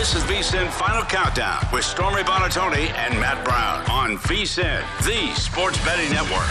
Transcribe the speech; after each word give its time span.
This 0.00 0.14
is 0.14 0.22
VSIN 0.22 0.70
Final 0.70 1.02
Countdown 1.02 1.62
with 1.74 1.84
Stormy 1.84 2.22
Buonantony 2.22 2.90
and 2.94 3.20
Matt 3.20 3.44
Brown 3.44 3.84
on 3.90 4.16
VSIN, 4.16 4.82
the 5.04 5.38
Sports 5.38 5.76
Betting 5.84 6.08
Network. 6.08 6.48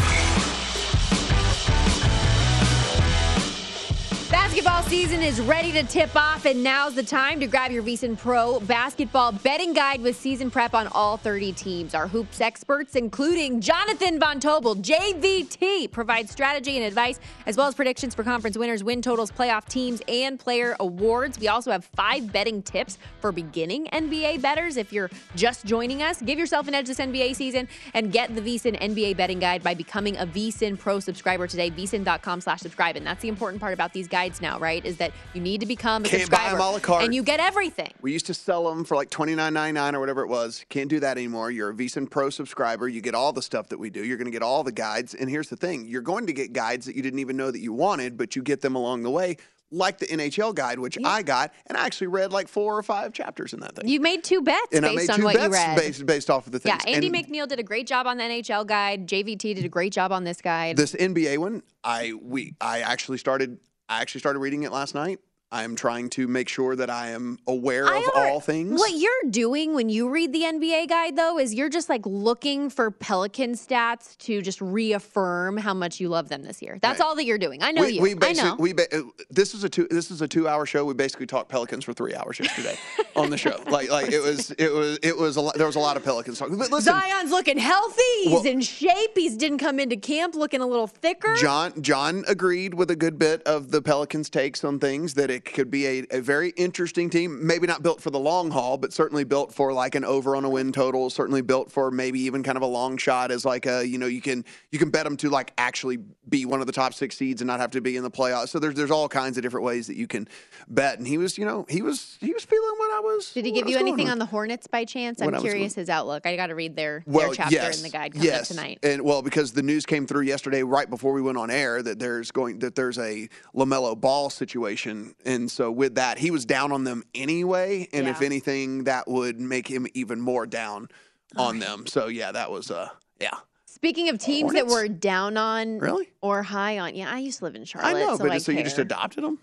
Basketball 4.30 4.69
season 4.84 5.22
is 5.22 5.42
ready 5.42 5.72
to 5.72 5.84
tip 5.84 6.16
off, 6.16 6.46
and 6.46 6.64
now's 6.64 6.94
the 6.94 7.04
time 7.04 7.40
to 7.40 7.48
grab 7.48 7.72
your 7.72 7.84
VSIN 7.84 8.18
Pro 8.18 8.60
basketball 8.62 9.32
betting 9.32 9.74
guide 9.74 10.02
with 10.02 10.16
season 10.16 10.50
prep 10.50 10.74
on 10.74 10.88
all 10.94 11.18
30 11.18 11.52
teams. 11.54 11.96
Our 11.96 12.08
hoops 12.08 12.40
experts, 12.40 12.96
including 12.96 13.62
Jonathan 13.62 14.20
Von 14.20 14.40
Tobel, 14.40 14.76
JVT, 14.76 15.92
provide 15.92 16.30
strategy 16.30 16.78
and 16.78 16.86
advice, 16.86 17.20
as 17.46 17.58
well 17.58 17.68
as 17.68 17.76
predictions 17.76 18.16
for 18.16 18.24
conference 18.24 18.58
winners, 18.58 18.84
win 18.84 19.02
totals, 19.02 19.32
playoff 19.32 19.68
teams, 19.68 20.02
and 20.08 20.40
player 20.40 20.76
awards. 20.80 21.40
We 21.40 21.48
also 21.48 21.72
have 21.72 21.84
five 21.84 22.32
betting 22.32 22.62
tips 22.62 23.00
for 23.20 23.32
beginning 23.32 23.88
NBA 23.88 24.42
betters. 24.42 24.78
If 24.78 24.94
you're 24.94 25.10
just 25.36 25.66
joining 25.66 26.04
us, 26.04 26.22
give 26.22 26.40
yourself 26.40 26.68
an 26.68 26.76
edge 26.76 26.88
this 26.88 27.00
NBA 27.00 27.36
season 27.36 27.68
and 27.94 28.12
get 28.12 28.34
the 28.36 28.42
VSIN 28.42 28.80
NBA 28.80 29.18
betting 29.18 29.40
guide 29.40 29.64
by 29.64 29.74
becoming 29.74 30.16
a 30.18 30.28
VSIN 30.28 30.78
Pro 30.78 31.00
subscriber 31.00 31.48
today. 31.48 31.72
VSIN.com 31.72 32.42
slash 32.42 32.60
subscribe. 32.60 32.96
And 32.96 33.06
that's 33.06 33.22
the 33.22 33.30
important 33.30 33.60
part 33.60 33.74
about 33.74 33.94
these 33.94 34.08
guides 34.08 34.42
now, 34.42 34.60
right? 34.60 34.69
Is 34.78 34.98
that 34.98 35.12
you 35.34 35.42
need 35.42 35.60
to 35.62 35.66
become 35.66 36.06
a 36.06 36.08
Can't 36.08 36.30
buy 36.30 36.38
subscriber. 36.38 36.58
them 36.58 36.68
a 36.68 36.72
la 36.72 36.80
carte. 36.80 37.04
And 37.04 37.14
you 37.16 37.24
get 37.24 37.40
everything. 37.40 37.92
We 38.02 38.12
used 38.14 38.26
to 38.28 38.34
sell 38.34 38.70
them 38.70 38.84
for 38.84 38.96
like 38.96 39.10
twenty 39.10 39.36
nine 39.36 39.54
ninety 39.54 39.74
nine 39.74 39.96
or 39.96 40.00
whatever 40.00 40.22
it 40.22 40.28
was. 40.30 40.66
Can't 40.70 40.90
do 40.90 41.00
that 41.00 41.18
anymore. 41.18 41.52
You're 41.52 41.70
a 41.70 41.74
VSiN 41.74 42.10
Pro 42.10 42.30
subscriber. 42.30 42.88
You 42.88 43.02
get 43.02 43.16
all 43.16 43.34
the 43.34 43.42
stuff 43.42 43.70
that 43.70 43.80
we 43.80 43.90
do. 43.90 44.04
You're 44.04 44.18
going 44.18 44.26
to 44.26 44.32
get 44.32 44.44
all 44.44 44.64
the 44.64 44.72
guides. 44.72 45.14
And 45.14 45.30
here's 45.30 45.50
the 45.50 45.58
thing: 45.58 45.86
you're 45.88 46.02
going 46.02 46.28
to 46.28 46.34
get 46.34 46.54
guides 46.54 46.86
that 46.86 46.96
you 46.96 47.02
didn't 47.02 47.20
even 47.20 47.36
know 47.38 47.52
that 47.52 47.60
you 47.60 47.74
wanted, 47.74 48.18
but 48.18 48.36
you 48.36 48.42
get 48.44 48.62
them 48.62 48.76
along 48.76 49.04
the 49.04 49.10
way, 49.12 49.38
like 49.72 49.98
the 50.00 50.08
NHL 50.08 50.56
guide, 50.56 50.80
which 50.80 50.98
I 51.06 51.22
got, 51.22 51.54
and 51.68 51.78
I 51.78 51.86
actually 51.86 52.08
read 52.08 52.32
like 52.32 52.48
four 52.48 52.78
or 52.78 52.84
five 52.84 53.14
chapters 53.14 53.54
in 53.54 53.60
that 53.60 53.76
thing. 53.76 53.88
You 53.88 54.00
made 54.00 54.24
two 54.24 54.42
bets 54.42 54.68
and 54.74 54.86
I 54.86 54.96
based 54.96 55.08
made 55.08 55.14
on 55.14 55.20
two 55.20 55.26
what 55.26 55.36
bets 55.36 55.46
you 55.48 55.54
read. 55.54 55.78
based 55.78 56.06
based 56.06 56.30
off 56.30 56.46
of 56.48 56.52
the 56.54 56.60
things. 56.60 56.82
yeah. 56.86 56.94
Andy 56.94 57.08
And 57.08 57.16
MacNeil 57.16 57.48
did 57.48 57.60
a 57.60 57.64
great 57.64 57.86
job 57.88 58.08
on 58.08 58.18
the 58.18 58.24
NHL 58.24 58.66
guide. 58.66 59.08
JVT 59.08 59.56
did 59.56 59.66
a 59.66 59.70
great 59.70 59.94
job 59.94 60.12
on 60.12 60.24
this 60.24 60.42
guide. 60.42 60.78
this 60.78 60.94
NBA 60.96 61.38
one, 61.38 61.62
I 61.84 62.14
we 62.22 62.56
I 62.60 62.80
actually 62.82 63.18
started. 63.20 63.60
I 63.90 64.02
actually 64.02 64.20
started 64.20 64.40
reading 64.40 64.64
it 64.64 64.72
last 64.72 64.94
night. 64.94 65.20
I 65.52 65.64
am 65.64 65.76
trying 65.76 66.12
to 66.12 66.28
make 66.28 66.48
sure 66.48 66.76
that 66.76 66.92
I 66.92 67.10
am 67.10 67.40
aware 67.48 67.88
I 67.88 67.98
of 67.98 68.04
are- 68.16 68.28
all 68.28 68.40
things. 68.40 68.80
What 68.80 68.94
you're 68.94 69.32
doing 69.32 69.74
when 69.74 69.90
you 69.90 70.08
read 70.10 70.32
the 70.32 70.44
NBA 70.44 70.88
guide, 70.90 71.16
though, 71.16 71.40
is 71.40 71.56
you're 71.56 71.70
just 71.70 71.90
like 71.90 72.06
looking 72.06 72.70
for 72.70 72.92
Pelican 72.92 73.54
stats 73.54 74.16
to 74.20 74.44
just 74.44 74.62
reaffirm 74.62 75.58
how 75.58 75.74
much 75.74 76.00
you 76.00 76.08
love 76.10 76.30
them 76.30 76.44
this 76.44 76.62
year. 76.62 76.78
That's 76.84 77.00
Right. 77.00 77.06
all 77.08 77.16
that 77.16 77.26
you're 77.26 77.40
doing. 77.40 77.64
I 77.64 77.72
know 77.72 77.82
we, 77.82 77.94
you. 77.94 78.02
We 78.02 78.16
I 78.22 78.34
know. 78.34 78.56
We 78.60 78.74
ba- 78.74 78.96
uh, 78.96 79.02
this 79.32 79.56
is 79.56 79.64
a 79.64 79.70
two. 79.70 79.88
This 79.90 80.12
is 80.12 80.22
a 80.22 80.28
two-hour 80.28 80.68
show. 80.68 80.86
We 80.86 80.94
basically 80.94 81.26
talked 81.26 81.50
Pelicans 81.50 81.84
for 81.84 81.94
three 81.94 82.14
hours 82.14 82.40
yesterday 82.40 82.78
on 83.16 83.32
the 83.32 83.38
show. 83.38 83.58
Like, 83.70 83.90
like 83.92 84.12
it 84.12 84.20
was, 84.22 84.52
it 84.52 84.72
was, 84.74 84.98
it 85.04 85.16
was 85.16 85.36
a 85.38 85.42
lot. 85.42 85.56
There 85.56 85.68
was 85.68 85.76
a 85.76 85.80
lot 85.80 85.96
of 85.98 86.04
Pelicans 86.04 86.40
talk. 86.40 86.50
But 86.50 86.58
listen, 86.72 86.82
Zion's 86.94 87.30
looking 87.32 87.58
healthy. 87.58 88.02
He's 88.24 88.32
Well- 88.34 88.46
in 88.46 88.62
shape. 88.62 89.12
He's 89.16 89.36
didn't 89.38 89.60
come 89.60 89.80
into 89.80 89.96
camp 89.96 90.36
looking 90.36 90.62
a 90.62 90.68
little 90.68 90.88
thicker. 90.88 91.36
John 91.36 91.82
John 91.82 92.24
agreed 92.28 92.74
with 92.74 92.92
a 92.92 92.96
good 92.96 93.18
bit 93.20 93.42
of 93.44 93.72
the 93.72 93.82
Pelicans' 93.82 94.30
takes 94.30 94.64
on 94.64 94.80
things 94.80 95.14
that 95.16 95.30
it 95.32 95.39
could 95.46 95.72
be 95.72 95.86
a, 95.88 96.06
a 96.12 96.22
very 96.22 96.50
interesting 96.52 97.10
team. 97.10 97.46
Maybe 97.46 97.68
not 97.68 97.84
built 97.84 98.02
for 98.02 98.10
the 98.10 98.20
long 98.20 98.52
haul, 98.52 98.78
but 98.78 98.94
certainly 98.94 99.24
built 99.24 99.54
for 99.54 99.74
like 99.74 99.96
an 99.96 100.06
over 100.06 100.36
on 100.36 100.46
a 100.46 100.50
win 100.50 100.72
total. 100.72 101.10
Certainly 101.10 101.42
built 101.42 101.72
for 101.72 101.92
maybe 101.92 102.20
even 102.22 102.44
kind 102.44 102.58
of 102.58 102.62
a 102.62 102.68
long 102.68 102.98
shot 102.98 103.32
as 103.32 103.46
like 103.46 103.66
a 103.66 103.86
you 103.88 103.98
know 103.98 104.08
you 104.08 104.22
can 104.22 104.46
you 104.72 104.80
can 104.80 104.90
bet 104.90 105.04
them 105.04 105.18
to 105.18 105.30
like 105.30 105.54
actually 105.58 105.98
be 106.28 106.46
one 106.46 106.62
of 106.62 106.68
the 106.68 106.74
top 106.74 106.94
six 106.94 107.18
seeds 107.18 107.42
and 107.42 107.48
not 107.48 107.60
have 107.60 107.72
to 107.72 107.82
be 107.82 107.98
in 107.98 108.04
the 108.04 108.12
playoffs. 108.12 108.50
So 108.50 108.60
there's 108.60 108.76
there's 108.76 108.92
all 108.92 109.10
kinds 109.10 109.38
of 109.38 109.44
different 109.44 109.66
ways 109.66 109.88
that 109.88 109.96
you 109.96 110.08
can 110.08 110.28
bet. 110.68 110.98
And 110.98 111.08
he 111.08 111.18
was 111.18 111.38
you 111.38 111.46
know 111.46 111.66
he 111.70 111.82
was 111.82 112.18
he 112.20 112.34
was 112.34 112.46
feeling 112.46 112.76
what 112.78 112.92
I 112.92 113.00
was. 113.00 113.34
Did 113.34 113.46
he 113.46 113.52
give 113.52 113.68
you 113.68 113.78
anything 113.78 114.06
with. 114.06 114.12
on 114.12 114.20
the 114.20 114.26
Hornets 114.26 114.68
by 114.68 114.86
chance? 114.86 115.22
I'm 115.22 115.32
curious 115.40 115.74
going- 115.74 115.82
his 115.82 115.90
outlook. 115.90 116.26
I 116.26 116.36
got 116.36 116.48
to 116.48 116.56
read 116.56 116.76
their, 116.76 117.04
well, 117.06 117.28
their 117.28 117.36
chapter 117.36 117.56
yes, 117.56 117.78
in 117.78 117.84
the 117.84 117.90
guide 117.90 118.14
coming 118.14 118.28
yes. 118.28 118.52
up 118.52 118.58
tonight. 118.58 118.80
And 118.84 119.02
well, 119.02 119.22
because 119.22 119.52
the 119.52 119.64
news 119.64 119.86
came 119.86 120.06
through 120.08 120.22
yesterday, 120.22 120.64
right 120.64 120.90
before 120.90 121.14
we 121.14 121.22
went 121.22 121.38
on 121.38 121.50
air, 121.50 121.82
that 121.82 122.00
there's 122.00 122.32
going 122.32 122.60
that 122.60 122.76
there's 122.76 122.98
a 122.98 123.30
LaMelo 123.56 124.00
Ball 124.00 124.30
situation, 124.30 125.16
and 125.30 125.52
so 125.52 125.72
with 125.72 125.96
that, 125.96 126.18
he 126.18 126.32
was 126.32 126.44
down 126.46 126.72
on 126.72 126.84
them 126.84 127.04
anyway. 127.14 127.88
And 127.94 128.08
if 128.08 128.22
anything, 128.22 128.86
that 128.86 129.08
would 129.08 129.40
make 129.40 129.68
him 129.68 129.86
even 129.94 130.20
more 130.20 130.48
down 130.48 130.90
on 131.38 131.60
them. 131.60 131.86
So 131.86 132.08
yeah, 132.08 132.32
that 132.32 132.52
was 132.52 132.72
uh 132.72 132.90
yeah. 133.22 133.38
Speaking 133.66 134.10
of 134.10 134.18
teams 134.18 134.54
that 134.54 134.68
were 134.68 134.88
down 134.88 135.38
on 135.38 135.80
Really? 135.80 136.10
or 136.22 136.44
high 136.44 136.80
on, 136.80 136.96
yeah, 136.96 137.14
I 137.14 137.20
used 137.20 137.40
to 137.40 137.46
live 137.46 137.56
in 137.56 137.64
Charlotte. 137.64 137.90
I 137.90 137.94
know, 137.94 138.18
so 138.18 138.24
but 138.24 138.32
I 138.32 138.38
so 138.40 138.52
you 138.52 138.64
just 138.64 138.80
adopted 138.80 139.24
them. 139.24 139.38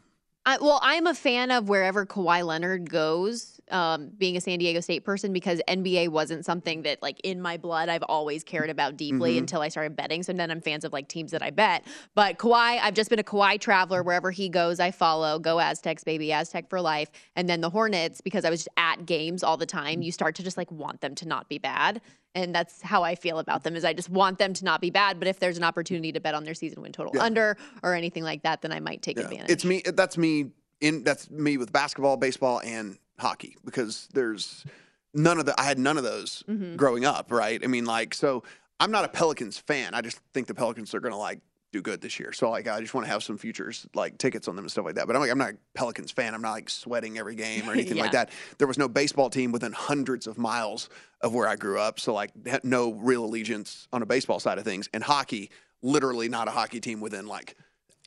I, 0.46 0.58
well, 0.60 0.78
I'm 0.82 1.08
a 1.08 1.14
fan 1.14 1.50
of 1.50 1.68
wherever 1.68 2.06
Kawhi 2.06 2.46
Leonard 2.46 2.88
goes, 2.88 3.60
um, 3.72 4.10
being 4.16 4.36
a 4.36 4.40
San 4.40 4.60
Diego 4.60 4.78
State 4.78 5.04
person, 5.04 5.32
because 5.32 5.60
NBA 5.68 6.08
wasn't 6.08 6.44
something 6.44 6.82
that, 6.82 7.02
like, 7.02 7.18
in 7.24 7.42
my 7.42 7.56
blood, 7.56 7.88
I've 7.88 8.04
always 8.04 8.44
cared 8.44 8.70
about 8.70 8.96
deeply 8.96 9.34
Mhm. 9.34 9.38
until 9.38 9.60
I 9.60 9.68
started 9.68 9.96
betting. 9.96 10.22
So 10.22 10.32
then 10.32 10.52
I'm 10.52 10.60
fans 10.60 10.84
of, 10.84 10.92
like, 10.92 11.08
teams 11.08 11.32
that 11.32 11.42
I 11.42 11.50
bet. 11.50 11.84
But 12.14 12.38
Kawhi, 12.38 12.78
I've 12.80 12.94
just 12.94 13.10
been 13.10 13.18
a 13.18 13.24
Kawhi 13.24 13.60
traveler. 13.60 14.04
Wherever 14.04 14.30
he 14.30 14.48
goes, 14.48 14.78
I 14.78 14.92
follow. 14.92 15.40
Go 15.40 15.58
Aztecs, 15.58 16.04
baby. 16.04 16.32
Aztec 16.32 16.70
for 16.70 16.80
life. 16.80 17.10
And 17.34 17.48
then 17.48 17.60
the 17.60 17.70
Hornets, 17.70 18.20
because 18.20 18.44
I 18.44 18.50
was 18.50 18.60
just 18.60 18.68
at 18.76 19.04
games 19.04 19.42
all 19.42 19.56
the 19.56 19.66
time, 19.66 20.00
you 20.00 20.12
start 20.12 20.36
to 20.36 20.44
just, 20.44 20.56
like, 20.56 20.70
want 20.70 21.00
them 21.00 21.16
to 21.16 21.26
not 21.26 21.48
be 21.48 21.58
bad. 21.58 22.00
And 22.36 22.54
that's 22.54 22.82
how 22.82 23.02
I 23.02 23.14
feel 23.14 23.38
about 23.38 23.64
them 23.64 23.74
is 23.76 23.84
I 23.84 23.94
just 23.94 24.10
want 24.10 24.38
them 24.38 24.52
to 24.52 24.64
not 24.64 24.82
be 24.82 24.90
bad. 24.90 25.18
But 25.18 25.26
if 25.26 25.38
there's 25.40 25.56
an 25.56 25.64
opportunity 25.64 26.12
to 26.12 26.20
bet 26.20 26.34
on 26.34 26.44
their 26.44 26.52
season 26.52 26.82
win 26.82 26.92
total 26.92 27.12
Yeah. 27.14 27.22
under 27.22 27.56
or 27.82 27.94
anything 27.94 28.22
like 28.24 28.42
that, 28.42 28.60
then 28.60 28.72
I 28.72 28.78
might 28.78 29.00
take 29.00 29.16
Yeah. 29.16 29.24
advantage. 29.24 29.50
It's 29.50 29.64
me. 29.64 29.82
That's 29.84 30.18
me. 30.18 30.50
In 30.82 31.02
that's 31.02 31.30
me 31.30 31.56
with 31.56 31.72
basketball, 31.72 32.18
baseball, 32.18 32.60
and 32.62 32.98
hockey 33.18 33.56
because 33.64 34.08
there's 34.12 34.66
none 35.14 35.38
of 35.40 35.46
the. 35.46 35.58
I 35.58 35.64
had 35.64 35.78
none 35.78 35.96
of 35.96 36.04
those 36.04 36.44
Mhm. 36.46 36.76
growing 36.76 37.06
up, 37.06 37.32
right? 37.32 37.58
I 37.64 37.66
mean, 37.66 37.86
like, 37.86 38.12
so 38.12 38.42
I'm 38.78 38.90
not 38.90 39.06
a 39.06 39.08
Pelicans 39.08 39.56
fan. 39.56 39.94
I 39.94 40.02
just 40.02 40.20
think 40.34 40.46
the 40.46 40.54
Pelicans 40.54 40.94
are 40.94 41.00
going 41.00 41.12
to 41.12 41.18
like 41.18 41.40
do 41.76 41.82
good 41.82 42.00
this 42.00 42.18
year. 42.18 42.32
So 42.32 42.50
like, 42.50 42.68
I 42.68 42.80
just 42.80 42.94
want 42.94 43.06
to 43.06 43.12
have 43.12 43.22
some 43.22 43.38
futures 43.38 43.86
like 43.94 44.18
tickets 44.18 44.48
on 44.48 44.56
them 44.56 44.64
and 44.64 44.72
stuff 44.72 44.84
like 44.84 44.94
that. 44.96 45.06
But 45.06 45.16
I'm 45.16 45.22
like, 45.22 45.30
I'm 45.30 45.38
not 45.38 45.50
a 45.50 45.56
Pelicans 45.74 46.10
fan. 46.10 46.34
I'm 46.34 46.42
not 46.42 46.52
like 46.52 46.70
sweating 46.70 47.18
every 47.18 47.34
game 47.34 47.68
or 47.68 47.72
anything 47.74 47.98
like 47.98 48.12
that. 48.12 48.30
There 48.58 48.66
was 48.66 48.78
no 48.78 48.88
baseball 48.88 49.30
team 49.30 49.52
within 49.52 49.72
hundreds 49.72 50.26
of 50.26 50.38
miles 50.38 50.88
of 51.20 51.34
where 51.34 51.48
I 51.48 51.56
grew 51.56 51.78
up, 51.78 51.98
so 51.98 52.12
like 52.12 52.32
no 52.64 52.92
real 52.92 53.24
allegiance 53.24 53.88
on 53.92 54.02
a 54.02 54.06
baseball 54.06 54.40
side 54.40 54.58
of 54.58 54.64
things. 54.64 54.88
And 54.92 55.02
hockey, 55.02 55.50
literally 55.82 56.28
not 56.28 56.48
a 56.48 56.50
hockey 56.50 56.80
team 56.80 57.00
within 57.00 57.26
like 57.26 57.56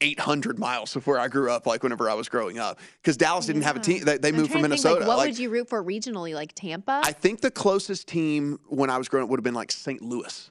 800 0.01 0.57
miles 0.57 0.95
of 0.95 1.06
where 1.07 1.19
I 1.19 1.27
grew 1.27 1.51
up, 1.51 1.66
like 1.66 1.83
whenever 1.83 2.10
I 2.10 2.13
was 2.13 2.30
growing 2.30 2.57
up, 2.57 2.80
because 3.01 3.18
Dallas 3.18 3.45
didn't 3.45 3.63
have 3.63 3.75
a 3.75 3.80
team. 3.80 4.04
They, 4.06 4.18
they 4.18 4.31
moved 4.31 4.51
from 4.51 4.62
to 4.62 4.69
think, 4.69 4.83
Minnesota. 4.83 5.00
Like, 5.00 5.07
what 5.07 5.18
Like, 5.18 5.30
would 5.30 5.39
you 5.39 5.50
root 5.50 5.68
for 5.68 5.83
regionally? 5.83 6.33
Like 6.33 6.54
Tampa? 6.56 7.01
I 7.04 7.12
think 7.12 7.42
the 7.42 7.51
closest 7.51 8.07
team 8.07 8.60
when 8.68 8.89
I 8.89 8.98
was 8.98 9.10
growing 9.10 9.25
up 9.25 9.30
would 9.30 9.39
have 9.39 9.44
been 9.44 9.54
like 9.54 9.71
St. 9.71 10.01
Louis. 10.01 10.50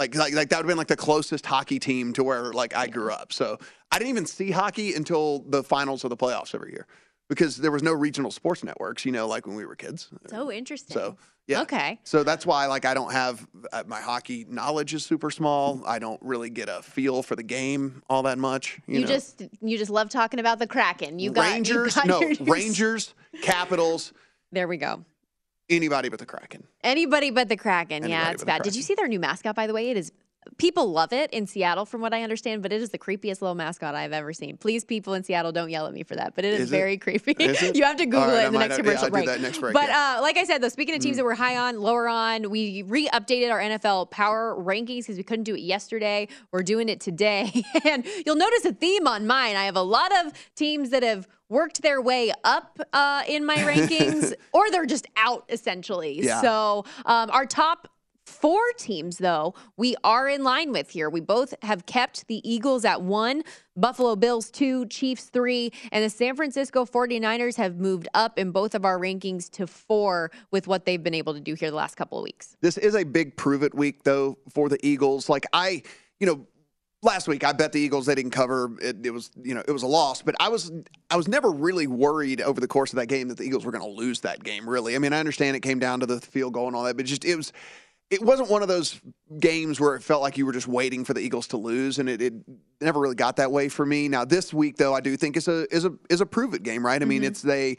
Like, 0.00 0.14
like, 0.14 0.32
like 0.32 0.48
that 0.48 0.56
would 0.56 0.62
have 0.64 0.66
been 0.68 0.78
like 0.78 0.86
the 0.86 0.96
closest 0.96 1.44
hockey 1.44 1.78
team 1.78 2.14
to 2.14 2.24
where 2.24 2.54
like 2.54 2.74
I 2.74 2.86
grew 2.86 3.12
up. 3.12 3.34
So 3.34 3.58
I 3.92 3.98
didn't 3.98 4.08
even 4.10 4.24
see 4.24 4.50
hockey 4.50 4.94
until 4.94 5.40
the 5.40 5.62
finals 5.62 6.04
of 6.04 6.10
the 6.10 6.16
playoffs 6.16 6.54
every 6.54 6.72
year 6.72 6.86
because 7.28 7.58
there 7.58 7.70
was 7.70 7.82
no 7.82 7.92
regional 7.92 8.30
sports 8.30 8.64
networks, 8.64 9.04
you 9.04 9.12
know, 9.12 9.28
like 9.28 9.46
when 9.46 9.56
we 9.56 9.66
were 9.66 9.76
kids. 9.76 10.08
so 10.28 10.50
interesting. 10.50 10.94
So 10.94 11.18
yeah. 11.46 11.60
Okay. 11.62 11.98
So 12.04 12.24
that's 12.24 12.46
why 12.46 12.64
like 12.64 12.86
I 12.86 12.94
don't 12.94 13.12
have 13.12 13.46
uh, 13.74 13.82
my 13.86 14.00
hockey 14.00 14.46
knowledge 14.48 14.94
is 14.94 15.04
super 15.04 15.30
small. 15.30 15.82
I 15.86 15.98
don't 15.98 16.20
really 16.22 16.48
get 16.48 16.70
a 16.70 16.80
feel 16.80 17.22
for 17.22 17.36
the 17.36 17.42
game 17.42 18.02
all 18.08 18.22
that 18.22 18.38
much. 18.38 18.80
You, 18.86 18.94
You, 18.94 19.00
know? 19.02 19.06
just 19.06 19.42
you 19.60 19.76
just 19.76 19.90
love 19.90 20.08
talking 20.08 20.40
about 20.40 20.58
the 20.60 20.66
Kraken. 20.66 21.18
You 21.18 21.30
got 21.30 21.44
you 21.48 21.52
Rangers, 21.52 21.94
got 21.94 22.06
no 22.06 22.20
your- 22.22 22.36
Rangers, 22.40 23.14
Capitals, 23.42 24.14
There 24.50 24.66
we 24.66 24.78
go. 24.78 25.04
Anybody 25.70 26.08
but 26.08 26.18
the 26.18 26.26
Kraken. 26.26 26.64
Anybody 26.84 27.30
but 27.30 27.48
the 27.48 27.56
Kraken. 27.56 28.04
Anybody 28.04 28.10
yeah, 28.12 28.30
it's 28.32 28.44
bad. 28.44 28.62
Did 28.62 28.76
you 28.76 28.82
see 28.82 28.94
their 28.94 29.08
new 29.08 29.20
mascot? 29.20 29.54
By 29.56 29.66
the 29.66 29.72
way, 29.72 29.90
it 29.90 29.96
is. 29.96 30.12
People 30.56 30.90
love 30.90 31.12
it 31.12 31.30
in 31.32 31.46
Seattle, 31.46 31.84
from 31.84 32.00
what 32.00 32.14
I 32.14 32.22
understand, 32.22 32.62
but 32.62 32.72
it 32.72 32.80
is 32.80 32.88
the 32.88 32.98
creepiest 32.98 33.42
little 33.42 33.54
mascot 33.54 33.94
I've 33.94 34.14
ever 34.14 34.32
seen. 34.32 34.56
Please, 34.56 34.86
people 34.86 35.12
in 35.12 35.22
Seattle, 35.22 35.52
don't 35.52 35.68
yell 35.68 35.86
at 35.86 35.92
me 35.92 36.02
for 36.02 36.16
that, 36.16 36.34
but 36.34 36.46
it 36.46 36.54
is, 36.54 36.60
Is 36.62 36.72
it? 36.72 36.76
very 36.76 36.96
creepy. 36.96 37.32
Is 37.32 37.62
it? 37.62 37.76
you 37.76 37.84
have 37.84 37.96
to 37.98 38.06
Google 38.06 38.22
right, 38.22 38.32
it 38.32 38.36
I 38.38 38.46
in 38.46 38.52
the 38.54 38.58
next 38.58 38.76
have- 38.78 38.86
yeah, 38.86 38.92
commercial 38.92 39.06
do 39.08 39.26
break. 39.26 39.40
next 39.42 39.58
break, 39.58 39.74
But 39.74 39.88
yeah. 39.90 40.16
uh, 40.18 40.22
like 40.22 40.38
I 40.38 40.44
said, 40.44 40.62
though, 40.62 40.70
speaking 40.70 40.94
of 40.94 41.02
teams 41.02 41.16
Mm. 41.16 41.18
that 41.18 41.24
we're 41.26 41.34
high 41.34 41.58
on, 41.58 41.78
lower 41.82 42.08
on, 42.08 42.48
we 42.48 42.82
re-updated 42.84 43.50
our 43.52 43.60
NFL 43.60 44.10
power 44.10 44.56
rankings 44.58 45.00
because 45.02 45.18
we 45.18 45.22
couldn't 45.24 45.44
do 45.44 45.54
it 45.54 45.60
yesterday. 45.60 46.26
We're 46.52 46.62
doing 46.62 46.88
it 46.88 47.00
today, 47.00 47.62
and 47.84 48.06
you'll 48.24 48.36
notice 48.36 48.64
a 48.64 48.72
theme 48.72 49.06
on 49.06 49.26
mine. 49.26 49.56
I 49.56 49.66
have 49.66 49.76
a 49.76 49.82
lot 49.82 50.10
of 50.24 50.32
teams 50.56 50.88
that 50.90 51.02
have 51.02 51.28
worked 51.50 51.82
their 51.82 52.00
way 52.00 52.32
up 52.44 52.80
uh, 52.94 53.22
in 53.28 53.44
my 53.44 53.56
rankings, 53.58 54.32
or 54.52 54.70
they're 54.70 54.86
just 54.86 55.06
out 55.16 55.44
essentially. 55.50 56.22
Yeah. 56.22 56.40
So 56.40 56.86
um, 57.04 57.30
our 57.30 57.44
top 57.44 57.88
four 58.30 58.60
teams, 58.78 59.18
though, 59.18 59.54
we 59.76 59.96
are 60.04 60.28
in 60.28 60.44
line 60.44 60.72
with 60.72 60.88
here. 60.90 61.10
We 61.10 61.20
both 61.20 61.52
have 61.62 61.84
kept 61.84 62.26
the 62.28 62.48
Eagles 62.48 62.84
at 62.84 63.02
one, 63.02 63.42
Buffalo 63.76 64.16
Bills 64.16 64.50
two, 64.50 64.86
Chiefs 64.86 65.24
three, 65.24 65.72
and 65.92 66.04
the 66.04 66.10
San 66.10 66.36
Francisco 66.36 66.84
49ers 66.84 67.56
have 67.56 67.76
moved 67.76 68.08
up 68.14 68.38
in 68.38 68.52
both 68.52 68.74
of 68.74 68.84
our 68.84 68.98
rankings 68.98 69.50
to 69.50 69.66
four 69.66 70.30
with 70.50 70.66
what 70.66 70.86
they've 70.86 71.02
been 71.02 71.14
able 71.14 71.34
to 71.34 71.40
do 71.40 71.54
here 71.54 71.70
the 71.70 71.76
last 71.76 71.96
couple 71.96 72.18
of 72.18 72.24
weeks. 72.24 72.56
This 72.60 72.78
is 72.78 72.94
a 72.94 73.04
big 73.04 73.36
prove 73.36 73.62
it 73.62 73.74
week 73.74 74.04
though 74.04 74.38
for 74.48 74.68
the 74.68 74.78
Eagles. 74.86 75.28
Like 75.28 75.46
I, 75.52 75.82
you 76.20 76.26
know, 76.26 76.46
last 77.02 77.28
week 77.28 77.44
I 77.44 77.52
bet 77.52 77.72
the 77.72 77.80
Eagles 77.80 78.06
they 78.06 78.14
didn't 78.14 78.32
cover. 78.32 78.76
It, 78.80 79.04
it 79.04 79.10
was 79.10 79.30
you 79.42 79.54
know 79.54 79.62
it 79.66 79.72
was 79.72 79.82
a 79.82 79.88
loss, 79.88 80.22
but 80.22 80.34
I 80.40 80.48
was 80.48 80.70
I 81.10 81.16
was 81.16 81.28
never 81.28 81.50
really 81.50 81.86
worried 81.86 82.40
over 82.40 82.60
the 82.60 82.68
course 82.68 82.92
of 82.92 82.98
that 82.98 83.06
game 83.06 83.28
that 83.28 83.38
the 83.38 83.44
Eagles 83.44 83.64
were 83.64 83.72
going 83.72 83.84
to 83.84 83.90
lose 83.90 84.20
that 84.20 84.42
game. 84.42 84.68
Really, 84.68 84.94
I 84.94 84.98
mean 84.98 85.12
I 85.12 85.18
understand 85.18 85.56
it 85.56 85.60
came 85.60 85.78
down 85.78 86.00
to 86.00 86.06
the 86.06 86.20
field 86.20 86.54
goal 86.54 86.66
and 86.66 86.76
all 86.76 86.84
that, 86.84 86.96
but 86.96 87.06
just 87.06 87.24
it 87.24 87.36
was. 87.36 87.52
It 88.10 88.20
wasn't 88.20 88.50
one 88.50 88.60
of 88.60 88.66
those 88.66 89.00
games 89.38 89.78
where 89.78 89.94
it 89.94 90.02
felt 90.02 90.20
like 90.20 90.36
you 90.36 90.44
were 90.44 90.52
just 90.52 90.66
waiting 90.66 91.04
for 91.04 91.14
the 91.14 91.20
Eagles 91.20 91.46
to 91.46 91.56
lose, 91.56 92.00
and 92.00 92.08
it, 92.08 92.20
it 92.20 92.32
never 92.80 92.98
really 92.98 93.14
got 93.14 93.36
that 93.36 93.52
way 93.52 93.68
for 93.68 93.86
me. 93.86 94.08
Now 94.08 94.24
this 94.24 94.52
week, 94.52 94.78
though, 94.78 94.92
I 94.92 95.00
do 95.00 95.16
think 95.16 95.36
is 95.36 95.46
a 95.46 95.72
is 95.72 95.84
a 95.84 95.92
is 96.08 96.20
a 96.20 96.26
prove 96.26 96.52
it 96.54 96.64
game, 96.64 96.84
right? 96.84 97.00
I 97.00 97.04
mean, 97.04 97.22
it's 97.22 97.40
they 97.40 97.76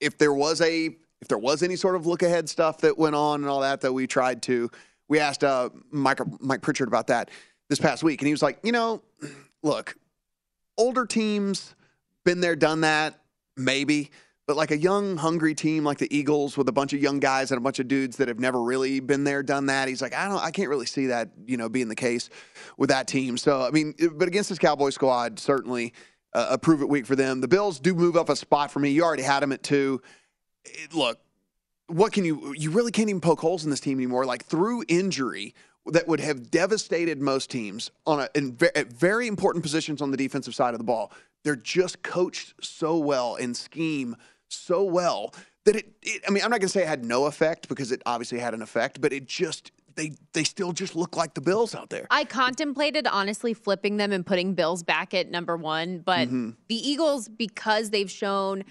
if 0.00 0.16
there 0.16 0.32
was 0.32 0.60
a 0.60 0.96
if 1.20 1.26
there 1.26 1.38
was 1.38 1.64
any 1.64 1.74
sort 1.74 1.96
of 1.96 2.06
look 2.06 2.22
ahead 2.22 2.48
stuff 2.48 2.82
that 2.82 2.96
went 2.96 3.16
on 3.16 3.40
and 3.40 3.50
all 3.50 3.62
that 3.62 3.80
that 3.80 3.92
we 3.92 4.06
tried 4.06 4.42
to 4.42 4.70
we 5.08 5.18
asked 5.18 5.44
uh, 5.44 5.70
Mike 5.90 6.20
Mike 6.40 6.62
Pritchard 6.62 6.88
about 6.88 7.08
that 7.08 7.30
this 7.68 7.80
past 7.80 8.02
week 8.02 8.20
and 8.20 8.26
he 8.26 8.32
was 8.32 8.42
like 8.42 8.58
you 8.62 8.72
know 8.72 9.02
look 9.62 9.96
older 10.76 11.06
teams 11.06 11.74
been 12.24 12.40
there 12.40 12.56
done 12.56 12.82
that 12.82 13.20
maybe 13.56 14.10
but 14.46 14.56
like 14.56 14.70
a 14.70 14.76
young 14.76 15.16
hungry 15.16 15.54
team 15.54 15.84
like 15.84 15.98
the 15.98 16.14
Eagles 16.14 16.56
with 16.56 16.68
a 16.68 16.72
bunch 16.72 16.92
of 16.92 17.00
young 17.00 17.18
guys 17.18 17.50
and 17.50 17.58
a 17.58 17.60
bunch 17.62 17.78
of 17.78 17.88
dudes 17.88 18.16
that 18.18 18.28
have 18.28 18.38
never 18.38 18.62
really 18.62 19.00
been 19.00 19.24
there 19.24 19.42
done 19.42 19.66
that 19.66 19.88
he's 19.88 20.02
like 20.02 20.14
I 20.14 20.28
don't 20.28 20.42
I 20.42 20.50
can't 20.50 20.68
really 20.68 20.86
see 20.86 21.06
that 21.06 21.30
you 21.46 21.56
know 21.56 21.68
being 21.68 21.88
the 21.88 21.94
case 21.94 22.28
with 22.76 22.90
that 22.90 23.08
team 23.08 23.36
so 23.38 23.62
I 23.62 23.70
mean 23.70 23.94
but 24.14 24.28
against 24.28 24.50
this 24.50 24.58
Cowboy 24.58 24.90
squad 24.90 25.38
certainly 25.38 25.94
uh, 26.34 26.48
a 26.50 26.58
prove 26.58 26.82
it 26.82 26.88
week 26.88 27.06
for 27.06 27.16
them 27.16 27.40
the 27.40 27.48
Bills 27.48 27.78
do 27.78 27.94
move 27.94 28.16
up 28.16 28.28
a 28.28 28.36
spot 28.36 28.70
for 28.70 28.80
me 28.80 28.90
you 28.90 29.02
already 29.04 29.22
had 29.22 29.40
them 29.40 29.52
at 29.52 29.62
two 29.62 30.02
it- 30.64 30.94
look, 30.94 31.18
what 31.86 32.12
can 32.12 32.24
you? 32.24 32.54
You 32.56 32.70
really 32.70 32.92
can't 32.92 33.08
even 33.08 33.20
poke 33.20 33.40
holes 33.40 33.64
in 33.64 33.70
this 33.70 33.80
team 33.80 33.98
anymore. 33.98 34.24
Like 34.24 34.44
through 34.44 34.84
injury, 34.88 35.54
that 35.86 36.08
would 36.08 36.20
have 36.20 36.50
devastated 36.50 37.20
most 37.20 37.50
teams 37.50 37.90
on 38.06 38.20
a 38.20 38.28
in 38.34 38.56
at 38.74 38.92
very 38.92 39.26
important 39.26 39.62
positions 39.62 40.00
on 40.00 40.10
the 40.10 40.16
defensive 40.16 40.54
side 40.54 40.74
of 40.74 40.78
the 40.78 40.84
ball. 40.84 41.12
They're 41.42 41.56
just 41.56 42.02
coached 42.02 42.54
so 42.62 42.96
well 42.98 43.36
and 43.36 43.56
scheme 43.56 44.16
so 44.48 44.82
well 44.82 45.34
that 45.64 45.76
it. 45.76 45.92
it 46.02 46.22
I 46.26 46.30
mean, 46.30 46.42
I'm 46.42 46.50
not 46.50 46.60
going 46.60 46.68
to 46.68 46.72
say 46.72 46.82
it 46.82 46.88
had 46.88 47.04
no 47.04 47.26
effect 47.26 47.68
because 47.68 47.92
it 47.92 48.02
obviously 48.06 48.38
had 48.38 48.54
an 48.54 48.62
effect, 48.62 49.00
but 49.00 49.12
it 49.12 49.26
just 49.26 49.72
they 49.94 50.12
they 50.32 50.42
still 50.44 50.72
just 50.72 50.96
look 50.96 51.16
like 51.16 51.34
the 51.34 51.40
Bills 51.42 51.74
out 51.74 51.90
there. 51.90 52.06
I 52.10 52.24
contemplated 52.24 53.06
honestly 53.06 53.52
flipping 53.52 53.98
them 53.98 54.10
and 54.10 54.24
putting 54.24 54.54
Bills 54.54 54.82
back 54.82 55.12
at 55.12 55.30
number 55.30 55.56
one, 55.56 55.98
but 55.98 56.28
Mm-hmm. 56.28 56.50
the 56.68 56.90
Eagles, 56.90 57.28
because 57.28 57.90
they've 57.90 58.10
shown 58.10 58.64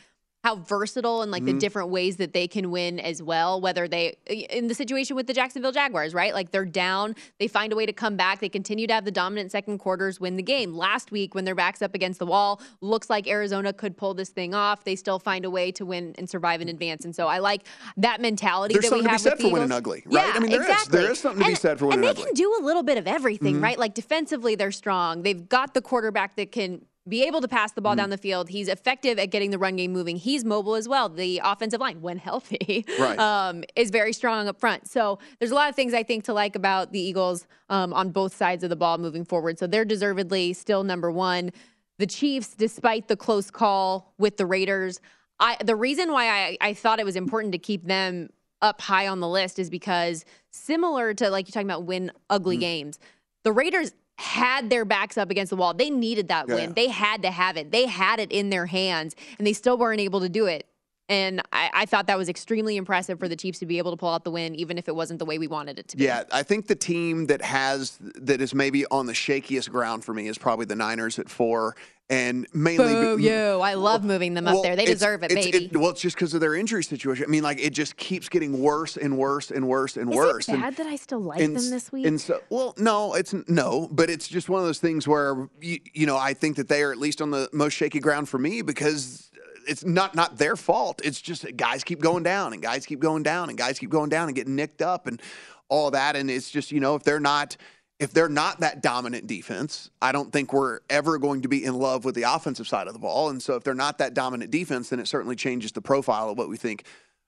how 0.44 0.58
versatile 0.58 1.22
and 1.22 1.32
like 1.32 1.44
Mm-hmm. 1.44 1.56
the 1.56 1.60
different 1.60 1.90
ways 1.90 2.18
that 2.18 2.32
they 2.32 2.48
can 2.48 2.72
win 2.72 3.00
as 3.02 3.22
well, 3.22 3.60
whether 3.60 3.86
they, 3.86 4.16
in 4.28 4.68
the 4.68 4.74
situation 4.74 5.14
with 5.16 5.28
the 5.28 5.34
Jacksonville 5.34 5.74
Jaguars, 5.74 6.14
right? 6.14 6.34
Like 6.34 6.52
they're 6.52 6.64
down, 6.64 7.16
they 7.38 7.50
find 7.50 7.74
a 7.74 7.76
way 7.76 7.86
to 7.86 7.92
come 7.92 8.16
back. 8.16 8.40
They 8.40 8.48
continue 8.48 8.88
to 8.88 8.94
have 8.94 9.04
the 9.04 9.12
dominant 9.12 9.52
second 9.52 9.80
quarters 9.80 10.22
win 10.22 10.38
the 10.38 10.44
game. 10.44 10.74
Last 10.74 11.12
week, 11.12 11.36
when 11.36 11.44
their 11.44 11.56
backs 11.56 11.82
up 11.82 11.94
against 11.94 12.20
the 12.20 12.26
wall, 12.26 12.62
looks 12.80 13.10
like 13.10 13.28
Arizona 13.28 13.74
could 13.74 13.98
pull 13.98 14.14
this 14.14 14.30
thing 14.30 14.54
off. 14.54 14.86
They 14.86 14.96
still 14.96 15.20
find 15.20 15.44
a 15.44 15.50
way 15.50 15.72
to 15.74 15.86
win 15.86 16.16
and 16.18 16.30
survive 16.30 16.62
in 16.62 16.70
advance. 16.70 17.04
And 17.04 17.14
so 17.14 17.28
I 17.28 17.40
like 17.40 17.66
that 17.98 18.22
mentality 18.22 18.74
There's 18.76 18.90
that 18.90 18.96
we 18.96 19.04
something 19.04 19.04
to 19.04 19.10
be 19.10 19.12
have 19.12 19.22
said 19.22 19.40
for 19.40 19.52
winning 19.52 19.72
ugly, 19.74 20.04
right? 20.06 20.28
Yeah, 20.28 20.32
I 20.36 20.40
mean, 20.40 20.50
there 20.52 20.62
is. 20.62 20.68
exactly. 20.70 21.00
There 21.02 21.12
is 21.12 21.20
something 21.20 21.44
to 21.44 21.50
be 21.50 21.56
said 21.56 21.80
for 21.80 21.88
winning 21.88 22.00
and 22.00 22.10
ugly. 22.10 22.24
Mm-hmm. 22.24 22.34
they 22.36 22.36
can 22.36 22.36
do 22.36 22.58
a 22.60 22.64
little 22.64 22.84
bit 22.84 22.98
of 22.98 23.06
everything, 23.08 23.60
right? 23.60 23.78
Like 23.78 23.94
defensively, 23.94 24.56
they're 24.56 24.72
strong. 24.72 25.24
They've 25.24 25.48
got 25.50 25.74
the 25.74 25.82
quarterback 25.82 26.36
that 26.38 26.52
can 26.52 26.86
be 27.08 27.24
able 27.24 27.42
to 27.42 27.48
pass 27.48 27.74
the 27.74 27.82
ball 27.82 27.92
Mm-hmm. 27.94 27.98
down 27.98 28.10
the 28.12 28.18
field. 28.18 28.50
He's 28.50 28.68
effective 28.70 29.20
at 29.20 29.30
getting 29.30 29.52
the 29.52 29.58
run 29.58 29.76
game 29.76 29.92
moving. 29.92 30.16
He's 30.16 30.46
mobile 30.46 30.76
as 30.76 30.88
well. 30.88 31.10
The 31.10 31.42
offensive 31.44 31.82
line, 31.82 32.02
when 32.02 32.18
healthy, 32.18 32.86
Right. 33.00 33.20
um, 33.20 33.64
is 33.76 33.90
very 33.92 34.14
strong 34.14 34.48
up 34.48 34.60
front. 34.60 34.88
So 34.88 35.20
there's 35.40 35.52
a 35.52 35.56
lot 35.56 35.70
of 35.70 35.76
things 35.76 35.94
I 35.94 36.04
think 36.04 36.24
to 36.26 36.34
like 36.34 36.56
about 36.56 36.92
the 36.94 37.00
Eagles 37.00 37.46
um, 37.70 37.94
on 37.94 38.12
both 38.12 38.34
sides 38.36 38.64
of 38.64 38.70
the 38.70 38.76
ball 38.78 38.98
moving 38.98 39.26
forward. 39.26 39.60
So 39.60 39.68
they're 39.68 39.84
deservedly 39.86 40.54
still 40.54 40.84
number 40.84 41.12
one. 41.12 41.52
The 42.00 42.08
Chiefs, 42.08 42.56
despite 42.56 43.08
the 43.10 43.18
close 43.18 43.52
call 43.52 44.14
with 44.18 44.38
the 44.38 44.46
Raiders, 44.46 45.00
I, 45.40 45.58
the 45.64 45.76
reason 45.76 46.12
why 46.12 46.28
I, 46.30 46.58
I 46.62 46.74
thought 46.74 47.00
it 47.00 47.06
was 47.06 47.16
important 47.18 47.52
to 47.52 47.58
keep 47.58 47.86
them 47.86 48.30
up 48.62 48.80
high 48.80 49.08
on 49.10 49.20
the 49.20 49.28
list 49.28 49.60
is 49.60 49.70
because 49.70 50.24
similar 50.52 51.14
to 51.16 51.30
like 51.30 51.48
you're 51.48 51.52
talking 51.54 51.68
about 51.70 51.84
win 51.84 52.12
ugly 52.30 52.56
Mm. 52.58 52.62
games, 52.62 53.00
the 53.44 53.52
Raiders 53.52 53.92
had 54.18 54.70
their 54.70 54.86
backs 54.86 55.18
up 55.18 55.30
against 55.30 55.50
the 55.50 55.56
wall. 55.56 55.74
They 55.74 55.90
needed 55.90 56.28
that 56.28 56.48
Yeah. 56.48 56.56
win. 56.56 56.74
They 56.74 56.88
had 56.88 57.22
to 57.24 57.32
have 57.32 57.58
it. 57.58 57.72
They 57.72 57.88
had 57.88 58.20
it 58.20 58.32
in 58.32 58.50
their 58.50 58.68
hands, 58.68 59.16
and 59.38 59.46
they 59.48 59.54
still 59.54 59.78
weren't 59.78 60.00
able 60.00 60.22
to 60.22 60.30
do 60.30 60.46
it. 60.46 60.68
And 61.10 61.42
I, 61.52 61.70
I 61.74 61.86
thought 61.86 62.08
that 62.08 62.18
was 62.18 62.30
extremely 62.30 62.78
impressive 62.78 63.20
for 63.20 63.28
the 63.28 63.36
Chiefs 63.36 63.60
to 63.60 63.66
be 63.66 63.78
able 63.78 63.92
to 63.92 63.98
pull 63.98 64.10
out 64.10 64.24
the 64.24 64.32
win, 64.32 64.56
even 64.56 64.78
if 64.78 64.88
it 64.88 64.96
wasn't 64.96 65.20
the 65.20 65.26
way 65.26 65.38
we 65.38 65.48
wanted 65.48 65.78
it 65.78 65.88
to 65.90 65.98
be. 65.98 66.06
Yeah, 66.06 66.24
I 66.32 66.44
think 66.44 66.68
the 66.68 66.76
team 66.76 67.28
that 67.28 67.42
has 67.42 67.98
that 68.16 68.40
is 68.42 68.56
maybe 68.56 68.86
on 68.88 69.06
the 69.06 69.14
shakiest 69.14 69.70
ground 69.70 70.06
for 70.06 70.14
me 70.14 70.28
is 70.28 70.38
probably 70.38 70.66
the 70.66 70.78
Niners 70.78 71.20
at 71.20 71.28
four, 71.30 71.76
and 72.10 72.48
mainly. 72.54 72.94
Boo 72.94 73.18
you. 73.18 73.34
I 73.60 73.74
love 73.74 74.06
moving 74.06 74.34
them 74.34 74.48
up 74.48 74.54
Well, 74.54 74.64
there. 74.64 74.78
They 74.78 74.86
deserve 74.86 75.24
it, 75.24 75.32
it's- 75.32 75.52
baby. 75.52 75.70
well, 75.76 75.90
it's 75.90 76.00
just 76.02 76.16
because 76.16 76.34
of 76.34 76.40
their 76.40 76.56
injury 76.56 76.84
situation. 76.86 77.26
I 77.26 77.28
mean, 77.28 77.44
like 77.44 77.60
it 77.60 77.72
just 77.72 77.98
keeps 77.98 78.30
getting 78.30 78.62
worse 78.62 78.96
and 78.96 79.18
worse 79.18 79.52
and 79.52 79.68
worse 79.68 79.98
and 79.98 80.10
Is 80.10 80.16
worse. 80.16 80.48
it 80.48 80.54
And- 80.54 80.62
bad 80.62 80.78
that 80.78 80.88
I 80.88 80.96
still 80.96 81.20
like 81.20 81.42
and 81.42 81.54
them 81.54 81.70
this 81.70 81.92
week? 81.92 82.06
And 82.06 82.20
so, 82.20 82.40
well, 82.50 82.76
no, 82.78 83.14
it's 83.16 83.34
no, 83.50 83.90
but 83.92 84.10
it's 84.10 84.30
just 84.30 84.48
one 84.48 84.62
of 84.62 84.66
those 84.66 84.80
things 84.80 85.06
where 85.06 85.50
you, 85.60 85.80
you 85.94 86.06
know 86.06 86.16
I 86.16 86.34
think 86.34 86.56
that 86.56 86.70
they 86.70 86.82
are 86.82 86.94
at 86.94 86.98
least 86.98 87.22
on 87.22 87.30
the 87.32 87.50
most 87.52 87.74
shaky 87.74 88.00
ground 88.00 88.30
for 88.30 88.38
me 88.38 88.62
because 88.62 89.30
it's 89.68 89.86
not 89.86 90.16
not 90.16 90.38
their 90.38 90.56
fault. 90.56 91.02
It's 91.04 91.22
just 91.22 91.46
guys 91.58 91.84
keep 91.84 92.00
going 92.00 92.24
down 92.24 92.54
and 92.54 92.62
guys 92.62 92.86
keep 92.86 93.00
going 93.00 93.24
down 93.24 93.50
and 93.50 93.58
guys 93.58 93.80
keep 93.80 93.90
going 93.90 94.10
down 94.10 94.28
and 94.28 94.36
getting 94.36 94.56
nicked 94.56 94.82
up 94.82 95.08
and 95.08 95.22
all 95.70 95.92
that. 95.92 96.16
And 96.16 96.30
it's 96.30 96.50
just, 96.50 96.72
you 96.72 96.80
know, 96.80 96.96
if 96.96 97.04
they're 97.04 97.20
not 97.20 97.58
if 98.00 98.12
they're 98.12 98.30
not 98.30 98.60
that 98.60 98.82
dominant 98.82 99.28
defense, 99.28 99.90
I 100.02 100.12
don't 100.12 100.32
think 100.32 100.52
we're 100.52 100.80
ever 100.90 101.18
going 101.18 101.44
to 101.44 101.48
be 101.48 101.64
in 101.64 101.76
love 101.76 102.06
with 102.06 102.16
the 102.16 102.24
offensive 102.24 102.68
side 102.68 102.88
of 102.88 102.94
the 102.94 103.00
ball. 103.00 103.30
And 103.30 103.42
so 103.42 103.56
if 103.56 103.64
they're 103.64 103.74
not 103.74 104.00
that 104.00 104.14
dominant 104.14 104.52
defense, 104.52 104.90
then 104.90 105.00
it 105.00 105.08
certainly 105.08 105.36
changes 105.36 105.72
the 105.72 105.82
profile 105.82 106.30
of 106.30 106.38
what 106.38 106.50
we 106.50 106.58
think 106.58 106.84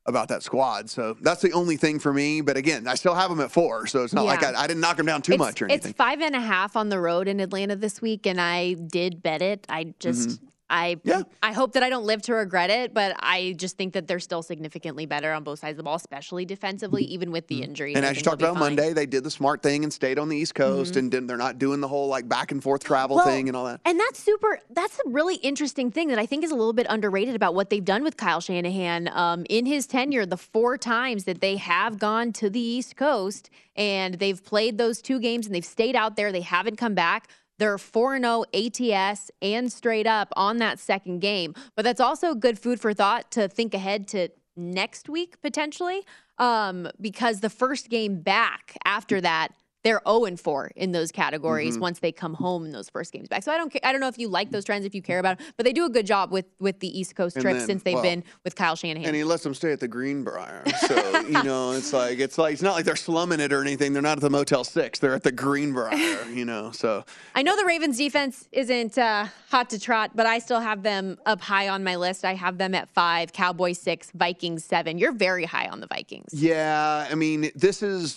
about 0.08 0.28
that 0.28 0.44
squad. 0.44 0.90
So 0.90 1.16
that's 1.22 1.42
the 1.42 1.54
only 1.54 1.78
thing 1.78 2.00
for 2.00 2.14
me. 2.14 2.42
But 2.42 2.58
again, 2.58 2.88
I 2.88 2.96
still 2.96 3.16
have 3.16 3.30
them 3.30 3.40
at 3.40 3.52
four. 3.52 3.88
So 3.88 4.04
it's 4.04 4.14
not 4.14 4.26
Yeah. 4.26 4.32
like 4.32 4.44
I, 4.44 4.54
I 4.64 4.68
didn't 4.68 4.82
knock 4.82 4.98
them 4.98 5.06
down 5.06 5.22
too 5.22 5.34
it's, 5.34 5.40
much 5.40 5.62
or 5.62 5.66
anything. 5.66 5.92
It's 5.92 5.98
five 5.98 6.22
and 6.22 6.36
a 6.36 6.42
half 6.42 6.76
on 6.76 6.90
the 6.90 7.00
road 7.00 7.28
in 7.28 7.40
Atlanta 7.40 7.76
this 7.76 8.02
week, 8.02 8.28
and 8.28 8.40
I 8.40 8.74
did 8.74 9.24
bet 9.24 9.42
it. 9.42 9.66
I 9.70 9.94
just. 10.00 10.30
Mm-hmm. 10.30 10.45
I 10.70 10.96
Mm-hmm. 10.96 11.10
Yeah. 11.10 11.24
I 11.44 11.54
hope 11.54 11.74
that 11.74 11.84
I 11.84 11.90
don't 11.90 12.06
live 12.06 12.22
to 12.24 12.34
regret 12.34 12.70
it, 12.70 12.94
but 12.94 13.16
I 13.20 13.54
just 13.58 13.78
think 13.78 13.94
that 13.94 14.08
they're 14.08 14.20
still 14.20 14.42
significantly 14.42 15.06
better 15.06 15.32
on 15.32 15.44
both 15.44 15.60
sides 15.60 15.74
of 15.74 15.78
the 15.78 15.84
ball, 15.84 15.96
especially 15.96 16.46
defensively, 16.46 17.04
even 17.04 17.32
with 17.32 17.48
the. 17.48 17.62
Mm-hmm. 17.62 17.96
and 17.96 18.06
I 18.06 18.10
as 18.10 18.18
you 18.18 18.24
talked 18.24 18.42
about 18.42 18.56
fine. 18.56 18.72
Mm-hmm. 18.72 18.76
Monday, 18.76 18.94
they 18.94 19.06
did 19.06 19.24
the 19.24 19.32
smart 19.32 19.62
thing 19.62 19.84
and 19.84 19.92
stayed 19.92 20.18
on 20.18 20.30
the 20.30 20.38
East 20.38 20.56
Coast, 20.56 20.96
and 20.96 21.12
didn't, 21.12 21.28
they're 21.28 21.38
not 21.38 21.60
doing 21.60 21.82
the 21.82 21.88
whole 21.88 22.08
like 22.08 22.28
back 22.28 22.52
and 22.52 22.62
forth 22.62 22.84
travel 22.84 23.18
Well, 23.18 23.26
thing 23.26 23.48
and 23.48 23.56
all 23.56 23.66
that. 23.66 23.82
And 23.86 24.00
that's 24.00 24.20
super. 24.20 24.60
That's 24.72 25.00
a 25.06 25.10
really 25.10 25.36
interesting 25.36 25.92
thing 25.92 26.08
that 26.10 26.20
I 26.20 26.26
think 26.26 26.44
is 26.44 26.52
a 26.52 26.56
little 26.56 26.74
bit 26.74 26.88
underrated 26.90 27.36
about 27.36 27.56
what 27.56 27.70
they've 27.70 27.86
done 27.86 28.04
with 28.04 28.18
Kyle 28.18 28.42
Shanahan 28.42 29.10
um, 29.10 29.46
in 29.50 29.66
his 29.66 29.88
tenure. 29.88 30.26
The 30.26 30.38
four 30.38 30.78
times 30.78 31.26
that 31.26 31.42
they 31.42 31.58
have 31.58 32.00
gone 32.00 32.34
to 32.34 32.50
the 32.50 32.60
East 32.60 32.96
Coast 32.96 33.50
and 33.76 34.16
they've 34.16 34.44
played 34.44 34.78
those 34.78 35.02
two 35.02 35.20
games 35.20 35.46
and 35.46 35.54
they've 35.54 35.66
stayed 35.66 35.96
out 35.96 36.16
there, 36.16 36.32
they 36.32 36.42
haven't 36.42 36.78
come 36.78 36.96
back. 36.96 37.30
They're 37.58 37.78
4 37.78 38.20
0 38.20 38.46
ATS 38.54 39.32
and 39.42 39.72
straight 39.72 40.08
up 40.08 40.30
on 40.36 40.58
that 40.58 40.80
second 40.80 41.20
game. 41.20 41.54
But 41.76 41.84
that's 41.84 42.02
also 42.02 42.36
good 42.36 42.60
food 42.60 42.80
for 42.80 42.94
thought 42.94 43.32
to 43.32 43.48
think 43.48 43.74
ahead 43.74 44.08
to 44.10 44.30
next 44.56 45.10
week 45.10 45.42
potentially. 45.42 46.06
Um, 46.38 46.90
because 47.00 47.40
the 47.40 47.50
first 47.50 47.90
game 47.90 48.22
back 48.22 48.78
after 48.84 49.22
that, 49.22 49.50
they're 49.86 50.02
0 50.08 50.26
and 50.26 50.40
4 50.40 50.72
in 50.76 50.92
those 50.92 51.12
categories 51.12 51.78
once 51.78 52.00
they 52.00 52.12
come 52.12 52.34
home 52.34 52.66
in 52.66 52.72
those 52.72 52.90
first 52.90 53.14
games 53.14 53.28
back. 53.28 53.44
So 53.44 53.52
I 53.52 53.58
don't 53.58 53.74
I 53.84 53.92
don't 53.92 54.02
know 54.02 54.08
if 54.08 54.18
you 54.18 54.28
like 54.28 54.50
those 54.50 54.66
trends, 54.66 54.84
if 54.84 54.96
you 54.96 55.02
care 55.02 55.20
about 55.20 55.40
it, 55.40 55.46
but 55.58 55.64
they 55.64 55.74
do 55.74 55.86
a 55.86 55.90
good 55.90 56.08
job 56.08 56.32
with 56.32 56.48
with 56.60 56.80
the 56.80 57.00
East 57.00 57.16
Coast 57.16 57.36
then, 57.36 57.60
since 57.62 57.84
they've 57.84 57.94
well, 57.94 58.02
been 58.02 58.24
with 58.44 58.56
Kyle 58.56 58.76
Shanahan. 58.76 59.06
And 59.08 59.16
he 59.16 59.24
lets 59.24 59.44
them 59.44 59.54
stay 59.54 59.72
at 59.72 59.80
the 59.80 59.88
Greenbrier. 59.88 60.64
So, 60.88 61.20
you 61.22 61.44
know, 61.44 61.72
it's 61.72 61.94
like 61.94 62.18
it's 62.18 62.40
like 62.40 62.54
it's 62.54 62.64
not 62.64 62.74
like 62.74 62.86
they're 62.86 62.96
slumming 62.96 63.40
it 63.40 63.54
or 63.54 63.62
anything. 63.62 63.94
They're 63.94 64.02
not 64.02 64.18
at 64.18 64.22
the 64.22 64.30
Motel 64.30 64.64
Six. 64.64 64.98
They're 64.98 65.14
at 65.14 65.22
the 65.22 65.32
Greenbrier, 65.32 66.26
you 66.34 66.46
know. 66.46 66.72
So 66.72 67.06
I 67.36 67.44
know 67.44 67.56
the 67.56 67.66
Ravens 67.66 67.98
defense 67.98 68.50
isn't 68.52 68.98
uh, 68.98 69.28
hot 69.52 69.70
to 69.70 69.80
trot, 69.80 70.12
but 70.16 70.26
I 70.26 70.40
still 70.40 70.62
have 70.62 70.82
them 70.82 71.20
up 71.28 71.42
high 71.42 71.70
on 71.70 71.84
my 71.84 71.96
list. 71.96 72.26
I 72.26 72.34
have 72.34 72.58
them 72.58 72.74
at 72.74 72.90
five, 72.90 73.34
Cowboys 73.34 73.80
six, 73.80 74.10
Vikings 74.16 74.66
seven. 74.66 74.98
You're 74.98 75.14
very 75.14 75.46
high 75.46 75.68
on 75.68 75.80
the 75.80 75.88
Vikings. 75.88 76.34
Yeah, 76.34 77.08
I 77.08 77.14
mean, 77.14 77.52
this 77.56 77.84
is 77.84 78.16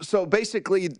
so 0.00 0.24
basically 0.24 0.90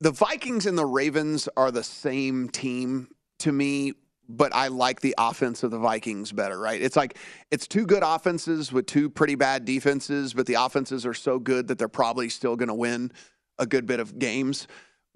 the 0.00 0.10
Vikings 0.10 0.66
and 0.66 0.76
the 0.76 0.86
Ravens 0.86 1.48
are 1.56 1.70
the 1.70 1.84
same 1.84 2.48
team 2.48 3.08
to 3.40 3.52
me, 3.52 3.92
but 4.28 4.54
I 4.54 4.68
like 4.68 5.00
the 5.00 5.14
offense 5.18 5.62
of 5.62 5.70
the 5.70 5.78
Vikings 5.78 6.32
better, 6.32 6.58
right? 6.58 6.80
It's 6.80 6.96
like 6.96 7.18
it's 7.50 7.66
two 7.66 7.86
good 7.86 8.02
offenses 8.04 8.72
with 8.72 8.86
two 8.86 9.10
pretty 9.10 9.34
bad 9.34 9.64
defenses, 9.64 10.34
but 10.34 10.46
the 10.46 10.54
offenses 10.54 11.04
are 11.06 11.14
so 11.14 11.38
good 11.38 11.68
that 11.68 11.78
they're 11.78 11.88
probably 11.88 12.28
still 12.28 12.56
going 12.56 12.68
to 12.68 12.74
win 12.74 13.12
a 13.58 13.66
good 13.66 13.86
bit 13.86 14.00
of 14.00 14.18
games. 14.18 14.66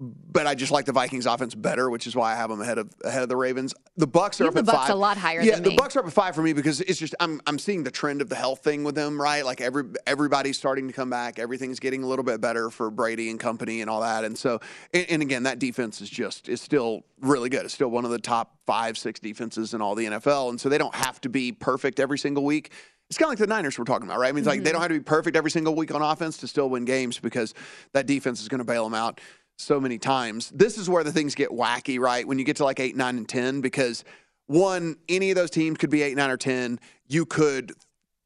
But 0.01 0.47
I 0.47 0.55
just 0.55 0.71
like 0.71 0.85
the 0.85 0.93
Vikings 0.93 1.25
offense 1.25 1.53
better, 1.53 1.89
which 1.89 2.07
is 2.07 2.15
why 2.15 2.31
I 2.31 2.35
have 2.35 2.49
them 2.49 2.61
ahead 2.61 2.77
of 2.77 2.89
ahead 3.03 3.21
of 3.21 3.27
the 3.27 3.35
Ravens. 3.35 3.75
The 3.97 4.07
Bucks 4.07 4.39
are 4.39 4.45
up 4.45 4.53
have 4.53 4.59
at 4.59 4.65
the 4.65 4.71
Bucks 4.71 4.87
five. 4.87 4.95
a 4.95 4.97
lot 4.97 5.17
higher 5.17 5.41
yeah, 5.41 5.59
the 5.59 5.71
me. 5.71 5.75
Bucks 5.75 5.97
are 5.97 5.99
up 5.99 6.05
at 6.05 6.13
five 6.13 6.35
for 6.35 6.41
me 6.41 6.53
because 6.53 6.79
it's 6.79 6.97
just 6.97 7.15
I'm 7.19 7.41
I'm 7.45 7.59
seeing 7.59 7.83
the 7.83 7.91
trend 7.91 8.21
of 8.21 8.29
the 8.29 8.35
health 8.35 8.63
thing 8.63 8.85
with 8.85 8.95
them, 8.95 9.21
right? 9.21 9.43
Like 9.43 9.59
every 9.59 9.83
everybody's 10.07 10.57
starting 10.57 10.87
to 10.87 10.93
come 10.93 11.09
back. 11.09 11.37
Everything's 11.37 11.81
getting 11.81 12.03
a 12.03 12.07
little 12.07 12.23
bit 12.23 12.39
better 12.39 12.69
for 12.69 12.89
Brady 12.89 13.29
and 13.29 13.37
company 13.37 13.81
and 13.81 13.89
all 13.89 13.99
that. 13.99 14.23
And 14.23 14.37
so 14.37 14.61
and, 14.93 15.05
and 15.09 15.21
again, 15.21 15.43
that 15.43 15.59
defense 15.59 15.99
is 15.99 16.09
just 16.09 16.47
is 16.47 16.61
still 16.61 17.03
really 17.19 17.49
good. 17.49 17.65
It's 17.65 17.73
still 17.73 17.91
one 17.91 18.05
of 18.05 18.11
the 18.11 18.19
top 18.19 18.55
five, 18.65 18.97
six 18.97 19.19
defenses 19.19 19.73
in 19.73 19.81
all 19.81 19.95
the 19.95 20.05
NFL. 20.05 20.49
And 20.49 20.61
so 20.61 20.69
they 20.69 20.77
don't 20.77 20.95
have 20.95 21.19
to 21.21 21.29
be 21.29 21.51
perfect 21.51 21.99
every 21.99 22.17
single 22.17 22.45
week. 22.45 22.71
It's 23.09 23.17
kind 23.17 23.25
of 23.25 23.31
like 23.31 23.39
the 23.39 23.53
Niners 23.53 23.77
we're 23.77 23.85
talking 23.85 24.07
about, 24.07 24.19
right? 24.19 24.29
I 24.29 24.31
mean, 24.31 24.39
it's 24.39 24.47
like 24.47 24.59
they 24.59 24.69
mm-hmm. 24.69 24.73
don't 24.73 24.81
have 24.83 24.91
to 24.91 24.99
be 24.99 25.03
perfect 25.03 25.35
every 25.35 25.49
single 25.49 25.73
week 25.73 25.93
on 25.93 26.03
offense 26.03 26.37
to 26.37 26.47
still 26.47 26.69
win 26.69 26.85
games 26.85 27.17
because 27.17 27.55
that 27.93 28.05
defense 28.05 28.39
is 28.39 28.47
going 28.47 28.59
to 28.59 28.65
bail 28.65 28.83
them 28.83 28.93
out 28.93 29.19
so 29.59 29.79
many 29.79 29.97
times. 29.97 30.49
This 30.55 30.77
is 30.77 30.89
where 30.89 31.03
the 31.03 31.11
things 31.11 31.35
get 31.35 31.49
wacky, 31.49 31.99
right? 31.99 32.25
When 32.25 32.39
you 32.39 32.45
get 32.45 32.55
to 32.57 32.63
like 32.63 32.79
eight, 32.79 32.95
nine, 32.95 33.17
and 33.17 33.27
10, 33.27 33.61
because 33.61 34.05
one, 34.47 34.95
any 35.09 35.31
of 35.31 35.35
those 35.35 35.51
teams 35.51 35.77
could 35.77 35.89
be 35.89 36.01
eight, 36.01 36.15
nine, 36.15 36.29
or 36.29 36.37
10. 36.37 36.79
You 37.07 37.25
could. 37.25 37.73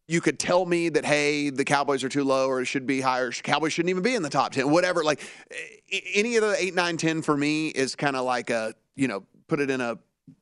You 0.06 0.20
could 0.20 0.38
tell 0.38 0.66
me 0.66 0.90
that 0.90 1.06
hey, 1.06 1.50
the 1.50 1.63
Cowboys 1.63 2.04
are 2.04 2.10
too 2.10 2.25
low, 2.25 2.48
or 2.48 2.60
it 2.60 2.66
should 2.66 2.86
be 2.86 3.00
higher. 3.00 3.32
Cowboys 3.32 3.72
shouldn't 3.72 3.90
even 3.90 4.04
be 4.04 4.16
in 4.16 4.22
the 4.22 4.30
top 4.30 4.52
ten. 4.52 4.70
Whatever, 4.70 5.02
like 5.02 5.22
any 6.13 6.36
of 6.36 6.44
the 6.44 6.58
eight, 6.60 6.75
nine, 6.75 6.98
ten 6.98 7.22
for 7.22 7.38
me 7.38 7.70
is 7.70 7.96
kind 7.96 8.18
of 8.18 8.25
like 8.25 8.50
a 8.50 8.75
you 8.98 9.08
know 9.08 9.24
put 9.48 9.62
it 9.62 9.70
in 9.70 9.80
a 9.80 9.98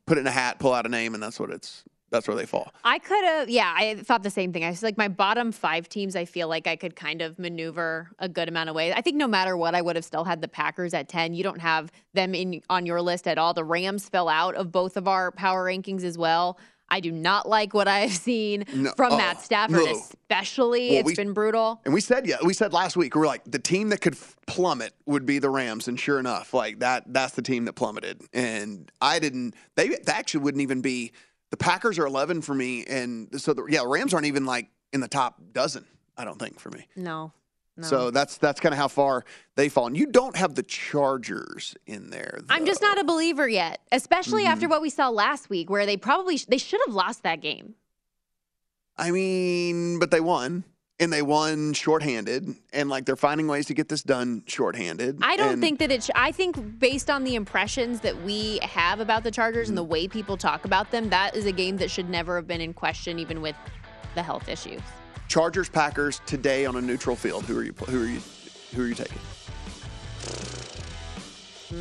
put 0.07 0.17
it 0.17 0.21
in 0.21 0.27
a 0.27 0.31
hat, 0.31 0.57
pull 0.57 0.73
out 0.73 0.87
a 0.87 0.89
name, 0.89 1.13
and 1.13 1.21
that's 1.21 1.39
what 1.39 1.51
it's 1.51 1.83
that's 2.11 2.27
where 2.27 2.35
they 2.37 2.45
fall. 2.45 2.71
I 2.83 2.99
could 2.99 3.23
have, 3.23 3.49
yeah, 3.49 3.73
I 3.75 3.95
thought 3.95 4.21
the 4.21 4.29
same 4.29 4.51
thing. 4.53 4.63
I 4.63 4.69
was 4.69 4.83
like, 4.83 4.97
my 4.97 5.07
bottom 5.07 5.51
five 5.51 5.87
teams, 5.89 6.15
I 6.15 6.25
feel 6.25 6.47
like 6.47 6.67
I 6.67 6.75
could 6.75 6.95
kind 6.95 7.21
of 7.21 7.39
maneuver 7.39 8.09
a 8.19 8.27
good 8.29 8.49
amount 8.49 8.69
of 8.69 8.75
ways. 8.75 8.93
I 8.95 9.01
think 9.01 9.15
no 9.15 9.27
matter 9.27 9.55
what, 9.57 9.73
I 9.75 9.81
would 9.81 9.95
have 9.95 10.05
still 10.05 10.25
had 10.25 10.41
the 10.41 10.47
Packers 10.47 10.93
at 10.93 11.07
10. 11.07 11.33
You 11.33 11.43
don't 11.43 11.61
have 11.61 11.91
them 12.13 12.35
in 12.35 12.61
on 12.69 12.85
your 12.85 13.01
list 13.01 13.27
at 13.27 13.37
all. 13.37 13.53
The 13.53 13.63
Rams 13.63 14.09
fell 14.09 14.29
out 14.29 14.55
of 14.55 14.71
both 14.71 14.97
of 14.97 15.07
our 15.07 15.31
power 15.31 15.65
rankings 15.65 16.03
as 16.03 16.17
well. 16.17 16.59
I 16.93 16.99
do 16.99 17.09
not 17.13 17.47
like 17.47 17.73
what 17.73 17.87
I've 17.87 18.11
seen 18.11 18.65
No, 18.73 18.91
from 18.97 19.13
oh, 19.13 19.17
Matt 19.17 19.37
uh, 19.37 19.39
Stafford, 19.39 19.85
no. 19.85 19.91
especially. 19.91 20.89
Well, 20.89 20.99
It's 20.99 21.07
we- 21.07 21.15
been 21.15 21.31
brutal. 21.31 21.79
And 21.85 21.93
we 21.93 22.01
said, 22.01 22.27
yeah, 22.27 22.35
we 22.43 22.53
said 22.53 22.73
last 22.73 22.97
week, 22.97 23.15
we 23.15 23.19
were 23.21 23.27
like, 23.27 23.43
the 23.45 23.59
team 23.59 23.87
that 23.89 24.01
could 24.01 24.17
plummet 24.45 24.93
would 25.05 25.25
be 25.25 25.39
the 25.39 25.49
Rams. 25.49 25.87
And 25.87 25.97
sure 25.97 26.19
enough, 26.19 26.53
like 26.53 26.79
that, 26.79 27.05
that's 27.07 27.33
the 27.35 27.41
team 27.41 27.63
that 27.65 27.73
plummeted. 27.73 28.21
And 28.33 28.91
I 28.99 29.19
didn't, 29.19 29.55
they, 29.75 29.87
they 29.87 30.11
actually 30.11 30.41
wouldn't 30.41 30.61
even 30.61 30.81
be, 30.81 31.13
the 31.51 31.57
Packers 31.57 31.99
are 31.99 32.05
11 32.07 32.41
for 32.41 32.55
me. 32.55 32.83
And 32.85 33.39
so, 33.39 33.53
the, 33.53 33.65
yeah, 33.69 33.83
Rams 33.85 34.13
aren't 34.13 34.25
even 34.25 34.45
like 34.45 34.67
in 34.91 34.99
the 35.01 35.07
top 35.07 35.39
dozen, 35.53 35.85
I 36.17 36.25
don't 36.25 36.39
think, 36.39 36.59
for 36.59 36.69
me. 36.71 36.87
No. 36.95 37.31
No. 37.77 37.87
So 37.87 38.11
that's 38.11 38.37
that's 38.37 38.59
kind 38.59 38.73
of 38.73 38.79
how 38.79 38.89
far 38.89 39.23
they 39.55 39.69
fall. 39.69 39.87
And 39.87 39.95
you 39.97 40.05
don't 40.05 40.35
have 40.35 40.55
the 40.55 40.63
Chargers 40.63 41.73
in 41.87 42.09
there. 42.09 42.41
I'm 42.49 42.65
just 42.65 42.81
not 42.81 42.99
a 42.99 43.03
believer 43.05 43.47
yet, 43.47 43.79
especially 43.93 44.45
after 44.45 44.65
Mm-hmm. 44.65 44.71
what 44.71 44.81
we 44.81 44.89
saw 44.89 45.07
last 45.09 45.49
week, 45.49 45.69
where 45.69 45.85
they 45.85 45.95
probably 45.95 46.35
sh- 46.37 46.45
they 46.45 46.57
should 46.57 46.81
have 46.85 46.93
lost 46.93 47.23
that 47.23 47.39
game. 47.41 47.75
I 48.97 49.11
mean, 49.11 49.99
but 49.99 50.11
they 50.11 50.19
won. 50.19 50.63
And 51.01 51.11
they 51.11 51.23
won 51.23 51.73
shorthanded, 51.73 52.55
and 52.73 52.87
like 52.87 53.05
they're 53.05 53.15
finding 53.15 53.47
ways 53.47 53.65
to 53.65 53.73
get 53.73 53.89
this 53.89 54.03
done 54.03 54.43
shorthanded. 54.45 55.17
I 55.23 55.35
don't 55.35 55.53
And- 55.53 55.61
think 55.61 55.79
that 55.79 55.91
it. 55.91 56.03
Sh- 56.03 56.09
I 56.13 56.31
think 56.31 56.79
based 56.79 57.09
on 57.09 57.23
the 57.23 57.33
impressions 57.33 58.01
that 58.01 58.21
we 58.23 58.59
have 58.61 58.99
about 58.99 59.23
the 59.23 59.31
Chargers 59.31 59.67
and 59.67 59.75
the 59.77 59.83
way 59.83 60.07
people 60.07 60.37
talk 60.37 60.63
about 60.63 60.91
them, 60.91 61.09
that 61.09 61.35
is 61.35 61.47
a 61.47 61.51
game 61.51 61.77
that 61.77 61.89
should 61.89 62.07
never 62.07 62.35
have 62.35 62.47
been 62.47 62.61
in 62.61 62.71
question, 62.71 63.17
even 63.17 63.41
with 63.41 63.55
the 64.13 64.21
health 64.21 64.47
issues. 64.47 64.79
Chargers 65.27 65.69
Packers 65.69 66.21
today 66.27 66.67
on 66.67 66.75
a 66.75 66.81
neutral 66.81 67.15
field. 67.15 67.45
Who 67.45 67.57
are 67.57 67.63
you? 67.63 67.73
Who 67.87 68.03
are 68.03 68.05
you? 68.05 68.21
Who 68.75 68.83
are 68.83 68.87
you 68.87 68.93
taking? 68.93 69.17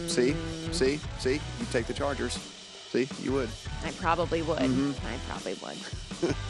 See, 0.08 0.34
see, 0.72 0.98
see. 1.18 1.34
You 1.34 1.66
take 1.72 1.86
the 1.86 1.92
Chargers. 1.94 2.38
See, 2.90 3.06
you 3.22 3.32
would. 3.32 3.50
I 3.84 3.90
probably 3.92 4.40
would. 4.40 4.58
Mm-hmm. 4.60 5.06
I 5.06 5.18
probably 5.28 5.56
would. 5.62 6.34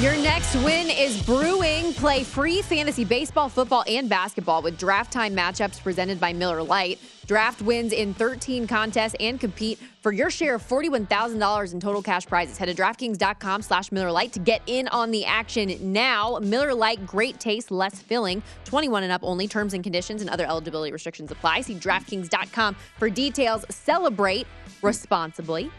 Your 0.00 0.16
next 0.16 0.56
win 0.56 0.90
is 0.90 1.22
brewing. 1.22 1.94
Play 1.94 2.24
free 2.24 2.62
fantasy 2.62 3.04
baseball, 3.04 3.48
football, 3.48 3.84
and 3.86 4.08
basketball 4.08 4.60
with 4.60 4.76
draft 4.76 5.12
time 5.12 5.36
matchups 5.36 5.80
presented 5.80 6.18
by 6.18 6.32
Miller 6.32 6.64
Lite. 6.64 6.98
Draft 7.26 7.62
wins 7.62 7.92
in 7.92 8.12
13 8.12 8.66
contests 8.66 9.14
and 9.20 9.38
compete 9.38 9.78
for 10.00 10.10
your 10.10 10.30
share 10.30 10.56
of 10.56 10.62
$41,000 10.68 11.72
in 11.72 11.78
total 11.78 12.02
cash 12.02 12.26
prizes. 12.26 12.58
Head 12.58 12.66
to 12.66 12.74
DraftKings.com 12.74 13.62
slash 13.62 13.92
Miller 13.92 14.10
Lite 14.10 14.32
to 14.32 14.40
get 14.40 14.62
in 14.66 14.88
on 14.88 15.12
the 15.12 15.24
action 15.24 15.76
now. 15.92 16.40
Miller 16.42 16.74
Lite, 16.74 17.06
great 17.06 17.38
taste, 17.38 17.70
less 17.70 18.02
filling. 18.02 18.42
21 18.64 19.04
and 19.04 19.12
up 19.12 19.22
only. 19.22 19.46
Terms 19.46 19.74
and 19.74 19.84
conditions 19.84 20.20
and 20.22 20.28
other 20.28 20.44
eligibility 20.44 20.90
restrictions 20.90 21.30
apply. 21.30 21.60
See 21.60 21.76
DraftKings.com 21.76 22.76
for 22.98 23.08
details. 23.08 23.64
Celebrate 23.70 24.48
responsibly. 24.82 25.70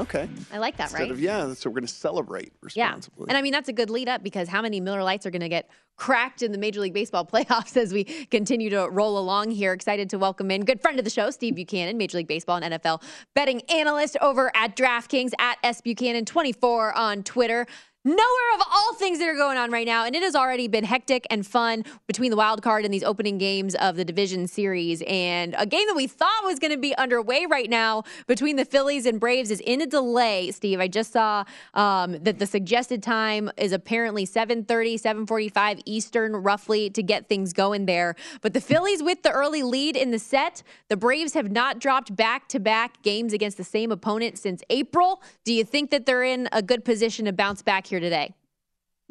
Okay. 0.00 0.28
I 0.50 0.58
like 0.58 0.78
that, 0.78 0.84
Instead 0.84 1.00
right? 1.00 1.10
of, 1.10 1.20
yeah, 1.20 1.52
so 1.52 1.68
we're 1.68 1.74
going 1.74 1.86
to 1.86 1.92
celebrate 1.92 2.52
responsibly. 2.62 3.24
Yeah. 3.26 3.30
And 3.30 3.36
I 3.36 3.42
mean, 3.42 3.52
that's 3.52 3.68
a 3.68 3.72
good 3.72 3.90
lead 3.90 4.08
up 4.08 4.22
because 4.22 4.48
how 4.48 4.62
many 4.62 4.80
Miller 4.80 5.02
Lites 5.02 5.26
are 5.26 5.30
going 5.30 5.42
to 5.42 5.48
get 5.48 5.68
cracked 5.96 6.40
in 6.40 6.52
the 6.52 6.58
Major 6.58 6.80
League 6.80 6.94
Baseball 6.94 7.26
playoffs 7.32 7.76
as 7.76 7.92
we 7.92 8.04
continue 8.04 8.70
to 8.70 8.88
roll 8.90 9.18
along 9.18 9.50
here? 9.50 9.74
Excited 9.74 10.08
to 10.10 10.18
welcome 10.18 10.50
in 10.50 10.64
good 10.64 10.80
friend 10.80 10.98
of 10.98 11.04
the 11.04 11.10
show, 11.10 11.30
Steve 11.30 11.54
Buchanan, 11.54 11.98
Major 11.98 12.16
League 12.16 12.28
Baseball 12.28 12.58
and 12.62 12.74
NFL 12.74 13.02
betting 13.34 13.60
analyst 13.68 14.16
over 14.22 14.50
at 14.56 14.74
DraftKings 14.74 15.32
at 15.38 15.58
S 15.62 15.82
Buchanan24 15.82 16.96
on 16.96 17.22
Twitter. 17.22 17.66
Nowhere 18.02 18.54
of 18.54 18.62
all 18.72 18.94
things 18.94 19.18
that 19.18 19.28
are 19.28 19.34
going 19.34 19.58
on 19.58 19.70
right 19.70 19.84
now, 19.84 20.06
and 20.06 20.16
it 20.16 20.22
has 20.22 20.34
already 20.34 20.68
been 20.68 20.84
hectic 20.84 21.26
and 21.28 21.46
fun 21.46 21.84
between 22.06 22.30
the 22.30 22.36
wild 22.38 22.62
card 22.62 22.86
and 22.86 22.94
these 22.94 23.02
opening 23.04 23.36
games 23.36 23.74
of 23.74 23.96
the 23.96 24.06
division 24.06 24.46
series. 24.46 25.02
And 25.06 25.54
a 25.58 25.66
game 25.66 25.86
that 25.86 25.94
we 25.94 26.06
thought 26.06 26.40
was 26.44 26.58
going 26.58 26.70
to 26.70 26.78
be 26.78 26.96
underway 26.96 27.44
right 27.44 27.68
now 27.68 28.04
between 28.26 28.56
the 28.56 28.64
Phillies 28.64 29.04
and 29.04 29.20
Braves 29.20 29.50
is 29.50 29.60
in 29.60 29.82
a 29.82 29.86
delay. 29.86 30.50
Steve, 30.50 30.80
I 30.80 30.88
just 30.88 31.12
saw 31.12 31.44
um, 31.74 32.12
that 32.22 32.38
the 32.38 32.46
suggested 32.46 33.02
time 33.02 33.50
is 33.58 33.72
apparently 33.72 34.24
7:30, 34.24 34.94
7:45 34.98 35.82
Eastern, 35.84 36.36
roughly, 36.36 36.88
to 36.88 37.02
get 37.02 37.28
things 37.28 37.52
going 37.52 37.84
there. 37.84 38.16
But 38.40 38.54
the 38.54 38.62
Phillies 38.62 39.02
with 39.02 39.22
the 39.22 39.30
early 39.30 39.62
lead 39.62 39.94
in 39.94 40.10
the 40.10 40.18
set, 40.18 40.62
the 40.88 40.96
Braves 40.96 41.34
have 41.34 41.50
not 41.50 41.80
dropped 41.80 42.16
back-to-back 42.16 43.02
games 43.02 43.34
against 43.34 43.58
the 43.58 43.64
same 43.64 43.92
opponent 43.92 44.38
since 44.38 44.62
April. 44.70 45.20
Do 45.44 45.52
you 45.52 45.64
think 45.64 45.90
that 45.90 46.06
they're 46.06 46.24
in 46.24 46.48
a 46.50 46.62
good 46.62 46.82
position 46.82 47.26
to 47.26 47.32
bounce 47.34 47.60
back 47.60 47.89
here 47.90 48.00
today? 48.00 48.34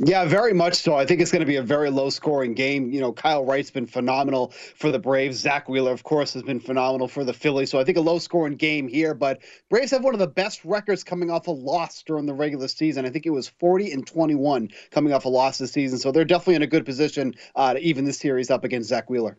Yeah, 0.02 0.24
very 0.24 0.54
much 0.54 0.76
so. 0.76 0.96
I 0.96 1.06
think 1.06 1.20
it's 1.20 1.30
going 1.30 1.42
to 1.42 1.46
be 1.46 1.58
a 1.58 1.62
very 1.62 1.90
low 1.90 2.10
scoring 2.10 2.54
game. 2.54 2.90
You 2.90 3.02
know, 3.02 3.12
Kyle 3.12 3.44
Wright's 3.44 3.70
been 3.70 3.86
phenomenal 3.86 4.54
for 4.78 4.94
the 4.94 5.00
Braves. 5.00 5.40
Zack 5.40 5.68
Wheeler, 5.68 5.92
of 5.92 6.04
course, 6.04 6.32
has 6.36 6.44
been 6.44 6.62
phenomenal 6.62 7.10
for 7.10 7.26
the 7.26 7.34
Phillies. 7.34 7.70
So 7.70 7.80
I 7.80 7.84
think 7.84 7.98
a 7.98 8.02
low 8.02 8.18
scoring 8.18 8.56
game 8.56 8.88
here. 8.88 9.14
But 9.14 9.42
Braves 9.70 9.92
have 9.92 10.06
one 10.06 10.14
of 10.14 10.22
the 10.22 10.28
best 10.28 10.64
records 10.64 11.04
coming 11.04 11.30
off 11.30 11.48
a 11.48 11.52
loss 11.52 12.02
during 12.04 12.28
the 12.28 12.34
regular 12.34 12.70
season. 12.70 13.06
I 13.06 13.10
think 13.10 13.26
it 13.26 13.32
was 13.32 13.50
40 13.50 13.92
and 13.92 14.08
21 14.08 14.70
coming 14.90 15.12
off 15.12 15.26
a 15.26 15.30
loss 15.30 15.58
this 15.58 15.74
season. 15.74 16.00
So 16.00 16.14
they're 16.14 16.24
definitely 16.24 16.56
in 16.56 16.64
a 16.64 16.68
good 16.68 16.86
position 16.86 17.34
uh, 17.54 17.74
to 17.74 17.80
even 17.82 18.06
this 18.06 18.20
series 18.20 18.50
up 18.50 18.64
against 18.64 18.88
Zack 18.88 19.10
Wheeler. 19.10 19.38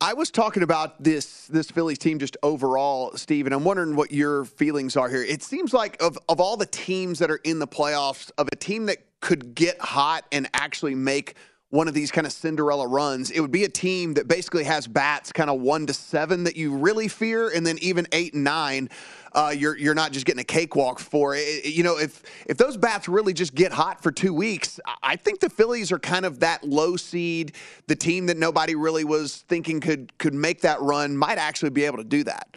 I 0.00 0.14
was 0.14 0.30
talking 0.30 0.62
about 0.62 1.02
this 1.02 1.48
this 1.48 1.70
Phillies 1.70 1.98
team 1.98 2.20
just 2.20 2.36
overall, 2.44 3.16
Steve, 3.16 3.46
and 3.46 3.54
I'm 3.54 3.64
wondering 3.64 3.96
what 3.96 4.12
your 4.12 4.44
feelings 4.44 4.96
are 4.96 5.08
here. 5.08 5.24
It 5.24 5.42
seems 5.42 5.72
like 5.72 6.00
of 6.00 6.16
of 6.28 6.40
all 6.40 6.56
the 6.56 6.66
teams 6.66 7.18
that 7.18 7.30
are 7.30 7.40
in 7.42 7.58
the 7.58 7.66
playoffs, 7.66 8.30
of 8.38 8.48
a 8.52 8.56
team 8.56 8.86
that 8.86 8.98
could 9.20 9.56
get 9.56 9.80
hot 9.80 10.24
and 10.30 10.48
actually 10.54 10.94
make 10.94 11.34
one 11.70 11.86
of 11.86 11.92
these 11.92 12.10
kind 12.10 12.26
of 12.26 12.32
Cinderella 12.32 12.86
runs, 12.86 13.30
it 13.30 13.40
would 13.40 13.50
be 13.50 13.64
a 13.64 13.68
team 13.68 14.14
that 14.14 14.26
basically 14.26 14.64
has 14.64 14.86
bats 14.86 15.32
kind 15.32 15.50
of 15.50 15.60
one 15.60 15.86
to 15.86 15.92
seven 15.92 16.44
that 16.44 16.56
you 16.56 16.74
really 16.74 17.08
fear, 17.08 17.50
and 17.50 17.66
then 17.66 17.78
even 17.82 18.06
eight 18.12 18.32
and 18.32 18.42
nine, 18.42 18.88
uh, 19.32 19.52
you're 19.54 19.76
you're 19.76 19.94
not 19.94 20.12
just 20.12 20.24
getting 20.24 20.40
a 20.40 20.44
cakewalk 20.44 20.98
for. 20.98 21.34
It, 21.34 21.66
you 21.66 21.82
know, 21.82 21.98
if 21.98 22.22
if 22.46 22.56
those 22.56 22.78
bats 22.78 23.06
really 23.06 23.34
just 23.34 23.54
get 23.54 23.70
hot 23.70 24.02
for 24.02 24.10
two 24.10 24.32
weeks, 24.32 24.80
I 25.02 25.16
think 25.16 25.40
the 25.40 25.50
Phillies 25.50 25.92
are 25.92 25.98
kind 25.98 26.24
of 26.24 26.40
that 26.40 26.64
low 26.64 26.96
seed, 26.96 27.52
the 27.86 27.96
team 27.96 28.26
that 28.26 28.38
nobody 28.38 28.74
really 28.74 29.04
was 29.04 29.44
thinking 29.48 29.80
could 29.80 30.16
could 30.18 30.34
make 30.34 30.62
that 30.62 30.80
run, 30.80 31.16
might 31.16 31.36
actually 31.36 31.70
be 31.70 31.84
able 31.84 31.98
to 31.98 32.04
do 32.04 32.24
that. 32.24 32.56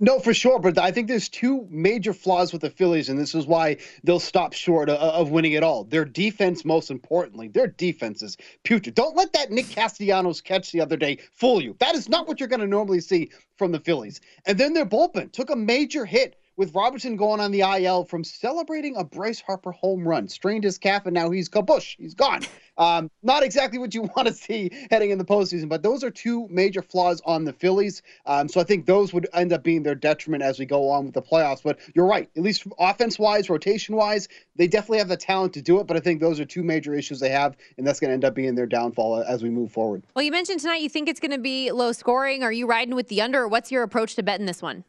No, 0.00 0.18
for 0.18 0.32
sure. 0.32 0.58
But 0.58 0.78
I 0.78 0.90
think 0.90 1.08
there's 1.08 1.28
two 1.28 1.66
major 1.70 2.14
flaws 2.14 2.52
with 2.52 2.62
the 2.62 2.70
Phillies, 2.70 3.10
and 3.10 3.18
this 3.18 3.34
is 3.34 3.46
why 3.46 3.76
they'll 4.02 4.18
stop 4.18 4.54
short 4.54 4.88
of, 4.88 4.96
of 4.96 5.30
winning 5.30 5.52
it 5.52 5.62
all. 5.62 5.84
Their 5.84 6.06
defense, 6.06 6.64
most 6.64 6.90
importantly, 6.90 7.48
their 7.48 7.66
defense 7.66 8.22
is 8.22 8.36
putrid. 8.62 8.94
Don't 8.94 9.16
let 9.16 9.32
that 9.34 9.50
Nick 9.50 9.68
Castellanos 9.68 10.40
catch 10.40 10.72
the 10.72 10.80
other 10.80 10.96
day 10.96 11.18
fool 11.32 11.62
you. 11.62 11.76
That 11.80 11.94
is 11.94 12.08
not 12.08 12.26
what 12.26 12.40
you're 12.40 12.48
going 12.48 12.60
to 12.60 12.66
normally 12.66 13.00
see 13.00 13.30
from 13.56 13.72
the 13.72 13.80
Phillies. 13.80 14.20
And 14.46 14.58
then 14.58 14.72
their 14.72 14.86
bullpen 14.86 15.32
took 15.32 15.50
a 15.50 15.56
major 15.56 16.06
hit 16.06 16.36
with 16.56 16.74
Robertson 16.74 17.16
going 17.16 17.40
on 17.40 17.50
the 17.50 17.60
IL 17.60 18.04
from 18.04 18.24
celebrating 18.24 18.96
a 18.96 19.04
Bryce 19.04 19.40
Harper 19.40 19.72
home 19.72 20.06
run, 20.06 20.28
strained 20.28 20.64
his 20.64 20.78
calf, 20.78 21.06
and 21.06 21.14
now 21.14 21.30
he's 21.30 21.48
kabush. 21.48 21.96
He's 21.98 22.14
gone. 22.14 22.42
Um, 22.76 23.10
not 23.22 23.42
exactly 23.42 23.78
what 23.78 23.94
you 23.94 24.02
want 24.16 24.28
to 24.28 24.34
see 24.34 24.70
heading 24.90 25.10
in 25.10 25.18
the 25.18 25.24
postseason, 25.24 25.68
but 25.68 25.82
those 25.82 26.02
are 26.04 26.10
two 26.10 26.48
major 26.48 26.82
flaws 26.82 27.20
on 27.24 27.44
the 27.44 27.52
Phillies. 27.52 28.02
Um, 28.26 28.48
so 28.48 28.60
I 28.60 28.64
think 28.64 28.86
those 28.86 29.12
would 29.12 29.28
end 29.32 29.52
up 29.52 29.62
being 29.62 29.82
their 29.82 29.94
detriment 29.94 30.42
as 30.42 30.58
we 30.58 30.66
go 30.66 30.90
on 30.90 31.04
with 31.04 31.14
the 31.14 31.22
playoffs. 31.22 31.62
But 31.62 31.78
you're 31.94 32.06
right, 32.06 32.28
at 32.36 32.42
least 32.42 32.66
offense 32.78 33.18
wise, 33.18 33.48
rotation 33.48 33.96
wise, 33.96 34.28
they 34.56 34.66
definitely 34.66 34.98
have 34.98 35.08
the 35.08 35.16
talent 35.16 35.52
to 35.54 35.62
do 35.62 35.80
it. 35.80 35.86
But 35.86 35.96
I 35.96 36.00
think 36.00 36.20
those 36.20 36.40
are 36.40 36.44
two 36.44 36.62
major 36.62 36.94
issues 36.94 37.20
they 37.20 37.30
have, 37.30 37.56
and 37.78 37.86
that's 37.86 38.00
going 38.00 38.10
to 38.10 38.14
end 38.14 38.24
up 38.24 38.34
being 38.34 38.54
their 38.54 38.66
downfall 38.66 39.24
as 39.26 39.42
we 39.42 39.50
move 39.50 39.72
forward. 39.72 40.04
Well, 40.14 40.24
you 40.24 40.32
mentioned 40.32 40.60
tonight 40.60 40.82
you 40.82 40.88
think 40.88 41.08
it's 41.08 41.20
going 41.20 41.30
to 41.30 41.38
be 41.38 41.70
low 41.72 41.92
scoring. 41.92 42.42
Are 42.42 42.52
you 42.52 42.66
riding 42.66 42.94
with 42.94 43.08
the 43.08 43.20
under, 43.20 43.42
or 43.42 43.48
what's 43.48 43.70
your 43.70 43.82
approach 43.82 44.14
to 44.16 44.22
betting 44.22 44.46
this 44.46 44.62
one? 44.62 44.84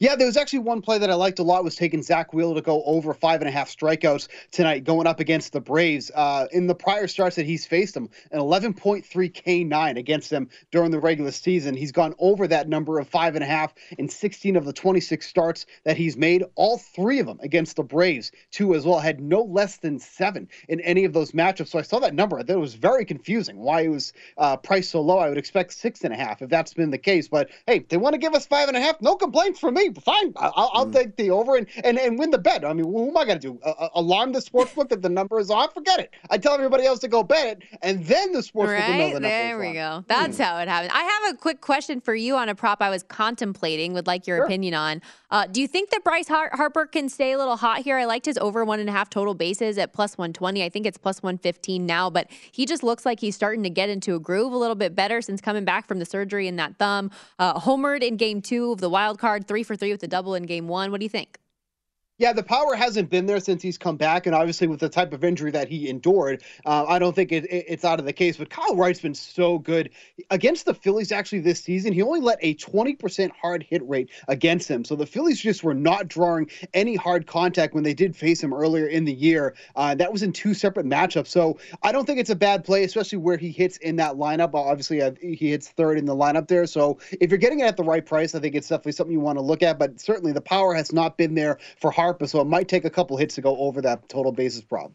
Yeah, 0.00 0.16
there 0.16 0.26
was 0.26 0.36
actually 0.36 0.60
one 0.60 0.82
play 0.82 0.98
that 0.98 1.10
I 1.10 1.14
liked 1.14 1.38
a 1.38 1.42
lot 1.42 1.64
was 1.64 1.76
taking 1.76 2.02
Zack 2.02 2.32
Wheeler 2.32 2.54
to 2.54 2.62
go 2.62 2.82
over 2.84 3.14
five 3.14 3.40
and 3.40 3.48
a 3.48 3.52
half 3.52 3.68
strikeouts 3.68 4.28
tonight, 4.50 4.84
going 4.84 5.06
up 5.06 5.20
against 5.20 5.52
the 5.52 5.60
Braves. 5.60 6.10
Uh, 6.14 6.46
in 6.52 6.66
the 6.66 6.74
prior 6.74 7.06
starts 7.06 7.36
that 7.36 7.46
he's 7.46 7.66
faced 7.66 7.94
them, 7.94 8.08
an 8.30 8.40
11.3 8.40 9.04
K9 9.04 9.98
against 9.98 10.30
them 10.30 10.48
during 10.70 10.90
the 10.90 11.00
regular 11.00 11.30
season. 11.30 11.74
He's 11.74 11.92
gone 11.92 12.14
over 12.18 12.46
that 12.48 12.68
number 12.68 12.98
of 12.98 13.08
five 13.08 13.34
and 13.34 13.44
a 13.44 13.46
half 13.46 13.74
in 13.98 14.08
16 14.08 14.56
of 14.56 14.64
the 14.64 14.72
26 14.72 15.26
starts 15.26 15.66
that 15.84 15.96
he's 15.96 16.16
made. 16.16 16.44
All 16.54 16.78
three 16.78 17.18
of 17.20 17.26
them 17.26 17.38
against 17.42 17.76
the 17.76 17.82
Braves, 17.82 18.32
two 18.50 18.74
as 18.74 18.84
well, 18.84 18.98
had 18.98 19.20
no 19.20 19.42
less 19.42 19.76
than 19.76 19.98
seven 19.98 20.48
in 20.68 20.80
any 20.80 21.04
of 21.04 21.12
those 21.12 21.32
matchups. 21.32 21.68
So 21.68 21.78
I 21.78 21.82
saw 21.82 21.98
that 22.00 22.14
number. 22.14 22.38
I 22.38 22.42
thought 22.42 22.56
it 22.56 22.58
was 22.58 22.74
very 22.74 23.04
confusing 23.04 23.58
why 23.58 23.82
it 23.82 23.88
was 23.88 24.12
uh, 24.38 24.56
priced 24.56 24.90
so 24.90 25.00
low. 25.00 25.18
I 25.18 25.28
would 25.28 25.38
expect 25.38 25.72
six 25.72 26.02
and 26.02 26.12
a 26.12 26.16
half 26.16 26.42
if 26.42 26.48
that's 26.48 26.74
been 26.74 26.90
the 26.90 26.98
case. 26.98 27.28
But 27.28 27.50
hey, 27.66 27.80
they 27.80 27.96
want 27.96 28.14
to 28.14 28.18
give 28.18 28.34
us 28.34 28.46
five 28.46 28.68
and 28.68 28.76
a 28.76 28.80
half. 28.80 29.00
No 29.00 29.16
complaints 29.16 29.60
from 29.60 29.73
me. 29.74 29.92
Fine, 29.92 30.32
I'll, 30.36 30.70
I'll 30.72 30.86
mm. 30.86 30.92
take 30.92 31.16
the 31.16 31.30
over 31.30 31.56
and, 31.56 31.66
and 31.82 31.98
and 31.98 32.18
win 32.18 32.30
the 32.30 32.38
bet. 32.38 32.64
I 32.64 32.72
mean, 32.72 32.86
who 32.86 33.08
am 33.08 33.16
I 33.16 33.24
going 33.24 33.38
to 33.38 33.48
do? 33.52 33.60
Uh, 33.62 33.88
alarm 33.94 34.32
the 34.32 34.40
sportsbook 34.40 34.88
that 34.88 35.02
the 35.02 35.08
number 35.08 35.38
is 35.38 35.50
off? 35.50 35.74
Forget 35.74 36.00
it. 36.00 36.10
I 36.30 36.38
tell 36.38 36.54
everybody 36.54 36.86
else 36.86 37.00
to 37.00 37.08
go 37.08 37.22
bet 37.22 37.46
it, 37.46 37.62
and 37.82 38.04
then 38.06 38.32
the 38.32 38.40
sportsbook 38.40 38.78
right? 38.78 38.88
will 38.88 38.98
know 38.98 39.06
the 39.06 39.20
number. 39.20 39.28
There 39.28 39.58
we 39.58 39.72
go. 39.72 40.04
That's 40.08 40.38
mm. 40.38 40.44
how 40.44 40.58
it 40.58 40.68
happens. 40.68 40.92
I 40.94 41.02
have 41.02 41.34
a 41.34 41.36
quick 41.36 41.60
question 41.60 42.00
for 42.00 42.14
you 42.14 42.36
on 42.36 42.48
a 42.48 42.54
prop 42.54 42.80
I 42.80 42.90
was 42.90 43.02
contemplating. 43.02 43.92
Would 43.94 44.06
like 44.06 44.26
your 44.26 44.38
sure. 44.38 44.46
opinion 44.46 44.74
on. 44.74 45.02
Uh, 45.34 45.48
do 45.48 45.60
you 45.60 45.66
think 45.66 45.90
that 45.90 46.04
Bryce 46.04 46.28
Har- 46.28 46.50
Harper 46.52 46.86
can 46.86 47.08
stay 47.08 47.32
a 47.32 47.38
little 47.38 47.56
hot 47.56 47.80
here? 47.80 47.98
I 47.98 48.04
liked 48.04 48.26
his 48.26 48.38
over 48.38 48.64
one 48.64 48.78
and 48.78 48.88
a 48.88 48.92
half 48.92 49.10
total 49.10 49.34
bases 49.34 49.78
at 49.78 49.92
plus 49.92 50.16
120. 50.16 50.62
I 50.62 50.68
think 50.68 50.86
it's 50.86 50.96
plus 50.96 51.24
115 51.24 51.84
now, 51.84 52.08
but 52.08 52.28
he 52.52 52.64
just 52.64 52.84
looks 52.84 53.04
like 53.04 53.18
he's 53.18 53.34
starting 53.34 53.64
to 53.64 53.68
get 53.68 53.88
into 53.88 54.14
a 54.14 54.20
groove 54.20 54.52
a 54.52 54.56
little 54.56 54.76
bit 54.76 54.94
better 54.94 55.20
since 55.20 55.40
coming 55.40 55.64
back 55.64 55.88
from 55.88 55.98
the 55.98 56.06
surgery 56.06 56.46
in 56.46 56.54
that 56.54 56.76
thumb. 56.78 57.10
Uh, 57.40 57.58
homered 57.58 58.00
in 58.00 58.16
game 58.16 58.40
two 58.40 58.70
of 58.70 58.80
the 58.80 58.88
wild 58.88 59.18
card, 59.18 59.48
three 59.48 59.64
for 59.64 59.74
three 59.74 59.90
with 59.90 60.02
the 60.02 60.06
double 60.06 60.36
in 60.36 60.44
game 60.44 60.68
one. 60.68 60.92
What 60.92 61.00
do 61.00 61.04
you 61.04 61.10
think? 61.10 61.36
Yeah, 62.16 62.32
the 62.32 62.44
power 62.44 62.76
hasn't 62.76 63.10
been 63.10 63.26
there 63.26 63.40
since 63.40 63.60
he's 63.60 63.76
come 63.76 63.96
back, 63.96 64.26
and 64.26 64.36
obviously 64.36 64.68
with 64.68 64.78
the 64.78 64.88
type 64.88 65.12
of 65.12 65.24
injury 65.24 65.50
that 65.50 65.68
he 65.68 65.88
endured, 65.88 66.44
uh, 66.64 66.84
I 66.86 67.00
don't 67.00 67.12
think 67.12 67.32
it, 67.32 67.44
it, 67.46 67.64
it's 67.66 67.84
out 67.84 67.98
of 67.98 68.06
the 68.06 68.12
case. 68.12 68.36
But 68.36 68.50
Kyle 68.50 68.76
Wright's 68.76 69.00
been 69.00 69.16
so 69.16 69.58
good 69.58 69.90
against 70.30 70.64
the 70.64 70.74
Phillies. 70.74 71.10
Actually, 71.10 71.40
this 71.40 71.60
season, 71.60 71.92
he 71.92 72.02
only 72.02 72.20
let 72.20 72.38
a 72.40 72.54
20% 72.54 73.32
hard 73.32 73.64
hit 73.68 73.82
rate 73.88 74.10
against 74.28 74.70
him. 74.70 74.84
So 74.84 74.94
the 74.94 75.06
Phillies 75.06 75.40
just 75.40 75.64
were 75.64 75.74
not 75.74 76.06
drawing 76.06 76.48
any 76.72 76.94
hard 76.94 77.26
contact 77.26 77.74
when 77.74 77.82
they 77.82 77.94
did 77.94 78.14
face 78.14 78.40
him 78.40 78.54
earlier 78.54 78.86
in 78.86 79.04
the 79.04 79.12
year. 79.12 79.56
Uh, 79.74 79.96
that 79.96 80.12
was 80.12 80.22
in 80.22 80.32
two 80.32 80.54
separate 80.54 80.86
matchups. 80.86 81.26
So 81.26 81.58
I 81.82 81.90
don't 81.90 82.06
think 82.06 82.20
it's 82.20 82.30
a 82.30 82.36
bad 82.36 82.64
play, 82.64 82.84
especially 82.84 83.18
where 83.18 83.36
he 83.36 83.50
hits 83.50 83.76
in 83.78 83.96
that 83.96 84.14
lineup. 84.14 84.54
Obviously, 84.54 85.02
uh, 85.02 85.10
he 85.20 85.50
hits 85.50 85.70
third 85.70 85.98
in 85.98 86.04
the 86.04 86.14
lineup 86.14 86.46
there. 86.46 86.66
So 86.68 87.00
if 87.20 87.30
you're 87.30 87.38
getting 87.38 87.58
it 87.58 87.64
at 87.64 87.76
the 87.76 87.82
right 87.82 88.06
price, 88.06 88.36
I 88.36 88.38
think 88.38 88.54
it's 88.54 88.68
definitely 88.68 88.92
something 88.92 89.12
you 89.12 89.18
want 89.18 89.38
to 89.38 89.44
look 89.44 89.64
at. 89.64 89.80
But 89.80 89.98
certainly, 89.98 90.30
the 90.30 90.40
power 90.40 90.74
has 90.74 90.92
not 90.92 91.16
been 91.16 91.34
there 91.34 91.58
for 91.80 91.90
hard 91.90 92.03
Harper, 92.04 92.26
so 92.26 92.40
it 92.40 92.46
might 92.46 92.68
take 92.68 92.84
a 92.84 92.90
couple 92.90 93.16
hits 93.16 93.34
to 93.36 93.40
go 93.40 93.56
over 93.56 93.80
that 93.80 94.08
total 94.08 94.30
bases 94.30 94.62
problem. 94.62 94.94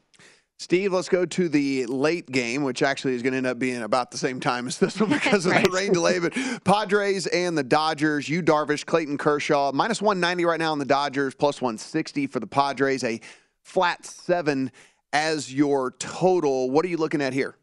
Steve, 0.60 0.92
let's 0.92 1.08
go 1.08 1.26
to 1.26 1.48
the 1.48 1.86
late 1.86 2.30
game, 2.30 2.64
which 2.64 2.84
actually 2.84 3.16
is 3.16 3.24
going 3.24 3.32
to 3.32 3.38
end 3.38 3.48
up 3.48 3.58
being 3.58 3.82
about 3.82 4.12
the 4.12 4.18
same 4.18 4.40
time 4.42 4.68
as 4.68 4.78
this 4.78 5.00
one 5.00 5.10
because 5.14 5.46
of 5.46 5.54
right. 5.54 5.64
the 5.64 5.72
rain 5.72 5.94
delay. 5.94 6.20
But 6.20 6.34
Padres 6.66 7.28
and 7.28 7.58
the 7.58 7.64
Dodgers, 7.64 8.28
Yu 8.28 8.44
Darvish, 8.44 8.86
Clayton 8.86 9.18
Kershaw, 9.18 9.72
minus 9.74 10.02
190 10.02 10.46
right 10.46 10.60
now 10.60 10.72
on 10.72 10.78
the 10.78 10.86
Dodgers, 10.86 11.34
plus 11.34 11.62
160 11.62 12.28
for 12.28 12.42
the 12.42 12.48
Padres, 12.48 13.04
a 13.04 13.22
flat 13.64 14.06
seven 14.06 14.72
as 15.14 15.52
your 15.52 15.92
total. 15.92 16.70
What 16.70 16.84
are 16.86 16.90
you 16.90 16.98
looking 16.98 17.22
at 17.22 17.34
here? 17.34 17.56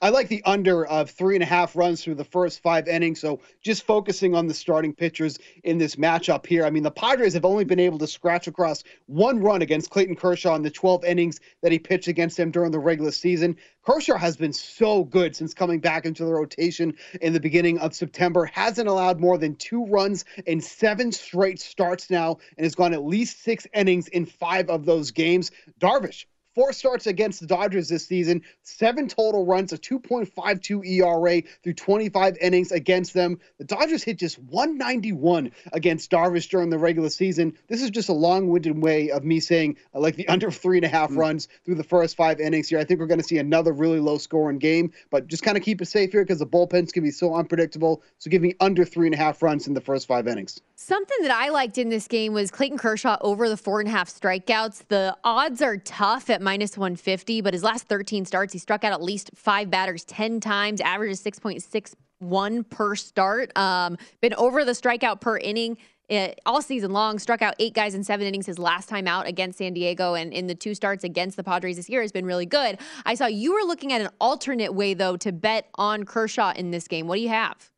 I 0.00 0.10
like 0.10 0.28
the 0.28 0.42
under 0.44 0.86
of 0.86 1.10
three 1.10 1.34
and 1.34 1.42
a 1.42 1.46
half 1.46 1.74
runs 1.74 2.02
through 2.02 2.14
the 2.14 2.24
first 2.24 2.62
five 2.62 2.86
innings. 2.86 3.20
So 3.20 3.40
just 3.62 3.84
focusing 3.84 4.34
on 4.34 4.46
the 4.46 4.54
starting 4.54 4.94
pitchers 4.94 5.38
in 5.64 5.78
this 5.78 5.96
matchup 5.96 6.46
here. 6.46 6.64
I 6.64 6.70
mean, 6.70 6.84
the 6.84 6.90
Padres 6.90 7.34
have 7.34 7.44
only 7.44 7.64
been 7.64 7.80
able 7.80 7.98
to 7.98 8.06
scratch 8.06 8.46
across 8.46 8.84
one 9.06 9.40
run 9.40 9.62
against 9.62 9.90
Clayton 9.90 10.14
Kershaw 10.14 10.54
in 10.54 10.62
the 10.62 10.70
12 10.70 11.04
innings 11.04 11.40
that 11.62 11.72
he 11.72 11.80
pitched 11.80 12.06
against 12.06 12.38
him 12.38 12.52
during 12.52 12.70
the 12.70 12.78
regular 12.78 13.10
season. 13.10 13.56
Kershaw 13.82 14.16
has 14.18 14.36
been 14.36 14.52
so 14.52 15.02
good 15.02 15.34
since 15.34 15.52
coming 15.52 15.80
back 15.80 16.06
into 16.06 16.24
the 16.24 16.32
rotation 16.32 16.94
in 17.20 17.32
the 17.32 17.40
beginning 17.40 17.78
of 17.78 17.94
September. 17.94 18.44
Hasn't 18.44 18.88
allowed 18.88 19.18
more 19.18 19.38
than 19.38 19.56
two 19.56 19.84
runs 19.86 20.24
in 20.46 20.60
seven 20.60 21.10
straight 21.10 21.58
starts 21.58 22.08
now 22.08 22.38
and 22.56 22.64
has 22.64 22.74
gone 22.74 22.94
at 22.94 23.02
least 23.02 23.42
six 23.42 23.66
innings 23.74 24.06
in 24.08 24.26
five 24.26 24.70
of 24.70 24.84
those 24.84 25.10
games. 25.10 25.50
Darvish 25.80 26.26
Four 26.58 26.72
starts 26.72 27.06
against 27.06 27.38
the 27.38 27.46
Dodgers 27.46 27.88
this 27.88 28.04
season, 28.04 28.42
seven 28.64 29.06
total 29.06 29.46
runs, 29.46 29.72
a 29.72 29.78
2.52 29.78 30.84
ERA 30.84 31.40
through 31.62 31.74
25 31.74 32.36
innings 32.40 32.72
against 32.72 33.14
them. 33.14 33.38
The 33.58 33.64
Dodgers 33.64 34.02
hit 34.02 34.18
just 34.18 34.40
191 34.40 35.52
against 35.72 36.10
Darvish 36.10 36.48
during 36.48 36.68
the 36.68 36.76
regular 36.76 37.10
season. 37.10 37.56
This 37.68 37.80
is 37.80 37.90
just 37.90 38.08
a 38.08 38.12
long 38.12 38.48
winded 38.48 38.82
way 38.82 39.08
of 39.12 39.22
me 39.22 39.38
saying 39.38 39.76
I 39.94 39.98
like 39.98 40.16
the 40.16 40.26
under 40.28 40.50
three 40.50 40.78
and 40.78 40.84
a 40.84 40.88
half 40.88 41.10
mm. 41.10 41.18
runs 41.18 41.46
through 41.64 41.76
the 41.76 41.84
first 41.84 42.16
five 42.16 42.40
innings 42.40 42.70
here. 42.70 42.80
I 42.80 42.84
think 42.84 42.98
we're 42.98 43.06
going 43.06 43.20
to 43.20 43.24
see 43.24 43.38
another 43.38 43.72
really 43.72 44.00
low 44.00 44.18
scoring 44.18 44.58
game, 44.58 44.90
but 45.10 45.28
just 45.28 45.44
kind 45.44 45.56
of 45.56 45.62
keep 45.62 45.80
it 45.80 45.86
safe 45.86 46.10
here 46.10 46.24
because 46.24 46.40
the 46.40 46.46
bullpens 46.46 46.92
can 46.92 47.04
be 47.04 47.12
so 47.12 47.36
unpredictable. 47.36 48.02
So 48.18 48.32
give 48.32 48.42
me 48.42 48.56
under 48.58 48.84
three 48.84 49.06
and 49.06 49.14
a 49.14 49.18
half 49.18 49.44
runs 49.44 49.68
in 49.68 49.74
the 49.74 49.80
first 49.80 50.08
five 50.08 50.26
innings. 50.26 50.60
Something 50.74 51.18
that 51.22 51.30
I 51.30 51.50
liked 51.50 51.78
in 51.78 51.88
this 51.88 52.08
game 52.08 52.32
was 52.32 52.50
Clayton 52.50 52.78
Kershaw 52.78 53.16
over 53.20 53.48
the 53.48 53.56
four 53.56 53.78
and 53.78 53.88
a 53.88 53.92
half 53.92 54.08
strikeouts. 54.08 54.88
The 54.88 55.16
odds 55.22 55.62
are 55.62 55.76
tough 55.76 56.30
at 56.30 56.40
minus 56.48 56.78
150, 56.78 57.42
but 57.42 57.52
his 57.52 57.62
last 57.62 57.88
13 57.88 58.24
starts, 58.24 58.54
he 58.54 58.58
struck 58.58 58.82
out 58.82 58.90
at 58.90 59.02
least 59.02 59.30
five 59.34 59.70
batters 59.70 60.02
10 60.06 60.40
times, 60.40 60.80
averages 60.80 61.22
6.61 61.22 62.70
per 62.70 62.94
start. 62.94 63.54
Um, 63.54 63.98
been 64.22 64.32
over 64.32 64.64
the 64.64 64.72
strikeout 64.72 65.20
per 65.20 65.36
inning. 65.36 65.76
It, 66.08 66.14
eh, 66.14 66.34
all 66.46 66.62
season 66.62 66.92
long, 66.92 67.18
struck 67.18 67.42
out 67.42 67.54
eight 67.58 67.74
guys 67.74 67.94
in 67.94 68.02
seven 68.02 68.26
innings 68.26 68.46
his 68.46 68.58
last 68.58 68.88
time 68.88 69.06
out 69.06 69.26
against 69.26 69.58
San 69.58 69.74
Diego, 69.74 70.14
and 70.14 70.32
in 70.32 70.46
the 70.46 70.54
two 70.54 70.74
starts 70.74 71.04
against 71.04 71.36
the 71.36 71.44
Padres 71.44 71.76
this 71.76 71.90
year 71.90 72.00
has 72.00 72.12
been 72.12 72.24
really 72.24 72.46
good. 72.46 72.78
I 73.04 73.14
saw 73.14 73.26
you 73.26 73.52
were 73.52 73.66
looking 73.66 73.92
at 73.92 74.00
an 74.00 74.08
alternate 74.18 74.72
way, 74.72 74.94
though, 74.94 75.18
to 75.18 75.32
bet 75.32 75.68
on 75.74 76.04
Kershaw 76.04 76.54
in 76.56 76.70
this 76.70 76.88
game. 76.88 77.08
What 77.08 77.16
do 77.16 77.20
you 77.20 77.28
have? 77.28 77.70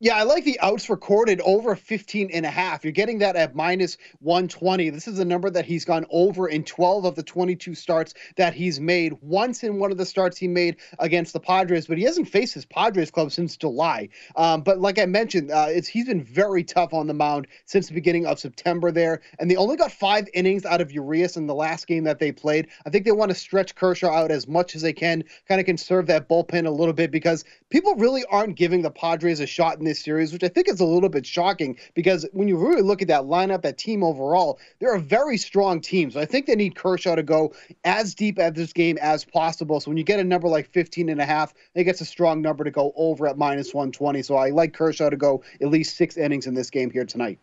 Yeah, 0.00 0.16
I 0.16 0.22
like 0.22 0.44
the 0.44 0.60
outs 0.60 0.88
recorded 0.88 1.40
over 1.40 1.74
15 1.74 2.30
and 2.32 2.46
a 2.46 2.50
half. 2.50 2.84
You're 2.84 2.92
getting 2.92 3.18
that 3.18 3.34
at 3.34 3.56
minus 3.56 3.98
120. 4.20 4.90
This 4.90 5.08
is 5.08 5.18
a 5.18 5.24
number 5.24 5.50
that 5.50 5.64
he's 5.64 5.84
gone 5.84 6.06
over 6.10 6.46
in 6.46 6.62
12 6.62 7.04
of 7.04 7.16
the 7.16 7.24
22 7.24 7.74
starts 7.74 8.14
that 8.36 8.54
he's 8.54 8.78
made. 8.78 9.14
Once 9.22 9.64
in 9.64 9.80
one 9.80 9.90
of 9.90 9.98
the 9.98 10.06
starts 10.06 10.38
he 10.38 10.46
made 10.46 10.76
against 11.00 11.32
the 11.32 11.40
Padres, 11.40 11.88
but 11.88 11.98
he 11.98 12.04
hasn't 12.04 12.28
faced 12.28 12.54
his 12.54 12.64
Padres 12.64 13.10
club 13.10 13.32
since 13.32 13.56
July. 13.56 14.08
Um, 14.36 14.62
but 14.62 14.78
like 14.78 15.00
I 15.00 15.06
mentioned, 15.06 15.50
uh, 15.50 15.66
he's 15.66 16.06
been 16.06 16.22
very 16.22 16.62
tough 16.62 16.94
on 16.94 17.08
the 17.08 17.14
mound 17.14 17.48
since 17.64 17.88
the 17.88 17.94
beginning 17.94 18.24
of 18.24 18.38
September 18.38 18.92
there, 18.92 19.20
and 19.40 19.50
they 19.50 19.56
only 19.56 19.74
got 19.74 19.90
five 19.90 20.28
innings 20.32 20.64
out 20.64 20.80
of 20.80 20.92
Urias 20.92 21.36
in 21.36 21.48
the 21.48 21.56
last 21.56 21.88
game 21.88 22.04
that 22.04 22.20
they 22.20 22.30
played. 22.30 22.68
I 22.86 22.90
think 22.90 23.04
they 23.04 23.10
want 23.10 23.32
to 23.32 23.34
stretch 23.34 23.74
Kershaw 23.74 24.12
out 24.12 24.30
as 24.30 24.46
much 24.46 24.76
as 24.76 24.82
they 24.82 24.92
can, 24.92 25.24
kind 25.48 25.60
of 25.60 25.66
conserve 25.66 26.06
that 26.06 26.28
bullpen 26.28 26.66
a 26.66 26.70
little 26.70 26.94
bit 26.94 27.10
because 27.10 27.44
people 27.68 27.96
really 27.96 28.24
aren't 28.26 28.54
giving 28.54 28.82
the 28.82 28.92
Padres 28.92 29.40
a 29.40 29.46
shot 29.48 29.80
in 29.80 29.87
this 29.88 30.02
series, 30.02 30.32
which 30.32 30.44
I 30.44 30.48
think 30.48 30.68
is 30.68 30.80
a 30.80 30.84
little 30.84 31.08
bit 31.08 31.26
shocking 31.26 31.76
because 31.94 32.26
when 32.32 32.46
you 32.46 32.56
really 32.56 32.82
look 32.82 33.02
at 33.02 33.08
that 33.08 33.22
lineup, 33.22 33.62
that 33.62 33.78
team 33.78 34.04
overall, 34.04 34.60
they're 34.78 34.94
a 34.94 35.00
very 35.00 35.36
strong 35.36 35.80
team. 35.80 36.10
So 36.10 36.20
I 36.20 36.24
think 36.24 36.46
they 36.46 36.54
need 36.54 36.76
Kershaw 36.76 37.14
to 37.14 37.22
go 37.22 37.54
as 37.84 38.14
deep 38.14 38.38
at 38.38 38.54
this 38.54 38.72
game 38.72 38.98
as 39.00 39.24
possible. 39.24 39.80
So 39.80 39.90
when 39.90 39.96
you 39.96 40.04
get 40.04 40.20
a 40.20 40.24
number 40.24 40.48
like 40.48 40.70
15 40.72 41.08
and 41.08 41.20
a 41.20 41.26
half, 41.26 41.52
I 41.52 41.70
think 41.74 41.88
it's 41.88 42.00
a 42.00 42.06
strong 42.06 42.42
number 42.42 42.64
to 42.64 42.70
go 42.70 42.92
over 42.96 43.26
at 43.26 43.38
minus 43.38 43.74
120. 43.74 44.22
So 44.22 44.36
I 44.36 44.50
like 44.50 44.74
Kershaw 44.74 45.10
to 45.10 45.16
go 45.16 45.42
at 45.60 45.68
least 45.68 45.96
six 45.96 46.16
innings 46.16 46.46
in 46.46 46.54
this 46.54 46.70
game 46.70 46.90
here 46.90 47.04
tonight. 47.04 47.38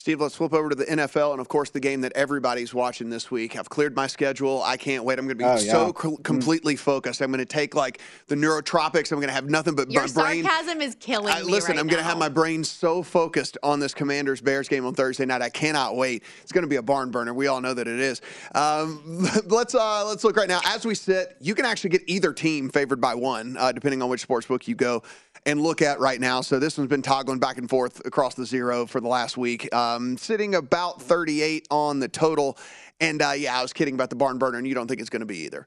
Steve, 0.00 0.18
let's 0.18 0.34
flip 0.34 0.54
over 0.54 0.70
to 0.70 0.74
the 0.74 0.86
NFL 0.86 1.32
and, 1.32 1.42
of 1.42 1.48
course, 1.48 1.68
the 1.68 1.78
game 1.78 2.00
that 2.00 2.12
everybody's 2.14 2.72
watching 2.72 3.10
this 3.10 3.30
week. 3.30 3.54
I've 3.54 3.68
cleared 3.68 3.94
my 3.94 4.06
schedule. 4.06 4.62
I 4.62 4.78
can't 4.78 5.04
wait. 5.04 5.18
I'm 5.18 5.26
going 5.26 5.36
to 5.36 5.44
be 5.44 5.44
oh, 5.44 5.58
yeah. 5.58 5.72
so 5.72 5.92
mm-hmm. 5.92 6.22
completely 6.22 6.74
focused. 6.74 7.20
I'm 7.20 7.30
going 7.30 7.36
to 7.36 7.44
take 7.44 7.74
like 7.74 8.00
the 8.26 8.34
neurotropics. 8.34 9.12
I'm 9.12 9.18
going 9.18 9.28
to 9.28 9.34
have 9.34 9.50
nothing 9.50 9.74
but 9.74 9.90
Your 9.90 10.06
my 10.06 10.12
brain. 10.22 10.42
sarcasm 10.42 10.80
is 10.80 10.94
killing 10.94 11.34
I, 11.34 11.42
me. 11.42 11.50
Listen, 11.50 11.72
right 11.72 11.80
I'm 11.80 11.86
going 11.86 12.02
to 12.02 12.08
have 12.08 12.16
my 12.16 12.30
brain 12.30 12.64
so 12.64 13.02
focused 13.02 13.58
on 13.62 13.78
this 13.78 13.92
Commanders 13.92 14.40
Bears 14.40 14.68
game 14.68 14.86
on 14.86 14.94
Thursday 14.94 15.26
night. 15.26 15.42
I 15.42 15.50
cannot 15.50 15.96
wait. 15.96 16.22
It's 16.42 16.52
going 16.52 16.62
to 16.62 16.68
be 16.68 16.76
a 16.76 16.82
barn 16.82 17.10
burner. 17.10 17.34
We 17.34 17.48
all 17.48 17.60
know 17.60 17.74
that 17.74 17.86
it 17.86 18.00
is. 18.00 18.22
Um, 18.54 19.28
let's 19.48 19.74
uh, 19.74 20.06
let's 20.06 20.24
look 20.24 20.34
right 20.34 20.48
now. 20.48 20.60
As 20.64 20.86
we 20.86 20.94
sit, 20.94 21.36
you 21.42 21.54
can 21.54 21.66
actually 21.66 21.90
get 21.90 22.04
either 22.06 22.32
team 22.32 22.70
favored 22.70 23.02
by 23.02 23.14
one, 23.14 23.58
uh, 23.58 23.70
depending 23.70 24.00
on 24.00 24.08
which 24.08 24.22
sports 24.22 24.46
book 24.46 24.66
you 24.66 24.74
go 24.74 25.02
and 25.46 25.60
look 25.60 25.82
at 25.82 26.00
right 26.00 26.20
now. 26.20 26.40
So 26.40 26.58
this 26.58 26.76
one's 26.76 26.90
been 26.90 27.02
toggling 27.02 27.38
back 27.38 27.58
and 27.58 27.68
forth 27.68 28.04
across 28.04 28.34
the 28.34 28.44
zero 28.44 28.86
for 28.86 29.00
the 29.00 29.08
last 29.08 29.36
week. 29.36 29.68
Uh, 29.72 29.89
um, 29.96 30.16
sitting 30.16 30.54
about 30.54 31.00
38 31.02 31.66
on 31.70 32.00
the 32.00 32.08
total. 32.08 32.58
And 33.00 33.22
uh, 33.22 33.32
yeah, 33.36 33.58
I 33.58 33.62
was 33.62 33.72
kidding 33.72 33.94
about 33.94 34.10
the 34.10 34.16
barn 34.16 34.38
burner, 34.38 34.58
and 34.58 34.66
you 34.66 34.74
don't 34.74 34.86
think 34.86 35.00
it's 35.00 35.10
going 35.10 35.20
to 35.20 35.26
be 35.26 35.38
either. 35.38 35.66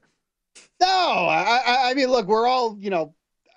No, 0.80 0.88
I, 0.88 1.90
I, 1.90 1.94
mean, 1.94 2.08
look, 2.08 2.26
we're 2.26 2.46
all, 2.46 2.76
you 2.78 2.90
know, 2.90 3.14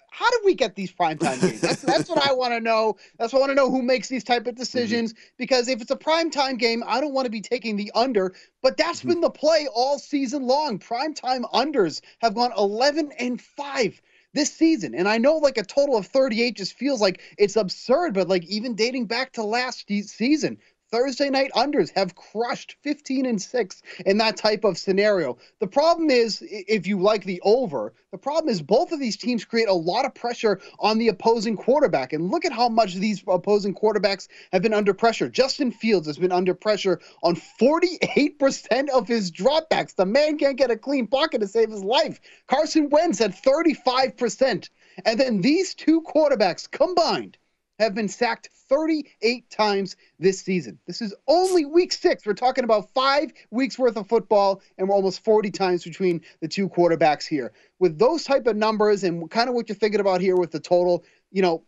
how 0.10 0.30
did 0.32 0.41
we 0.43 0.56
get 0.56 0.75
these 0.75 0.91
primetime 0.91 1.39
games? 1.41 1.62
That's, 1.62 1.82
that's 1.82 2.10
what 2.10 2.27
I 2.27 2.34
want 2.34 2.53
to 2.53 2.60
know. 2.60 2.95
That's 3.19 3.34
what 3.34 3.39
I 3.39 3.41
want 3.41 3.51
to 3.51 3.56
know 3.56 3.69
who 3.69 3.84
makes 3.84 4.08
these 4.08 4.23
type 4.23 4.47
of 4.47 4.56
decisions. 4.56 5.13
Mm-hmm. 5.13 5.21
Because 5.38 5.67
if 5.67 5.80
it's 5.80 5.91
a 5.91 5.95
primetime 5.95 6.58
game, 6.58 6.84
I 6.88 6.99
don't 6.99 7.13
want 7.13 7.25
to 7.25 7.32
be 7.32 7.41
taking 7.41 7.75
the 7.75 7.91
under. 7.93 8.34
But 8.63 8.77
that's 8.77 8.99
mm-hmm. 8.99 9.10
been 9.10 9.21
the 9.21 9.30
play 9.30 9.67
all 9.71 9.99
season 9.99 10.47
long. 10.47 10.80
Primetime 10.80 11.43
unders 11.51 12.01
have 12.19 12.34
gone 12.34 12.51
11 12.58 13.12
and 13.19 13.39
5 13.39 14.01
this 14.38 14.54
season. 14.54 14.95
And 14.95 15.08
I 15.08 15.17
know 15.17 15.38
like 15.38 15.58
a 15.58 15.63
total 15.63 15.97
of 15.97 16.08
38 16.08 16.56
just 16.56 16.73
feels 16.73 17.02
like 17.02 17.21
it's 17.38 17.56
absurd, 17.56 18.13
but 18.13 18.28
like 18.28 18.45
even 18.45 18.76
dating 18.76 19.06
back 19.08 19.34
to 19.34 19.43
last 19.43 19.88
season, 19.88 20.58
Thursday 20.89 21.30
night 21.30 21.52
unders 21.54 21.91
have 21.95 22.15
crushed 22.15 22.78
15 22.82 23.26
and 23.26 23.41
6 23.41 23.82
in 24.06 24.17
that 24.19 24.38
type 24.38 24.63
of 24.63 24.78
scenario. 24.78 25.38
The 25.60 25.67
problem 25.67 26.10
is, 26.10 26.41
if 26.50 26.88
you 26.88 27.00
like 27.02 27.26
the 27.26 27.41
over, 27.43 27.93
the 28.12 28.17
problem 28.17 28.50
is 28.50 28.62
both 28.62 28.93
of 28.93 29.00
these 29.00 29.17
teams 29.17 29.43
create 29.43 29.67
a 29.67 29.73
lot 29.73 30.06
of 30.06 30.15
pressure 30.15 30.62
on 30.80 30.97
the 30.97 31.10
opposing 31.10 31.58
quarterback. 31.58 32.13
And 32.13 32.32
look 32.32 32.45
at 32.45 32.54
how 32.54 32.69
much 32.69 32.95
these 32.95 33.21
opposing 33.28 33.76
quarterbacks 33.76 34.30
have 34.54 34.62
been 34.62 34.73
under 34.73 34.93
pressure. 34.93 35.28
Justin 35.28 35.71
Fields 35.71 36.08
has 36.08 36.17
been 36.17 36.32
under 36.32 36.54
pressure 36.54 37.02
on 37.21 37.36
48% 37.36 38.89
of 38.89 39.10
his 39.10 39.30
dropbacks. 39.30 39.93
The 39.93 40.06
man 40.06 40.38
can't 40.38 40.58
get 40.58 40.71
a 40.71 40.78
clean 40.78 41.08
pocket 41.08 41.41
to 41.41 41.47
save 41.47 41.69
his 41.69 41.84
life. 41.84 42.21
Carson 42.47 42.89
Wentz 42.89 43.19
at 43.19 43.43
35%. 43.43 44.69
And 45.06 45.19
then 45.19 45.41
these 45.41 45.76
two 45.76 46.02
quarterbacks 46.02 46.71
combined 46.71 47.38
have 47.80 47.94
been 47.94 48.08
sacked 48.08 48.50
38 48.70 49.50
times 49.50 49.96
this 50.20 50.42
season. 50.42 50.80
This 50.88 51.02
is 51.02 51.13
only 51.28 51.66
week 51.66 51.94
six. 51.94 52.26
We're 52.26 52.34
talking 52.34 52.63
about 52.63 52.90
five 52.94 53.32
weeks 53.52 53.78
worth 53.78 53.98
of 53.98 54.08
football, 54.08 54.62
and 54.78 54.90
we're 54.90 54.96
almost 54.96 55.24
40 55.24 55.52
times 55.52 55.84
between 55.84 56.22
the 56.42 56.48
two 56.48 56.70
quarterbacks 56.70 57.28
here. 57.28 57.52
With 57.80 58.00
those 58.00 58.24
type 58.24 58.48
of 58.48 58.56
numbers 58.56 59.04
and 59.04 59.30
kind 59.30 59.50
of 59.50 59.56
what 59.56 59.70
you're 59.70 59.76
thinking 59.76 60.00
about 60.02 60.22
here 60.22 60.36
with 60.36 60.52
the 60.52 60.60
total, 60.60 61.04
you 61.32 61.42
know, 61.42 61.63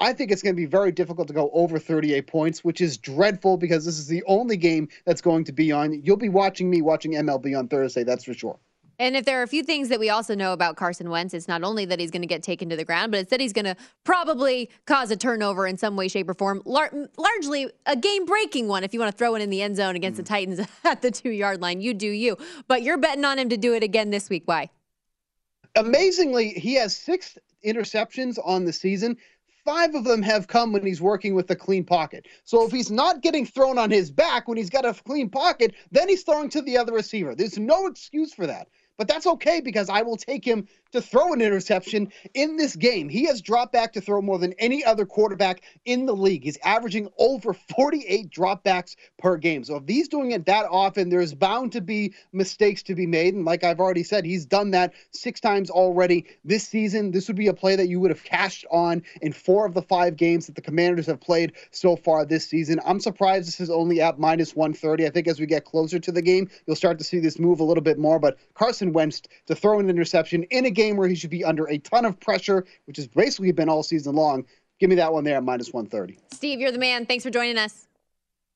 I 0.00 0.12
think 0.12 0.32
it's 0.32 0.42
going 0.42 0.54
to 0.54 0.60
be 0.60 0.66
very 0.66 0.92
difficult 0.92 1.28
to 1.28 1.34
go 1.34 1.50
over 1.52 1.78
38 1.78 2.26
points, 2.26 2.64
which 2.64 2.80
is 2.80 2.98
dreadful 2.98 3.56
because 3.56 3.84
this 3.84 3.98
is 3.98 4.08
the 4.08 4.24
only 4.26 4.56
game 4.56 4.88
that's 5.04 5.20
going 5.20 5.44
to 5.44 5.52
be 5.52 5.70
on. 5.72 6.02
You'll 6.02 6.16
be 6.16 6.28
watching 6.28 6.68
me 6.68 6.82
watching 6.82 7.12
MLB 7.12 7.56
on 7.56 7.68
Thursday, 7.68 8.02
that's 8.02 8.24
for 8.24 8.34
sure. 8.34 8.58
And 8.98 9.16
if 9.16 9.24
there 9.24 9.40
are 9.40 9.42
a 9.42 9.48
few 9.48 9.62
things 9.62 9.88
that 9.88 9.98
we 9.98 10.10
also 10.10 10.34
know 10.34 10.52
about 10.52 10.76
Carson 10.76 11.10
Wentz, 11.10 11.34
it's 11.34 11.48
not 11.48 11.64
only 11.64 11.84
that 11.86 11.98
he's 11.98 12.10
going 12.10 12.22
to 12.22 12.28
get 12.28 12.42
taken 12.42 12.68
to 12.68 12.76
the 12.76 12.84
ground, 12.84 13.10
but 13.10 13.20
it's 13.20 13.30
that 13.30 13.40
he's 13.40 13.52
going 13.52 13.64
to 13.64 13.76
probably 14.04 14.70
cause 14.86 15.10
a 15.10 15.16
turnover 15.16 15.66
in 15.66 15.76
some 15.76 15.96
way, 15.96 16.08
shape, 16.08 16.28
or 16.28 16.34
form. 16.34 16.62
Lar- 16.64 16.92
largely 17.16 17.70
a 17.86 17.96
game 17.96 18.24
breaking 18.24 18.68
one 18.68 18.84
if 18.84 18.94
you 18.94 19.00
want 19.00 19.10
to 19.10 19.16
throw 19.16 19.34
it 19.34 19.42
in 19.42 19.50
the 19.50 19.62
end 19.62 19.76
zone 19.76 19.96
against 19.96 20.20
mm. 20.20 20.24
the 20.24 20.28
Titans 20.28 20.60
at 20.84 21.02
the 21.02 21.10
two 21.10 21.30
yard 21.30 21.60
line. 21.60 21.80
You 21.80 21.94
do 21.94 22.08
you. 22.08 22.36
But 22.68 22.82
you're 22.82 22.98
betting 22.98 23.24
on 23.24 23.38
him 23.38 23.48
to 23.48 23.56
do 23.56 23.74
it 23.74 23.82
again 23.82 24.10
this 24.10 24.30
week. 24.30 24.42
Why? 24.46 24.70
Amazingly, 25.74 26.50
he 26.50 26.74
has 26.74 26.96
six 26.96 27.36
interceptions 27.64 28.38
on 28.44 28.64
the 28.64 28.72
season. 28.72 29.16
Five 29.64 29.94
of 29.94 30.04
them 30.04 30.22
have 30.22 30.46
come 30.46 30.72
when 30.72 30.84
he's 30.84 31.00
working 31.00 31.34
with 31.34 31.50
a 31.50 31.56
clean 31.56 31.84
pocket. 31.84 32.26
So 32.44 32.66
if 32.66 32.70
he's 32.70 32.90
not 32.90 33.22
getting 33.22 33.46
thrown 33.46 33.78
on 33.78 33.90
his 33.90 34.10
back 34.10 34.46
when 34.46 34.58
he's 34.58 34.68
got 34.68 34.84
a 34.84 34.92
clean 34.92 35.30
pocket, 35.30 35.74
then 35.90 36.08
he's 36.08 36.22
throwing 36.22 36.50
to 36.50 36.60
the 36.60 36.76
other 36.76 36.92
receiver. 36.92 37.34
There's 37.34 37.58
no 37.58 37.86
excuse 37.86 38.34
for 38.34 38.46
that. 38.46 38.68
But 38.96 39.08
that's 39.08 39.26
okay 39.26 39.60
because 39.60 39.88
I 39.88 40.02
will 40.02 40.16
take 40.16 40.44
him 40.44 40.68
to 40.94 41.02
throw 41.02 41.32
an 41.32 41.40
interception 41.40 42.12
in 42.34 42.56
this 42.56 42.76
game. 42.76 43.08
He 43.08 43.26
has 43.26 43.42
dropped 43.42 43.72
back 43.72 43.92
to 43.94 44.00
throw 44.00 44.22
more 44.22 44.38
than 44.38 44.54
any 44.54 44.84
other 44.84 45.04
quarterback 45.04 45.62
in 45.84 46.06
the 46.06 46.14
league. 46.14 46.44
He's 46.44 46.58
averaging 46.64 47.08
over 47.18 47.52
48 47.52 48.30
dropbacks 48.30 48.94
per 49.18 49.36
game. 49.36 49.64
So 49.64 49.76
if 49.76 49.82
he's 49.88 50.08
doing 50.08 50.30
it 50.30 50.46
that 50.46 50.66
often, 50.70 51.08
there's 51.08 51.34
bound 51.34 51.72
to 51.72 51.80
be 51.80 52.14
mistakes 52.32 52.82
to 52.84 52.94
be 52.94 53.06
made. 53.06 53.34
And 53.34 53.44
like 53.44 53.64
I've 53.64 53.80
already 53.80 54.04
said, 54.04 54.24
he's 54.24 54.46
done 54.46 54.70
that 54.70 54.94
six 55.10 55.40
times 55.40 55.68
already 55.68 56.26
this 56.44 56.68
season. 56.68 57.10
This 57.10 57.26
would 57.26 57.36
be 57.36 57.48
a 57.48 57.54
play 57.54 57.74
that 57.74 57.88
you 57.88 57.98
would 57.98 58.10
have 58.10 58.22
cashed 58.22 58.64
on 58.70 59.02
in 59.20 59.32
four 59.32 59.66
of 59.66 59.74
the 59.74 59.82
five 59.82 60.16
games 60.16 60.46
that 60.46 60.54
the 60.54 60.62
Commanders 60.62 61.06
have 61.06 61.20
played 61.20 61.54
so 61.72 61.96
far 61.96 62.24
this 62.24 62.46
season. 62.46 62.78
I'm 62.86 63.00
surprised 63.00 63.48
this 63.48 63.60
is 63.60 63.70
only 63.70 64.00
at 64.00 64.20
minus 64.20 64.54
130. 64.54 65.06
I 65.06 65.10
think 65.10 65.26
as 65.26 65.40
we 65.40 65.46
get 65.46 65.64
closer 65.64 65.98
to 65.98 66.12
the 66.12 66.22
game, 66.22 66.48
you'll 66.66 66.76
start 66.76 66.98
to 66.98 67.04
see 67.04 67.18
this 67.18 67.40
move 67.40 67.58
a 67.58 67.64
little 67.64 67.82
bit 67.82 67.98
more. 67.98 68.20
But 68.20 68.38
Carson 68.54 68.92
Wentz 68.92 69.22
to 69.46 69.56
throw 69.56 69.80
an 69.80 69.90
interception 69.90 70.44
in 70.44 70.66
a 70.66 70.70
game 70.70 70.83
game 70.84 70.96
where 70.96 71.08
he 71.08 71.14
should 71.14 71.30
be 71.30 71.44
under 71.44 71.66
a 71.68 71.78
ton 71.78 72.04
of 72.04 72.18
pressure, 72.20 72.64
which 72.86 72.96
has 72.96 73.06
basically 73.08 73.52
been 73.52 73.68
all 73.68 73.82
season 73.82 74.14
long. 74.14 74.44
Give 74.80 74.90
me 74.90 74.96
that 74.96 75.12
one 75.12 75.24
there 75.24 75.36
at 75.36 75.44
minus 75.44 75.72
130. 75.72 76.18
Steve, 76.32 76.60
you're 76.60 76.72
the 76.72 76.78
man. 76.78 77.06
Thanks 77.06 77.24
for 77.24 77.30
joining 77.30 77.58
us. 77.58 77.86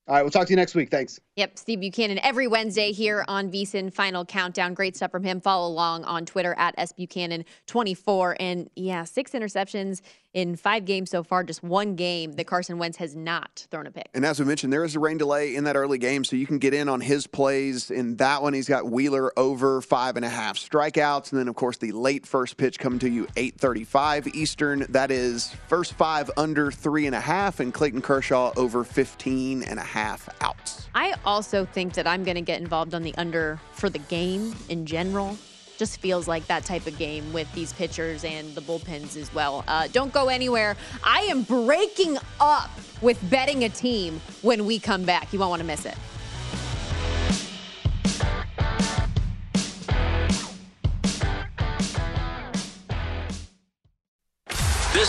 All 0.07 0.15
right, 0.15 0.23
we'll 0.23 0.31
talk 0.31 0.47
to 0.47 0.53
you 0.53 0.57
next 0.57 0.75
week. 0.75 0.91
Thanks. 0.91 1.21
Yep, 1.39 1.57
Steve 1.57 1.79
Buchanan 1.79 2.19
every 2.25 2.49
Wednesday 2.49 2.91
here 2.91 3.25
on 3.29 3.49
VSIN 3.49 3.93
Final 3.93 4.25
Countdown. 4.25 4.75
Great 4.75 4.97
stuff 4.97 5.13
from 5.13 5.23
him. 5.23 5.41
Follow 5.41 5.69
along 5.69 6.03
on 6.03 6.27
Twitter 6.27 6.53
at 6.59 6.77
sbuchanan24. 6.77 8.35
And 8.41 8.69
yeah, 8.75 9.05
six 9.05 9.31
interceptions 9.31 10.01
in 10.35 10.57
five 10.57 10.85
games 10.85 11.11
so 11.11 11.23
far, 11.23 11.43
just 11.43 11.63
one 11.63 11.97
game 11.97 12.33
that 12.33 12.47
Carson 12.47 12.79
Wentz 12.79 12.99
has 12.99 13.17
not 13.17 13.67
thrown 13.71 13.87
a 13.87 13.91
pick. 13.91 14.09
And 14.15 14.25
as 14.25 14.39
we 14.39 14.45
mentioned, 14.45 14.73
there 14.73 14.85
is 14.85 14.95
a 14.95 15.01
rain 15.01 15.17
delay 15.17 15.57
in 15.57 15.65
that 15.65 15.75
early 15.75 15.99
game, 15.99 16.23
so 16.23 16.37
you 16.37 16.47
can 16.47 16.59
get 16.59 16.75
in 16.75 16.89
on 16.89 17.01
his 17.01 17.27
plays. 17.27 17.91
In 17.91 18.17
that 18.17 18.43
one, 18.43 18.53
he's 18.53 18.69
got 18.69 18.91
Wheeler 18.91 19.37
over 19.39 19.81
five 19.81 20.17
and 20.17 20.25
a 20.25 20.29
half 20.29 20.57
strikeouts, 20.57 21.33
and 21.33 21.41
then 21.41 21.49
of 21.49 21.55
course 21.55 21.79
the 21.79 21.93
late 21.93 22.27
first 22.27 22.57
pitch 22.57 22.79
coming 22.79 22.99
to 22.99 23.09
you 23.09 23.27
8:35 23.37 24.35
Eastern. 24.35 24.87
That 24.91 25.11
is 25.11 25.55
first 25.69 25.95
five 25.95 26.31
under 26.37 26.71
three 26.71 27.07
and 27.07 27.15
a 27.15 27.21
half, 27.21 27.61
and 27.61 27.73
Clayton 27.73 28.03
Kershaw 28.03 28.53
over 28.57 28.85
15 28.85 29.63
and 29.63 29.79
a 29.79 29.83
half 29.83 30.29
outs. 30.41 30.89
I 30.95 31.15
also 31.29 31.67
think 31.67 31.93
that 31.93 32.07
I'm 32.07 32.25
going 32.25 32.37
to 32.37 32.41
get 32.41 32.61
involved 32.61 32.95
on 32.95 33.03
the 33.03 33.15
under 33.17 33.61
for 33.73 33.91
the 33.91 33.99
game 33.99 34.55
in 34.71 34.87
general 34.87 35.37
just 35.77 36.01
feels 36.01 36.27
like 36.27 36.45
that 36.49 36.65
type 36.65 36.87
of 36.87 36.99
game 36.99 37.33
with 37.33 37.53
these 37.53 37.73
pitchers 37.75 38.25
and 38.25 38.53
the 38.55 38.61
bullpens 38.61 39.17
as 39.17 39.33
well. 39.33 39.63
Uh, 39.69 39.87
don't 39.93 40.13
go 40.13 40.29
anywhere. 40.29 40.77
I 41.05 41.21
am 41.21 41.43
breaking 41.43 42.19
up 42.41 42.71
with 43.01 43.19
betting 43.31 43.63
a 43.63 43.69
team 43.69 44.21
when 44.43 44.67
we 44.67 44.81
come 44.81 45.05
back. 45.05 45.33
You 45.33 45.39
won't 45.39 45.51
want 45.51 45.61
to 45.61 45.67
miss 45.67 45.87
it. 45.87 45.97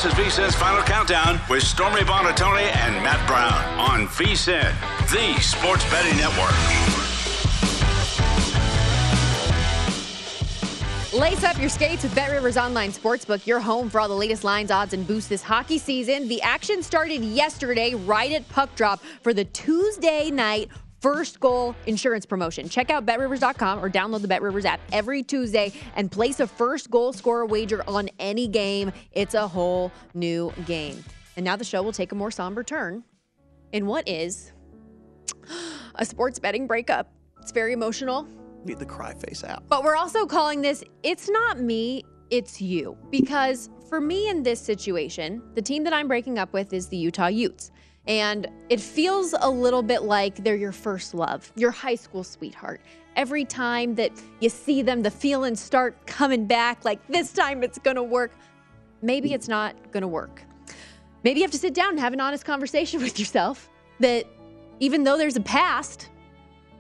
This 0.01 0.13
is 0.13 0.37
VSIN's 0.37 0.55
Final 0.55 0.81
Countdown 0.83 1.41
with 1.49 1.61
Stormy 1.61 1.99
Buonantony 2.03 2.73
and 2.73 2.95
Matt 3.03 3.27
Brown 3.27 3.51
on 3.77 4.07
VSIN, 4.07 4.73
the 5.11 5.41
Sports 5.41 5.83
Betting 5.91 6.15
Network. 6.15 6.55
Lace 11.11 11.43
up 11.43 11.59
your 11.59 11.67
skates 11.67 12.03
with 12.03 12.15
BetRivers 12.15 12.55
Online 12.55 12.93
Sportsbook, 12.93 13.45
your 13.45 13.59
home 13.59 13.89
for 13.89 13.99
all 13.99 14.07
the 14.07 14.13
latest 14.13 14.45
lines, 14.45 14.71
odds, 14.71 14.93
and 14.93 15.05
boosts 15.05 15.27
this 15.27 15.41
hockey 15.43 15.77
season. 15.77 16.29
The 16.29 16.41
action 16.43 16.81
started 16.81 17.21
yesterday, 17.21 17.93
right 17.93 18.31
at 18.31 18.47
puck 18.47 18.73
drop, 18.75 19.01
for 19.21 19.33
the 19.33 19.43
Tuesday 19.43 20.31
night 20.31 20.69
first 20.99 21.39
goal 21.39 21.75
insurance 21.85 22.25
promotion. 22.25 22.69
Check 22.69 22.89
out 22.89 23.05
betrivers.com 23.05 23.83
or 23.83 23.89
download 23.89 24.21
the 24.21 24.27
BetRivers 24.27 24.65
app 24.65 24.79
every 24.91 25.23
Tuesday 25.23 25.71
and 25.95 26.11
place 26.11 26.39
a 26.39 26.47
first 26.47 26.91
goal 26.91 27.13
scorer 27.13 27.45
wager 27.45 27.83
on 27.87 28.09
any 28.19 28.47
game. 28.47 28.91
It's 29.11 29.33
a 29.33 29.47
whole 29.47 29.91
new 30.13 30.53
game. 30.65 31.03
And 31.35 31.45
now 31.45 31.55
the 31.55 31.63
show 31.63 31.81
will 31.81 31.93
take 31.93 32.11
a 32.11 32.15
more 32.15 32.31
somber 32.31 32.63
turn 32.63 33.03
in 33.71 33.85
what 33.85 34.07
is 34.07 34.51
a 35.95 36.05
sports 36.05 36.39
betting 36.39 36.67
breakup. 36.67 37.11
It's 37.41 37.51
very 37.51 37.73
emotional 37.73 38.27
need 38.65 38.79
the 38.79 38.85
cry 38.85 39.13
face 39.13 39.43
out. 39.43 39.63
But 39.67 39.83
we're 39.83 39.95
also 39.95 40.25
calling 40.25 40.61
this 40.61 40.83
It's 41.03 41.29
Not 41.29 41.59
Me, 41.59 42.03
It's 42.29 42.61
You. 42.61 42.97
Because 43.09 43.69
for 43.89 43.99
me 43.99 44.29
in 44.29 44.43
this 44.43 44.59
situation, 44.59 45.41
the 45.55 45.61
team 45.61 45.83
that 45.83 45.93
I'm 45.93 46.07
breaking 46.07 46.37
up 46.37 46.53
with 46.53 46.73
is 46.73 46.87
the 46.87 46.97
Utah 46.97 47.27
Utes. 47.27 47.71
And 48.09 48.47
it 48.69 48.81
feels 48.81 49.35
a 49.39 49.49
little 49.49 49.83
bit 49.83 50.01
like 50.01 50.43
they're 50.43 50.55
your 50.55 50.71
first 50.71 51.13
love, 51.13 51.53
your 51.55 51.69
high 51.69 51.93
school 51.93 52.23
sweetheart. 52.23 52.81
Every 53.15 53.45
time 53.45 53.93
that 53.95 54.11
you 54.39 54.49
see 54.49 54.81
them, 54.81 55.03
the 55.03 55.11
feelings 55.11 55.61
start 55.61 56.07
coming 56.07 56.47
back 56.47 56.83
like 56.83 57.05
this 57.07 57.31
time 57.31 57.63
it's 57.63 57.77
gonna 57.77 58.01
work. 58.01 58.31
Maybe 59.03 59.33
it's 59.33 59.47
not 59.47 59.75
gonna 59.91 60.07
work. 60.07 60.41
Maybe 61.23 61.39
you 61.39 61.43
have 61.43 61.51
to 61.51 61.59
sit 61.59 61.75
down 61.75 61.91
and 61.91 61.99
have 61.99 62.13
an 62.13 62.19
honest 62.19 62.45
conversation 62.45 62.99
with 63.03 63.19
yourself 63.19 63.69
that 63.99 64.25
even 64.79 65.03
though 65.03 65.17
there's 65.17 65.35
a 65.35 65.41
past, 65.41 66.09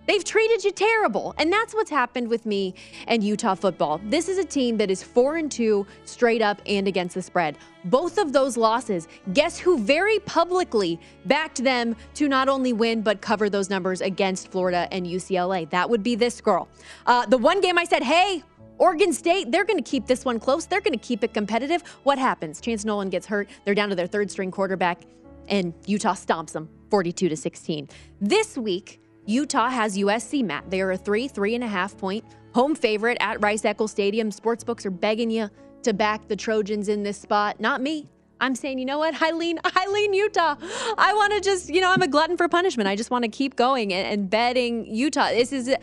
They've 0.09 0.23
treated 0.23 0.63
you 0.63 0.71
terrible. 0.71 1.35
And 1.37 1.53
that's 1.53 1.75
what's 1.75 1.91
happened 1.91 2.29
with 2.29 2.47
me 2.47 2.73
and 3.07 3.23
Utah 3.23 3.53
football. 3.53 4.01
This 4.05 4.27
is 4.27 4.39
a 4.39 4.43
team 4.43 4.75
that 4.77 4.89
is 4.89 5.03
4 5.03 5.35
and 5.35 5.51
2 5.51 5.85
straight 6.05 6.41
up 6.41 6.63
and 6.65 6.87
against 6.87 7.13
the 7.13 7.21
spread. 7.21 7.59
Both 7.85 8.17
of 8.17 8.33
those 8.33 8.57
losses, 8.57 9.07
guess 9.33 9.59
who 9.59 9.77
very 9.77 10.17
publicly 10.21 10.99
backed 11.25 11.63
them 11.63 11.95
to 12.15 12.27
not 12.27 12.49
only 12.49 12.73
win 12.73 13.03
but 13.03 13.21
cover 13.21 13.51
those 13.51 13.69
numbers 13.69 14.01
against 14.01 14.49
Florida 14.49 14.87
and 14.91 15.05
UCLA? 15.05 15.69
That 15.69 15.87
would 15.87 16.01
be 16.01 16.15
this 16.15 16.41
girl. 16.41 16.67
Uh, 17.05 17.27
the 17.27 17.37
one 17.37 17.61
game 17.61 17.77
I 17.77 17.83
said, 17.83 18.01
"Hey, 18.01 18.41
Oregon 18.79 19.13
State, 19.13 19.51
they're 19.51 19.63
going 19.63 19.77
to 19.77 19.87
keep 19.87 20.07
this 20.07 20.25
one 20.25 20.39
close. 20.39 20.65
They're 20.65 20.81
going 20.81 20.97
to 20.97 21.05
keep 21.05 21.23
it 21.23 21.35
competitive. 21.35 21.83
What 22.01 22.17
happens? 22.17 22.59
Chance 22.59 22.83
Nolan 22.83 23.09
gets 23.09 23.27
hurt. 23.27 23.47
They're 23.63 23.75
down 23.75 23.89
to 23.89 23.95
their 23.95 24.07
third 24.07 24.31
string 24.31 24.49
quarterback, 24.49 25.03
and 25.49 25.71
Utah 25.85 26.15
stomps 26.15 26.53
them 26.53 26.67
42 26.89 27.29
to 27.29 27.37
16. 27.37 27.87
This 28.19 28.57
week, 28.57 28.99
Utah 29.29 29.69
has 29.69 29.95
USC, 29.95 30.43
Matt. 30.43 30.71
They 30.71 30.81
are 30.81 30.93
a 30.93 30.97
three, 30.97 31.27
three 31.27 31.53
and 31.53 31.63
a 31.63 31.67
half 31.67 31.95
point 31.95 32.25
home 32.55 32.73
favorite 32.73 33.17
at 33.21 33.39
Rice 33.43 33.63
Eccles 33.63 33.91
Stadium. 33.91 34.31
Sportsbooks 34.31 34.87
are 34.87 34.91
begging 34.91 35.29
you 35.29 35.51
to 35.83 35.93
back 35.93 36.27
the 36.27 36.35
Trojans 36.35 36.89
in 36.89 37.03
this 37.03 37.19
spot. 37.19 37.59
Not 37.59 37.79
me. 37.79 38.09
I'm 38.41 38.55
saying, 38.55 38.79
you 38.79 38.85
know 38.85 38.97
what, 38.97 39.21
Eileen, 39.21 39.59
Eileen, 39.75 40.13
Utah. 40.19 40.55
I 40.97 41.13
want 41.13 41.33
to 41.33 41.41
just, 41.41 41.69
you 41.69 41.81
know, 41.81 41.91
I'm 41.91 42.01
a 42.01 42.07
glutton 42.07 42.37
for 42.37 42.47
punishment. 42.47 42.87
I 42.87 42.95
just 42.95 43.11
want 43.11 43.23
to 43.23 43.29
keep 43.29 43.55
going 43.55 43.93
and, 43.93 44.07
and, 44.07 44.29
betting 44.29 44.85
Utah. 44.85 45.29
This 45.29 45.51
is 45.51 45.75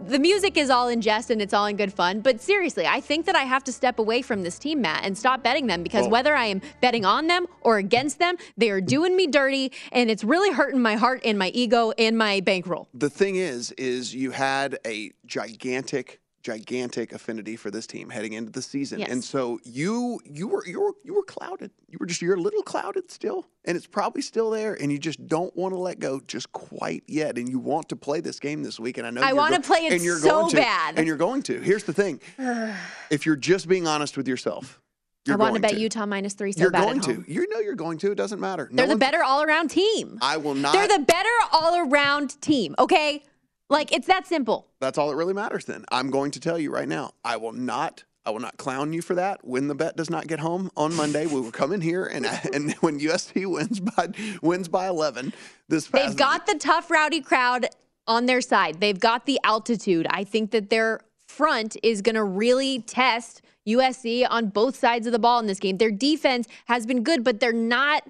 the 0.00 0.18
music 0.18 0.56
is 0.56 0.68
all 0.68 0.88
in 0.88 1.00
jest 1.00 1.30
and 1.30 1.40
it's 1.40 1.54
all 1.54 1.66
in 1.66 1.76
good 1.76 1.92
fun. 1.92 2.20
But 2.20 2.40
seriously, 2.40 2.86
I 2.86 3.00
think 3.00 3.26
that 3.26 3.34
I 3.34 3.44
have 3.44 3.64
to 3.64 3.72
step 3.72 3.98
away 3.98 4.20
from 4.20 4.42
this 4.42 4.58
team, 4.58 4.82
Matt, 4.82 5.04
and 5.04 5.16
stop 5.16 5.42
betting 5.42 5.66
them 5.66 5.82
because 5.82 6.06
whether 6.08 6.34
I 6.34 6.46
am 6.46 6.60
betting 6.80 7.04
on 7.04 7.28
them 7.28 7.46
or 7.62 7.78
against 7.78 8.18
them, 8.18 8.36
they 8.56 8.70
are 8.70 8.80
doing 8.80 9.16
me 9.16 9.26
dirty, 9.26 9.72
and 9.90 10.10
it's 10.10 10.22
really 10.22 10.52
hurting 10.52 10.82
my 10.82 10.96
heart 10.96 11.22
and 11.24 11.38
my 11.38 11.48
ego 11.48 11.92
and 11.98 12.18
my 12.18 12.40
bankroll. 12.40 12.88
The 12.92 13.10
thing 13.10 13.36
is, 13.36 13.72
is 13.72 14.14
you 14.14 14.32
had 14.32 14.78
a 14.86 15.12
gigantic 15.26 16.20
gigantic 16.44 17.12
affinity 17.12 17.56
for 17.56 17.70
this 17.70 17.86
team 17.86 18.10
heading 18.10 18.34
into 18.34 18.52
the 18.52 18.62
season. 18.62 19.00
Yes. 19.00 19.10
And 19.10 19.24
so 19.24 19.58
you 19.64 20.20
you 20.24 20.46
were 20.46 20.64
you 20.66 20.80
were 20.80 20.92
you 21.02 21.14
were 21.14 21.24
clouded. 21.24 21.70
You 21.88 21.96
were 21.98 22.06
just 22.06 22.20
you're 22.20 22.34
a 22.34 22.40
little 22.40 22.62
clouded 22.62 23.10
still. 23.10 23.46
And 23.64 23.76
it's 23.76 23.86
probably 23.86 24.20
still 24.20 24.50
there. 24.50 24.74
And 24.74 24.92
you 24.92 24.98
just 24.98 25.26
don't 25.26 25.56
want 25.56 25.72
to 25.72 25.78
let 25.78 25.98
go 25.98 26.20
just 26.20 26.52
quite 26.52 27.02
yet. 27.08 27.38
And 27.38 27.48
you 27.48 27.58
want 27.58 27.88
to 27.88 27.96
play 27.96 28.20
this 28.20 28.38
game 28.38 28.62
this 28.62 28.78
week. 28.78 28.98
And 28.98 29.06
I 29.06 29.10
know 29.10 29.22
I 29.22 29.32
want 29.32 29.54
to 29.54 29.60
go- 29.60 29.66
play 29.66 29.86
it 29.86 29.94
and 29.94 30.02
you're 30.02 30.18
so 30.18 30.28
going 30.28 30.50
to, 30.50 30.56
bad. 30.58 30.98
And 30.98 31.06
you're 31.06 31.16
going 31.16 31.42
to. 31.44 31.58
Here's 31.60 31.84
the 31.84 31.94
thing. 31.94 32.20
if 33.10 33.24
you're 33.24 33.36
just 33.36 33.66
being 33.66 33.86
honest 33.86 34.16
with 34.18 34.28
yourself, 34.28 34.80
you're 35.26 35.36
I 35.36 35.38
want 35.38 35.54
to 35.54 35.60
bet 35.62 35.78
Utah 35.78 36.04
minus 36.04 36.34
three 36.34 36.52
so 36.52 36.60
you're 36.60 36.70
going 36.70 37.00
to. 37.00 37.24
You 37.26 37.48
know 37.48 37.60
you're 37.60 37.74
going 37.74 37.96
to. 37.98 38.12
It 38.12 38.16
doesn't 38.16 38.40
matter. 38.40 38.68
No 38.70 38.82
They're 38.82 38.94
the 38.94 38.98
better 38.98 39.24
all 39.24 39.42
around 39.42 39.68
team. 39.68 40.18
I 40.20 40.36
will 40.36 40.54
not. 40.54 40.74
They're 40.74 40.98
the 40.98 41.02
better 41.02 41.30
all 41.50 41.88
around 41.88 42.38
team, 42.42 42.74
okay? 42.78 43.22
Like, 43.70 43.92
it's 43.92 44.06
that 44.06 44.26
simple. 44.26 44.68
That's 44.80 44.98
all 44.98 45.08
that 45.08 45.16
really 45.16 45.34
matters 45.34 45.64
then. 45.64 45.84
I'm 45.90 46.10
going 46.10 46.30
to 46.32 46.40
tell 46.40 46.58
you 46.58 46.70
right 46.70 46.88
now. 46.88 47.12
I 47.24 47.36
will 47.36 47.52
not 47.52 48.04
I 48.26 48.30
will 48.30 48.40
not 48.40 48.56
clown 48.56 48.92
you 48.94 49.02
for 49.02 49.14
that. 49.16 49.46
When 49.46 49.68
the 49.68 49.74
bet 49.74 49.96
does 49.96 50.08
not 50.08 50.26
get 50.26 50.40
home 50.40 50.70
on 50.76 50.94
Monday, 50.94 51.26
we 51.26 51.40
will 51.40 51.52
come 51.52 51.72
in 51.72 51.80
here 51.82 52.06
and 52.06 52.26
and 52.54 52.72
when 52.74 52.98
USC 52.98 53.46
wins 53.46 53.80
by 53.80 54.08
wins 54.42 54.68
by 54.68 54.88
11 54.88 55.32
this 55.68 55.88
They've 55.88 56.16
got 56.16 56.46
the 56.46 56.54
tough, 56.54 56.90
rowdy 56.90 57.20
crowd 57.20 57.66
on 58.06 58.26
their 58.26 58.40
side. 58.40 58.80
They've 58.80 58.98
got 58.98 59.26
the 59.26 59.38
altitude. 59.44 60.06
I 60.10 60.24
think 60.24 60.50
that 60.52 60.70
their 60.70 61.00
front 61.26 61.76
is 61.82 62.02
going 62.02 62.14
to 62.14 62.24
really 62.24 62.80
test 62.80 63.42
USC 63.66 64.26
on 64.28 64.48
both 64.48 64.76
sides 64.76 65.06
of 65.06 65.12
the 65.12 65.18
ball 65.18 65.38
in 65.38 65.46
this 65.46 65.58
game. 65.58 65.78
Their 65.78 65.90
defense 65.90 66.46
has 66.66 66.86
been 66.86 67.02
good, 67.02 67.24
but 67.24 67.40
they're 67.40 67.52
not 67.52 68.04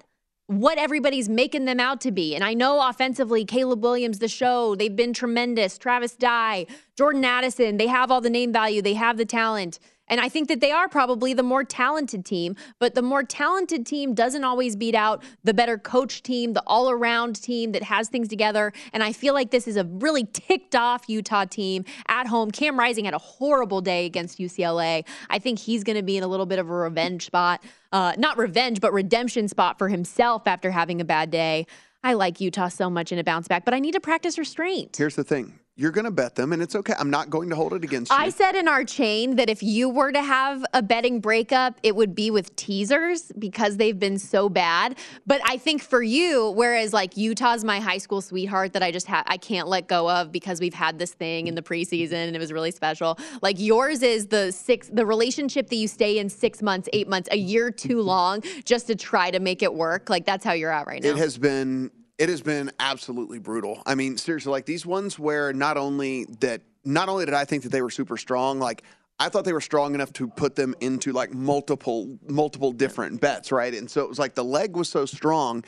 what 0.47 0.77
everybody's 0.77 1.27
making 1.27 1.65
them 1.65 1.79
out 1.79 1.99
to 2.01 2.11
be. 2.11 2.35
And 2.35 2.43
I 2.43 2.53
know 2.53 2.87
offensively, 2.87 3.45
Caleb 3.45 3.81
Williams, 3.81 4.19
the 4.19 4.27
show, 4.27 4.75
they've 4.75 4.95
been 4.95 5.13
tremendous. 5.13 5.77
Travis 5.77 6.15
Dye, 6.15 6.67
Jordan 6.95 7.25
Addison, 7.25 7.77
they 7.77 7.87
have 7.87 8.11
all 8.11 8.21
the 8.21 8.29
name 8.29 8.53
value, 8.53 8.81
they 8.81 8.93
have 8.93 9.17
the 9.17 9.25
talent. 9.25 9.79
And 10.07 10.21
I 10.21 10.29
think 10.29 10.47
that 10.49 10.61
they 10.61 10.71
are 10.71 10.87
probably 10.87 11.33
the 11.33 11.43
more 11.43 11.63
talented 11.63 12.25
team, 12.25 12.55
but 12.79 12.93
the 12.93 13.01
more 13.01 13.23
talented 13.23 13.85
team 13.85 14.13
doesn't 14.13 14.43
always 14.43 14.75
beat 14.75 14.95
out 14.95 15.23
the 15.43 15.53
better 15.53 15.77
coach 15.77 16.21
team, 16.21 16.53
the 16.53 16.63
all 16.67 16.89
around 16.91 17.41
team 17.41 17.71
that 17.71 17.83
has 17.83 18.07
things 18.07 18.27
together. 18.27 18.71
And 18.93 19.01
I 19.01 19.13
feel 19.13 19.33
like 19.33 19.51
this 19.51 19.67
is 19.67 19.77
a 19.77 19.83
really 19.83 20.25
ticked 20.25 20.75
off 20.75 21.05
Utah 21.07 21.45
team 21.45 21.85
at 22.07 22.27
home. 22.27 22.51
Cam 22.51 22.77
Rising 22.77 23.05
had 23.05 23.13
a 23.13 23.19
horrible 23.19 23.81
day 23.81 24.05
against 24.05 24.37
UCLA. 24.37 25.05
I 25.29 25.39
think 25.39 25.59
he's 25.59 25.83
going 25.83 25.97
to 25.97 26.03
be 26.03 26.17
in 26.17 26.23
a 26.23 26.27
little 26.27 26.45
bit 26.45 26.59
of 26.59 26.69
a 26.69 26.73
revenge 26.73 27.25
spot. 27.25 27.63
Uh, 27.95 28.11
not 28.17 28.37
revenge, 28.37 28.81
but 28.81 28.91
redemption 28.91 29.47
spot 29.47 29.77
for 29.77 29.87
himself 29.87 30.47
after 30.47 30.69
having 30.69 30.99
a 30.99 31.05
bad 31.05 31.31
day. 31.31 31.65
I 32.03 32.11
like 32.11 32.41
Utah 32.41 32.67
so 32.67 32.89
much 32.89 33.13
in 33.13 33.19
a 33.19 33.23
bounce 33.23 33.47
back, 33.47 33.63
but 33.63 33.73
I 33.73 33.79
need 33.79 33.93
to 33.93 34.01
practice 34.01 34.37
restraint. 34.37 34.97
Here's 34.97 35.15
the 35.15 35.23
thing. 35.23 35.59
You're 35.77 35.91
going 35.91 36.05
to 36.05 36.11
bet 36.11 36.35
them 36.35 36.53
and 36.53 36.61
it's 36.61 36.73
okay. 36.73 36.93
I'm 36.97 37.09
not 37.09 37.29
going 37.29 37.49
to 37.49 37.55
hold 37.55 37.73
it 37.73 37.83
against 37.83 38.09
you. 38.09 38.17
I 38.17 38.29
said 38.29 38.55
in 38.55 38.69
our 38.69 38.85
chain 38.85 39.35
that 39.35 39.49
if 39.49 39.61
you 39.61 39.89
were 39.89 40.13
to 40.13 40.21
have 40.21 40.63
a 40.73 40.81
betting 40.81 41.19
breakup, 41.19 41.77
it 41.83 41.97
would 41.97 42.15
be 42.15 42.31
with 42.31 42.55
teasers 42.55 43.33
because 43.37 43.75
they've 43.75 43.99
been 43.99 44.17
so 44.17 44.47
bad. 44.47 44.97
But 45.27 45.41
I 45.43 45.57
think 45.57 45.83
for 45.83 46.01
you, 46.01 46.51
whereas 46.51 46.93
like 46.93 47.17
Utah's 47.17 47.65
my 47.65 47.81
high 47.81 47.97
school 47.97 48.21
sweetheart 48.21 48.71
that 48.71 48.83
I 48.83 48.91
just 48.91 49.05
ha- 49.05 49.25
I 49.27 49.35
can't 49.35 49.67
let 49.67 49.89
go 49.89 50.09
of 50.09 50.31
because 50.31 50.61
we've 50.61 50.73
had 50.73 50.97
this 50.97 51.11
thing 51.11 51.47
in 51.47 51.55
the 51.55 51.61
preseason 51.61 52.25
and 52.25 52.37
it 52.37 52.39
was 52.39 52.53
really 52.53 52.71
special. 52.71 53.19
Like 53.41 53.59
yours 53.59 54.01
is 54.01 54.27
the 54.27 54.53
six 54.53 54.87
the 54.87 55.05
relationship 55.05 55.67
that 55.67 55.75
you 55.75 55.89
stay 55.89 56.19
in 56.19 56.29
six 56.29 56.61
months, 56.61 56.87
eight 56.93 57.09
months, 57.09 57.27
a 57.33 57.37
year 57.37 57.69
too 57.69 58.01
long 58.05 58.43
just 58.63 58.87
to 58.87 58.95
try 58.95 59.29
to 59.29 59.41
make 59.41 59.61
it 59.61 59.73
work. 59.73 60.09
Like 60.09 60.25
that's 60.25 60.45
how 60.45 60.53
you're 60.53 60.71
at 60.71 60.87
right 60.87 61.03
now. 61.03 61.09
It 61.09 61.17
has 61.17 61.37
been 61.37 61.91
it 62.17 62.29
has 62.29 62.41
been 62.41 62.71
absolutely 62.79 63.39
brutal. 63.39 63.81
I 63.85 63.95
mean, 63.95 64.17
seriously, 64.17 64.51
like 64.51 64.65
these 64.65 64.85
ones 64.85 65.19
where 65.19 65.53
not 65.53 65.77
only 65.77 66.25
that 66.39 66.61
not 66.83 67.09
only 67.09 67.25
did 67.25 67.33
I 67.33 67.45
think 67.45 67.63
that 67.63 67.71
they 67.71 67.81
were 67.81 67.89
super 67.89 68.17
strong, 68.17 68.59
like 68.59 68.83
I 69.19 69.29
thought 69.29 69.45
they 69.45 69.53
were 69.53 69.61
strong 69.61 69.95
enough 69.95 70.13
to 70.13 70.27
put 70.27 70.55
them 70.55 70.75
into 70.81 71.11
like 71.11 71.33
multiple 71.33 72.17
multiple 72.27 72.71
different 72.71 73.21
bets, 73.21 73.51
right? 73.51 73.73
And 73.73 73.89
so 73.89 74.01
it 74.01 74.09
was 74.09 74.19
like 74.19 74.35
the 74.35 74.43
leg 74.43 74.75
was 74.75 74.89
so 74.89 75.05
strong 75.05 75.63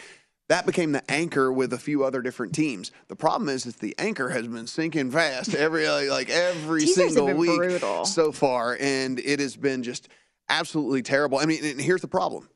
that 0.50 0.66
became 0.66 0.94
the 0.94 1.12
anchor 1.12 1.52
with 1.52 1.74
a 1.74 1.78
few 1.78 2.04
other 2.04 2.22
different 2.22 2.56
teams. 2.56 2.92
The 3.10 3.16
problem 3.16 3.50
is, 3.50 3.66
that 3.66 3.80
the 3.80 3.94
anchor 3.98 4.30
has 4.30 4.48
been 4.48 4.68
sinking 4.68 5.12
fast 5.12 5.54
every 5.54 5.88
like 6.10 6.30
every 6.30 6.86
single 6.88 7.34
week 7.34 7.58
brutal. 7.58 8.06
so 8.06 8.32
far, 8.32 8.78
and 8.80 9.20
it 9.20 9.40
has 9.40 9.56
been 9.58 9.84
just 9.84 10.08
absolutely 10.50 11.02
terrible. 11.02 11.38
I 11.38 11.46
mean, 11.46 11.64
and 11.66 11.82
here's 11.82 12.02
the 12.02 12.08
problem: 12.08 12.48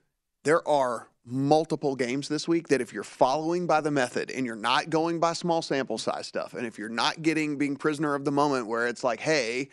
there 0.44 0.68
are 0.68 1.08
multiple 1.24 1.96
games 1.96 2.28
this 2.28 2.48
week 2.48 2.68
that 2.70 2.82
if 2.82 2.94
you're 2.94 3.04
following 3.04 3.68
by 3.68 3.80
the 3.80 3.92
method 3.92 4.32
and 4.32 4.46
you're 4.46 4.56
not 4.56 4.90
going 4.90 5.20
by 5.20 5.34
small 5.34 5.62
sample 5.62 5.98
size 5.98 6.28
stuff, 6.28 6.54
and 6.54 6.66
if 6.66 6.80
you're 6.80 6.90
not 6.90 7.22
getting 7.22 7.58
being 7.58 7.76
prisoner 7.76 8.16
of 8.16 8.26
the 8.26 8.32
moment 8.32 8.68
where 8.68 8.88
it's 8.88 9.04
like, 9.04 9.20
hey, 9.20 9.70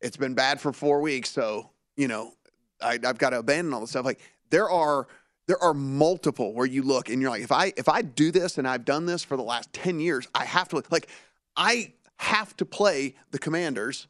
it's 0.00 0.16
been 0.16 0.34
bad 0.34 0.60
for 0.60 0.72
four 0.72 1.00
weeks, 1.00 1.30
so 1.30 1.70
you 1.96 2.08
know 2.08 2.32
I, 2.80 2.98
I've 3.04 3.18
got 3.18 3.30
to 3.30 3.38
abandon 3.38 3.74
all 3.74 3.80
this 3.80 3.90
stuff. 3.90 4.04
Like 4.04 4.20
there 4.50 4.70
are 4.70 5.06
there 5.48 5.62
are 5.62 5.74
multiple 5.74 6.54
where 6.54 6.66
you 6.66 6.82
look 6.82 7.08
and 7.08 7.20
you're 7.20 7.30
like, 7.30 7.42
if 7.42 7.52
I 7.52 7.72
if 7.76 7.88
I 7.88 8.02
do 8.02 8.30
this 8.30 8.58
and 8.58 8.66
I've 8.66 8.84
done 8.84 9.06
this 9.06 9.24
for 9.24 9.36
the 9.36 9.42
last 9.42 9.72
ten 9.72 9.98
years, 9.98 10.28
I 10.34 10.44
have 10.44 10.68
to 10.68 10.82
like 10.90 11.08
I 11.56 11.92
have 12.16 12.56
to 12.58 12.64
play 12.64 13.16
the 13.32 13.38
Commanders 13.38 14.06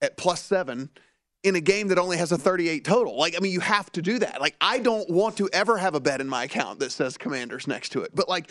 at 0.00 0.16
plus 0.16 0.42
seven 0.42 0.90
in 1.42 1.56
a 1.56 1.60
game 1.60 1.88
that 1.88 1.98
only 1.98 2.16
has 2.16 2.32
a 2.32 2.38
38 2.38 2.84
total. 2.84 3.16
Like, 3.16 3.34
I 3.36 3.40
mean, 3.40 3.52
you 3.52 3.60
have 3.60 3.90
to 3.92 4.02
do 4.02 4.18
that. 4.20 4.40
Like, 4.40 4.54
I 4.60 4.78
don't 4.78 5.08
want 5.10 5.36
to 5.38 5.48
ever 5.52 5.76
have 5.76 5.94
a 5.94 6.00
bet 6.00 6.20
in 6.20 6.28
my 6.28 6.44
account 6.44 6.78
that 6.80 6.92
says 6.92 7.16
Commanders 7.16 7.66
next 7.66 7.90
to 7.90 8.02
it, 8.02 8.14
but 8.14 8.28
like, 8.28 8.50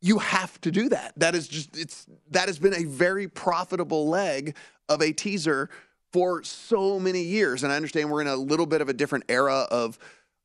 you 0.00 0.18
have 0.18 0.60
to 0.60 0.70
do 0.70 0.90
that. 0.90 1.14
That 1.16 1.34
is 1.34 1.48
just 1.48 1.78
it's 1.78 2.06
that 2.30 2.48
has 2.48 2.58
been 2.58 2.74
a 2.74 2.84
very 2.84 3.26
profitable 3.26 4.06
leg 4.06 4.54
of 4.86 5.00
a 5.00 5.12
teaser 5.12 5.70
for 6.12 6.42
so 6.42 7.00
many 7.00 7.22
years. 7.22 7.62
And 7.62 7.72
I 7.72 7.76
understand 7.76 8.10
we're 8.10 8.20
in 8.20 8.26
a 8.26 8.36
little 8.36 8.66
bit 8.66 8.82
of 8.82 8.90
a 8.90 8.92
different 8.92 9.24
era 9.30 9.66
of 9.70 9.98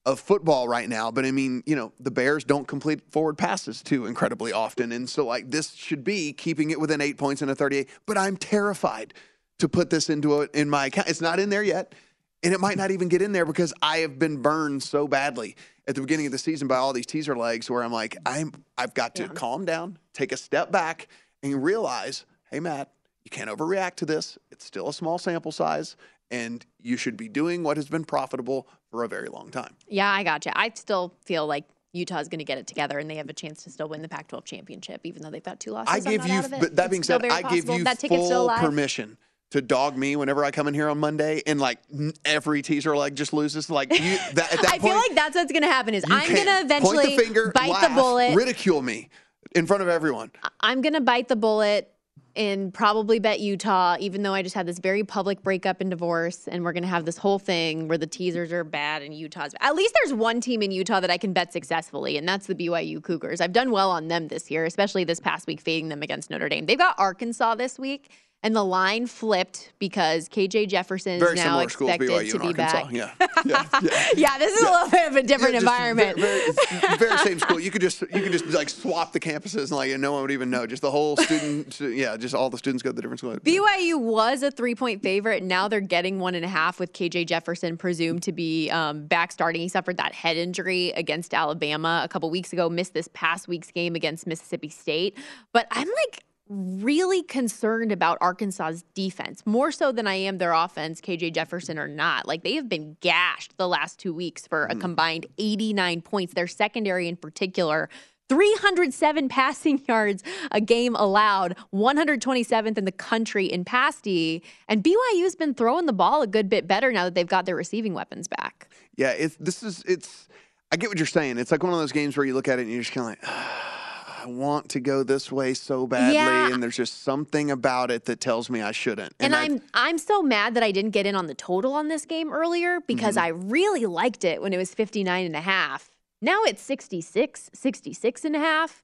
of 0.06 0.20
football 0.20 0.70
right 0.70 0.88
now, 0.88 1.12
but 1.12 1.26
I 1.26 1.32
mean, 1.32 1.62
you 1.66 1.76
know, 1.76 1.92
the 2.00 2.10
Bears 2.10 2.46
don't 2.46 2.66
complete 2.66 3.12
forward 3.12 3.38
passes 3.38 3.84
too 3.84 4.06
incredibly 4.06 4.54
often. 4.54 4.94
And 4.94 5.10
so 5.10 5.26
like 5.26 5.52
this 5.52 5.74
should 5.74 6.06
be 6.06 6.32
keeping 6.32 6.72
it 6.72 6.80
within 6.80 7.02
8 7.02 7.18
points 7.18 7.42
in 7.42 7.50
a 7.50 7.56
38, 7.56 7.90
but 8.06 8.18
I'm 8.18 8.38
terrified 8.38 9.14
to 9.60 9.70
put 9.70 9.90
this 9.90 10.10
into 10.10 10.42
a, 10.42 10.48
in 10.54 10.70
my 10.70 10.88
account. 10.88 11.08
It's 11.08 11.22
not 11.22 11.40
in 11.40 11.50
there 11.50 11.64
yet. 11.64 11.94
And 12.42 12.54
it 12.54 12.60
might 12.60 12.78
not 12.78 12.92
even 12.92 13.10
get 13.10 13.22
in 13.22 13.34
there 13.34 13.46
because 13.46 13.74
I 13.82 13.98
have 13.98 14.18
been 14.18 14.42
burned 14.42 14.82
so 14.82 15.08
badly 15.08 15.58
at 15.88 15.96
the 15.96 16.02
beginning 16.02 16.26
of 16.26 16.32
the 16.32 16.38
season 16.38 16.70
by 16.70 16.78
all 16.78 16.94
these 16.94 17.06
teaser 17.06 17.36
legs 17.36 17.70
where 17.70 17.84
I'm 17.84 17.92
like, 17.92 18.16
I'm 18.26 18.54
I've 18.78 18.94
got 18.94 19.16
to 19.16 19.28
calm 19.28 19.66
down, 19.66 19.98
take 20.14 20.32
a 20.32 20.38
step 20.38 20.72
back, 20.72 21.10
and 21.44 21.62
realize, 21.62 22.26
hey 22.50 22.62
Matt, 22.62 22.94
you 23.26 23.30
can't 23.30 23.50
overreact 23.50 23.96
to 23.96 24.06
this. 24.06 24.38
It's 24.52 24.64
still 24.64 24.88
a 24.88 24.94
small 24.94 25.18
sample 25.18 25.52
size, 25.52 25.98
and 26.32 26.66
you 26.82 26.96
should 26.96 27.18
be 27.18 27.28
doing 27.28 27.62
what 27.62 27.76
has 27.76 27.90
been 27.90 28.06
profitable 28.06 28.70
for 28.90 29.04
a 29.04 29.10
very 29.10 29.28
long 29.28 29.52
time. 29.52 29.76
Yeah, 29.90 30.10
I 30.10 30.24
gotcha. 30.24 30.58
I 30.58 30.72
still 30.76 31.14
feel 31.26 31.46
like 31.46 31.66
Utah's 31.92 32.30
going 32.30 32.40
to 32.40 32.46
get 32.46 32.58
it 32.58 32.68
together 32.68 33.00
and 33.00 33.10
they 33.10 33.16
have 33.16 33.30
a 33.30 33.34
chance 33.34 33.64
to 33.64 33.70
still 33.70 33.90
win 33.90 34.02
the 34.02 34.08
Pac-12 34.08 34.46
championship, 34.46 35.02
even 35.04 35.24
though 35.24 35.32
they've 35.32 35.44
got 35.44 35.60
two 35.60 35.72
losses. 35.72 36.06
I 36.06 36.10
give 36.10 36.26
you, 36.26 36.40
it. 36.40 36.52
but 36.52 36.76
that 36.76 36.86
It's 36.86 36.92
being 36.92 37.04
said, 37.04 37.26
I 37.26 37.42
give 37.42 37.68
you 37.68 37.84
that 37.84 38.00
full 38.00 38.50
permission 38.50 39.18
to 39.52 39.62
dog 39.62 39.98
me 39.98 40.16
whenever 40.16 40.44
I 40.46 40.52
come 40.52 40.68
in 40.68 40.74
here 40.74 40.90
on 40.90 41.00
Monday, 41.00 41.42
and 41.48 41.60
like 41.60 41.80
every 42.24 42.62
teaser 42.62 42.96
leg 42.96 43.16
just 43.16 43.34
loses. 43.34 43.70
Like 43.70 43.92
you, 43.92 44.00
that, 44.34 44.54
at 44.54 44.62
that 44.62 44.66
I 44.66 44.78
point, 44.78 44.84
feel 44.84 44.96
like 44.96 45.16
that's 45.16 45.36
what's 45.36 45.52
going 45.52 45.64
to 45.64 45.70
happen. 45.70 45.94
Is 45.94 46.04
I'm 46.10 46.34
going 46.34 46.46
to 46.46 46.62
eventually 46.62 47.08
point 47.08 47.18
the 47.18 47.24
finger, 47.24 47.52
bite 47.54 47.70
laugh, 47.70 47.90
the 47.90 47.96
bullet. 47.96 48.36
ridicule 48.36 48.82
me 48.82 49.10
in 49.56 49.66
front 49.66 49.82
of 49.82 49.90
everyone. 49.90 50.32
I'm 50.60 50.82
going 50.82 50.94
to 50.94 51.02
bite 51.02 51.28
the 51.28 51.36
bullet 51.36 51.92
and 52.36 52.74
probably 52.74 53.20
bet 53.20 53.40
Utah, 53.40 53.98
even 54.00 54.22
though 54.22 54.34
I 54.34 54.44
just 54.44 54.56
had 54.56 54.66
this 54.66 54.80
very 54.80 55.04
public 55.04 55.42
breakup 55.42 55.82
and 55.82 55.90
divorce, 55.90 56.48
and 56.48 56.64
we're 56.64 56.74
going 56.74 56.84
to 56.84 56.90
have 56.90 57.06
this 57.06 57.18
whole 57.18 57.40
thing 57.40 57.88
where 57.88 57.98
the 57.98 58.08
teasers 58.08 58.52
are 58.52 58.64
bad 58.64 59.02
and 59.02 59.14
Utah's. 59.14 59.56
At 59.60 59.76
least 59.76 59.96
there's 59.96 60.14
one 60.14 60.40
team 60.40 60.62
in 60.62 60.72
Utah 60.72 61.00
that 61.00 61.10
I 61.10 61.18
can 61.18 61.34
bet 61.34 61.52
successfully, 61.52 62.18
and 62.18 62.28
that's 62.28 62.48
the 62.48 62.56
BYU 62.56 63.04
Cougars. 63.04 63.42
I've 63.42 63.52
done 63.52 63.72
well 63.72 63.90
on 63.90 64.08
them 64.08 64.28
this 64.28 64.52
year, 64.52 64.66
especially 64.66 65.04
this 65.04 65.20
past 65.20 65.48
week, 65.48 65.60
fading 65.60 65.90
them 65.90 66.04
against 66.04 66.30
Notre 66.30 66.50
Dame. 66.50 66.66
They've 66.66 66.78
got 66.78 66.98
Arkansas 67.00 67.56
this 67.56 67.80
week. 67.80 68.12
And 68.42 68.56
the 68.56 68.64
line 68.64 69.06
flipped 69.06 69.74
because 69.80 70.30
KJ 70.30 70.70
Jefferson 70.70 71.22
is 71.22 71.36
now 71.36 71.66
schools, 71.68 71.92
expected 71.92 72.10
BYU 72.10 72.32
to 72.32 72.40
be 72.40 72.48
Arkansas. 72.48 72.84
back. 72.84 72.92
Yeah, 73.00 73.12
yeah, 73.46 73.80
yeah. 73.82 74.08
Yeah, 74.16 74.38
this 74.38 74.54
is 74.54 74.62
a 74.68 74.72
little 74.72 74.90
bit 74.90 75.08
of 75.10 75.16
a 75.18 75.24
different 75.24 75.54
Yeah, 75.54 75.60
environment. 75.60 76.18
Very, 76.20 76.52
very, 76.52 76.98
very 76.98 77.18
same 77.20 77.40
school. 77.40 77.60
You 77.60 77.70
could 77.72 77.82
just 77.82 78.02
you 78.02 78.22
could 78.22 78.32
just 78.32 78.46
like 78.48 78.70
swap 78.70 79.12
the 79.14 79.20
campuses 79.20 79.64
and 79.64 79.72
like 79.72 79.98
no 80.00 80.14
one 80.14 80.22
would 80.22 80.32
even 80.32 80.50
know. 80.50 80.66
Just 80.66 80.82
the 80.82 80.92
whole 80.92 81.18
student, 81.18 81.80
yeah, 81.82 82.16
just 82.18 82.34
all 82.34 82.50
the 82.50 82.58
students 82.58 82.82
go 82.84 82.90
to 82.92 82.94
the 82.96 83.02
different 83.02 83.20
schools. 83.20 83.40
BYU 83.40 84.00
was 84.00 84.42
a 84.44 84.52
three 84.52 84.76
point 84.76 85.02
favorite. 85.04 85.44
Now 85.44 85.68
they're 85.68 85.80
getting 85.82 86.20
one 86.20 86.36
and 86.36 86.46
a 86.46 86.50
half 86.50 86.80
with 86.80 86.94
KJ 86.94 87.28
Jefferson 87.28 87.78
presumed 87.78 88.24
to 88.24 88.32
be 88.32 88.70
um, 88.70 89.06
back 89.06 89.32
starting. 89.32 89.62
He 89.62 89.68
suffered 89.70 89.98
that 89.98 90.14
head 90.14 90.38
injury 90.38 90.92
against 90.92 91.34
Alabama 91.34 92.02
a 92.04 92.08
couple 92.08 92.30
weeks 92.30 92.54
ago, 92.54 92.70
missed 92.70 92.94
this 92.94 93.10
past 93.14 93.48
week's 93.48 93.72
game 93.72 93.96
against 93.96 94.28
Mississippi 94.28 94.70
State. 94.70 95.18
But 95.54 95.68
I'm 95.72 95.88
like 95.88 96.24
really 96.50 97.22
concerned 97.22 97.92
about 97.92 98.18
Arkansas's 98.22 98.84
defense, 98.96 99.46
more 99.46 99.72
so 99.72 99.92
than 99.92 100.08
I 100.08 100.16
am 100.16 100.40
their 100.40 100.54
offense, 100.54 101.00
KJ 101.00 101.34
Jefferson 101.34 101.78
or 101.78 101.88
not. 101.88 102.28
Like 102.28 102.44
they 102.44 102.56
have 102.56 102.68
been 102.68 102.98
gashed 103.02 103.56
the 103.58 103.68
last 103.68 104.00
two 104.00 104.14
weeks 104.14 104.48
for 104.48 104.66
a 104.66 104.74
hmm. 104.74 104.80
combined 104.80 105.28
89 105.38 106.02
points. 106.02 106.34
Their 106.34 106.48
secondary 106.48 107.08
in 107.08 107.16
particular. 107.16 107.90
307 108.30 109.28
passing 109.30 109.82
yards 109.88 110.24
a 110.52 110.62
game 110.62 110.96
allowed, 110.96 111.58
127th 111.74 112.78
in 112.78 112.86
the 112.86 112.92
country 112.92 113.48
in 113.48 113.66
pass 113.66 114.00
D. 114.00 114.44
And 114.68 114.84
BYU's 114.84 115.36
been 115.36 115.54
throwing 115.56 115.88
the 115.88 115.94
ball 115.94 116.22
a 116.22 116.28
good 116.28 116.48
bit 116.48 116.68
better 116.68 116.92
now 116.92 117.06
that 117.06 117.16
they've 117.16 117.28
got 117.28 117.46
their 117.46 117.56
receiving 117.56 117.94
weapons 117.94 118.28
back. 118.28 118.70
Yeah, 118.96 119.12
it's 119.12 119.36
this 119.38 119.64
is 119.64 119.84
it's. 119.88 120.28
I 120.72 120.76
get 120.76 120.90
what 120.90 121.00
you're 121.00 121.08
saying. 121.08 121.40
It's 121.40 121.50
like 121.50 121.64
one 121.64 121.74
of 121.74 121.80
those 121.80 121.92
games 121.92 122.16
where 122.16 122.26
you 122.26 122.36
look 122.36 122.48
at 122.48 122.60
it 122.60 122.64
and 122.64 122.72
you're 122.72 122.84
just 122.84 122.94
kind 122.94 123.18
of 123.18 123.28
like, 123.28 123.36
I 124.22 124.26
want 124.28 124.70
to 124.70 124.80
go 124.80 125.04
this 125.04 125.32
way 125.32 125.54
so 125.54 125.88
badly, 125.88 126.16
Yeah. 126.16 126.52
and 126.54 126.62
there's 126.62 126.76
just 126.76 127.04
something 127.04 127.50
about 127.52 127.90
it 127.92 128.06
that 128.06 128.20
tells 128.20 128.50
me 128.50 128.62
I 128.62 128.72
shouldn't. 128.72 129.14
And, 129.20 129.36
I- 129.36 129.44
I'm 129.46 129.62
I'm 129.74 129.98
so 129.98 130.22
mad 130.22 130.56
that 130.56 130.64
I 130.64 130.72
didn't 130.72 130.92
get 130.92 131.06
in 131.06 131.16
on 131.16 131.28
the 131.28 131.34
total 131.36 131.74
on 131.74 131.88
this 131.88 132.06
game 132.06 132.32
earlier 132.34 132.80
because 132.82 133.16
Mm-hmm. 133.16 133.26
I 133.26 133.28
really 133.30 133.86
liked 133.86 134.24
it 134.26 134.42
when 134.42 134.52
it 134.54 134.58
was 134.58 134.74
59 134.74 135.26
and 135.26 135.36
a 135.36 135.42
half. 135.42 135.90
Now 136.22 136.44
it's 136.44 136.62
66, 136.62 137.50
66 137.54 138.26
and 138.26 138.36
a 138.36 138.40
half, 138.40 138.84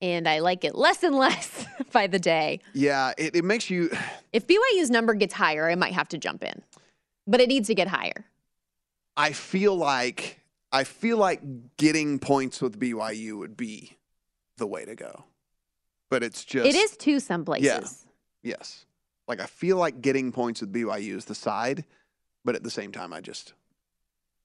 and 0.00 0.26
I 0.26 0.38
like 0.38 0.64
it 0.64 0.74
less 0.74 1.02
and 1.02 1.14
less 1.24 1.66
by 1.92 2.06
the 2.06 2.18
day. 2.18 2.60
yeah, 2.72 3.12
it, 3.18 3.36
it 3.36 3.44
makes 3.44 3.68
you. 3.70 3.90
If 4.32 4.46
BYU's 4.46 4.90
number 4.90 5.14
gets 5.14 5.34
higher, 5.34 5.68
I 5.68 5.74
might 5.74 5.92
have 5.92 6.08
to 6.10 6.18
jump 6.18 6.44
in. 6.44 6.62
But 7.26 7.40
it 7.40 7.48
needs 7.48 7.66
to 7.66 7.74
get 7.74 7.88
higher. 7.88 8.24
I 9.16 9.32
feel 9.32 9.74
like 9.76 10.40
I 10.72 10.84
feel 10.84 11.18
like 11.18 11.42
getting 11.76 12.18
points 12.20 12.62
with 12.62 12.78
BYU 12.78 13.36
would 13.38 13.56
be 13.56 13.96
the 14.60 14.66
way 14.68 14.84
to 14.84 14.94
go, 14.94 15.24
but 16.08 16.22
it's 16.22 16.44
just 16.44 16.68
it 16.68 16.76
is 16.76 16.96
too 16.96 17.18
some 17.18 17.44
places. 17.44 18.06
Yeah. 18.44 18.52
Yes. 18.52 18.86
Like 19.26 19.40
I 19.40 19.46
feel 19.46 19.76
like 19.76 20.00
getting 20.00 20.30
points 20.30 20.60
with 20.60 20.72
BYU 20.72 21.16
is 21.16 21.24
the 21.24 21.34
side, 21.34 21.84
but 22.44 22.54
at 22.54 22.62
the 22.62 22.70
same 22.70 22.92
time, 22.92 23.12
I 23.12 23.20
just 23.20 23.54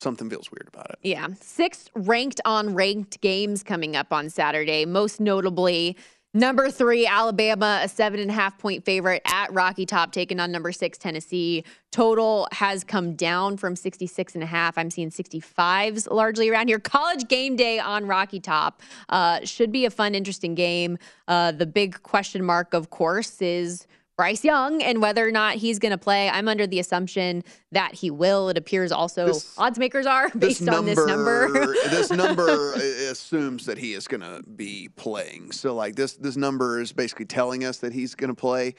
something 0.02 0.30
feels 0.30 0.52
weird 0.52 0.68
about 0.68 0.90
it. 0.90 1.00
Yeah. 1.04 1.28
Six 1.40 1.90
ranked 1.94 2.42
on 2.46 2.74
ranked 2.74 3.22
games 3.22 3.64
coming 3.64 3.96
up 3.96 4.12
on 4.12 4.30
Saturday. 4.30 4.86
Most 4.86 5.20
notably, 5.20 5.96
number 6.36 6.70
three, 6.70 7.08
Alabama, 7.08 7.80
a 7.84 7.90
seven 7.90 8.20
and 8.20 8.30
a 8.30 8.34
half 8.34 8.60
point 8.60 8.86
favorite 8.86 9.24
at 9.26 9.52
Rocky 9.52 9.88
Top, 9.88 10.12
taking 10.12 10.40
on 10.40 10.52
number 10.52 10.72
six, 10.72 11.00
Tennessee. 11.00 11.64
Total 11.92 12.48
has 12.52 12.84
come 12.84 13.16
down 13.16 13.58
from 13.58 13.76
66 13.76 14.36
and 14.36 14.44
a 14.44 14.48
half. 14.48 14.78
I'm 14.78 14.92
seeing 14.92 15.10
65s 15.10 16.12
largely 16.12 16.50
around 16.50 16.68
here. 16.68 16.78
College 16.78 17.28
game 17.28 17.56
day 17.56 17.80
on 17.80 18.06
Rocky 18.06 18.40
Top. 18.40 18.82
Uh, 19.10 19.40
should 19.44 19.72
be 19.72 19.86
a 19.86 19.90
fun, 19.90 20.14
interesting 20.14 20.54
game. 20.54 21.00
Uh, 21.28 21.54
the 21.54 21.66
big 21.66 22.04
question 22.04 22.44
mark, 22.44 22.74
of 22.76 22.92
course, 22.92 23.42
is. 23.42 23.88
Bryce 24.18 24.44
Young 24.46 24.82
and 24.82 25.02
whether 25.02 25.28
or 25.28 25.32
not 25.32 25.56
he's 25.56 25.78
going 25.80 25.92
to 25.92 25.98
play. 25.98 26.30
I'm 26.30 26.48
under 26.48 26.66
the 26.66 26.80
assumption 26.80 27.44
that 27.72 27.94
he 27.94 28.10
will. 28.10 28.50
It 28.50 28.58
appears 28.58 28.92
also 28.92 29.28
This- 29.28 29.54
odds 29.58 29.78
makers 29.78 30.06
are 30.06 30.30
based 30.30 30.66
this 30.66 30.70
on 30.70 30.86
this 30.86 31.06
number. 31.06 31.50
this 31.90 32.12
number 32.12 32.74
uh, 32.76 32.80
assumes 33.12 33.66
that 33.66 33.78
he 33.78 33.94
is 33.94 34.08
going 34.08 34.22
to 34.22 34.42
be 34.56 34.90
playing. 34.96 35.52
So 35.52 35.76
like 35.76 35.96
this 35.96 36.14
this 36.14 36.38
number 36.38 36.80
is 36.80 36.94
basically 36.94 37.26
telling 37.26 37.66
us 37.66 37.78
that 37.80 37.92
he's 37.94 38.16
going 38.16 38.30
to 38.30 38.36
play. 38.36 38.76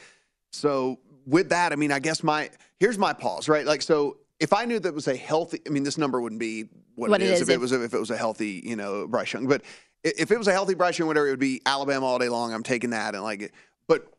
So 0.52 1.00
with 1.26 1.50
that, 1.50 1.72
I 1.72 1.76
mean, 1.76 1.92
I 1.92 1.98
guess 1.98 2.22
my 2.22 2.50
here's 2.80 2.96
my 2.98 3.12
pause, 3.12 3.48
right? 3.48 3.66
Like 3.66 3.82
so 3.82 4.18
if 4.40 4.52
I 4.52 4.64
knew 4.64 4.78
that 4.80 4.94
was 4.94 5.08
a 5.08 5.16
healthy, 5.16 5.60
I 5.66 5.70
mean, 5.70 5.82
this 5.82 5.98
number 5.98 6.20
wouldn't 6.20 6.40
be 6.40 6.64
what, 6.94 7.10
What 7.10 7.20
it 7.20 7.26
it 7.26 7.32
is, 7.32 7.42
is 7.42 7.48
if 7.48 7.54
it 7.54 7.60
was 7.60 7.72
if 7.72 7.92
it 7.92 8.00
was 8.00 8.10
a 8.10 8.16
healthy, 8.16 8.62
you 8.64 8.76
know, 8.76 9.06
Bryce 9.06 9.34
Young. 9.34 9.46
But 9.46 9.62
if 10.02 10.30
it 10.30 10.38
was 10.38 10.48
a 10.48 10.52
healthy 10.52 10.74
Bryce 10.74 10.98
Young, 10.98 11.08
whatever, 11.08 11.26
it 11.26 11.30
would 11.30 11.38
be 11.38 11.60
Alabama 11.66 12.06
all 12.06 12.18
day 12.18 12.30
long. 12.30 12.54
I'm 12.54 12.62
taking 12.62 12.90
that 12.90 13.14
and 13.14 13.22
like. 13.22 13.52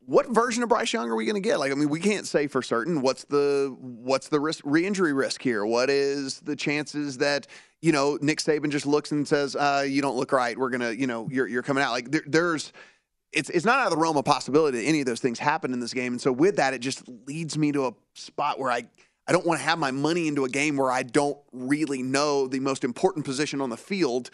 What 0.08 0.30
version 0.30 0.64
of 0.64 0.70
Bryce 0.70 0.94
Young 0.94 1.10
are 1.10 1.16
we 1.18 1.26
going 1.26 1.36
to 1.36 1.42
get? 1.42 1.60
Like, 1.60 1.70
I 1.70 1.76
mean, 1.76 1.90
we 1.90 2.00
can't 2.00 2.26
say 2.26 2.48
for 2.48 2.62
certain. 2.62 3.02
What's 3.02 3.26
the 3.26 3.76
what's 3.78 4.30
the 4.30 4.40
risk, 4.40 4.64
re-injury 4.64 5.12
risk 5.12 5.42
here? 5.42 5.66
What 5.66 5.90
is 5.90 6.40
the 6.40 6.56
chances 6.56 7.18
that 7.18 7.46
you 7.82 7.92
know 7.92 8.18
Nick 8.22 8.40
Saban 8.40 8.70
just 8.70 8.86
looks 8.86 9.12
and 9.12 9.28
says, 9.28 9.58
uh, 9.58 9.86
"You 9.86 10.02
don't 10.02 10.16
look 10.16 10.32
right. 10.32 10.58
We're 10.58 10.70
gonna, 10.70 10.92
you 10.92 11.08
know, 11.08 11.28
you're 11.30 11.46
you're 11.46 11.62
coming 11.62 11.84
out." 11.84 11.92
Like, 11.92 12.10
there, 12.10 12.24
there's 12.26 12.72
it's 13.34 13.50
it's 13.50 13.66
not 13.66 13.80
out 13.80 13.88
of 13.88 13.92
the 13.92 13.98
realm 13.98 14.16
of 14.16 14.24
possibility 14.24 14.78
that 14.78 14.86
any 14.86 15.02
of 15.02 15.06
those 15.06 15.20
things 15.20 15.40
happen 15.40 15.74
in 15.74 15.82
this 15.82 15.94
game. 15.94 16.14
And 16.14 16.22
so 16.22 16.32
with 16.32 16.56
that, 16.56 16.74
it 16.74 16.80
just 16.80 17.04
leads 17.28 17.58
me 17.58 17.74
to 17.74 17.88
a 17.88 17.94
spot 18.14 18.60
where 18.60 18.72
I 18.72 18.88
I 19.28 19.34
don't 19.34 19.46
want 19.46 19.60
to 19.60 19.66
have 19.66 19.78
my 19.78 19.92
money 19.92 20.30
into 20.30 20.46
a 20.46 20.50
game 20.50 20.78
where 20.78 20.90
I 20.90 21.04
don't 21.04 21.38
really 21.52 22.02
know 22.02 22.48
the 22.48 22.62
most 22.62 22.86
important 22.86 23.26
position 23.26 23.60
on 23.60 23.70
the 23.70 23.76
field 23.76 24.30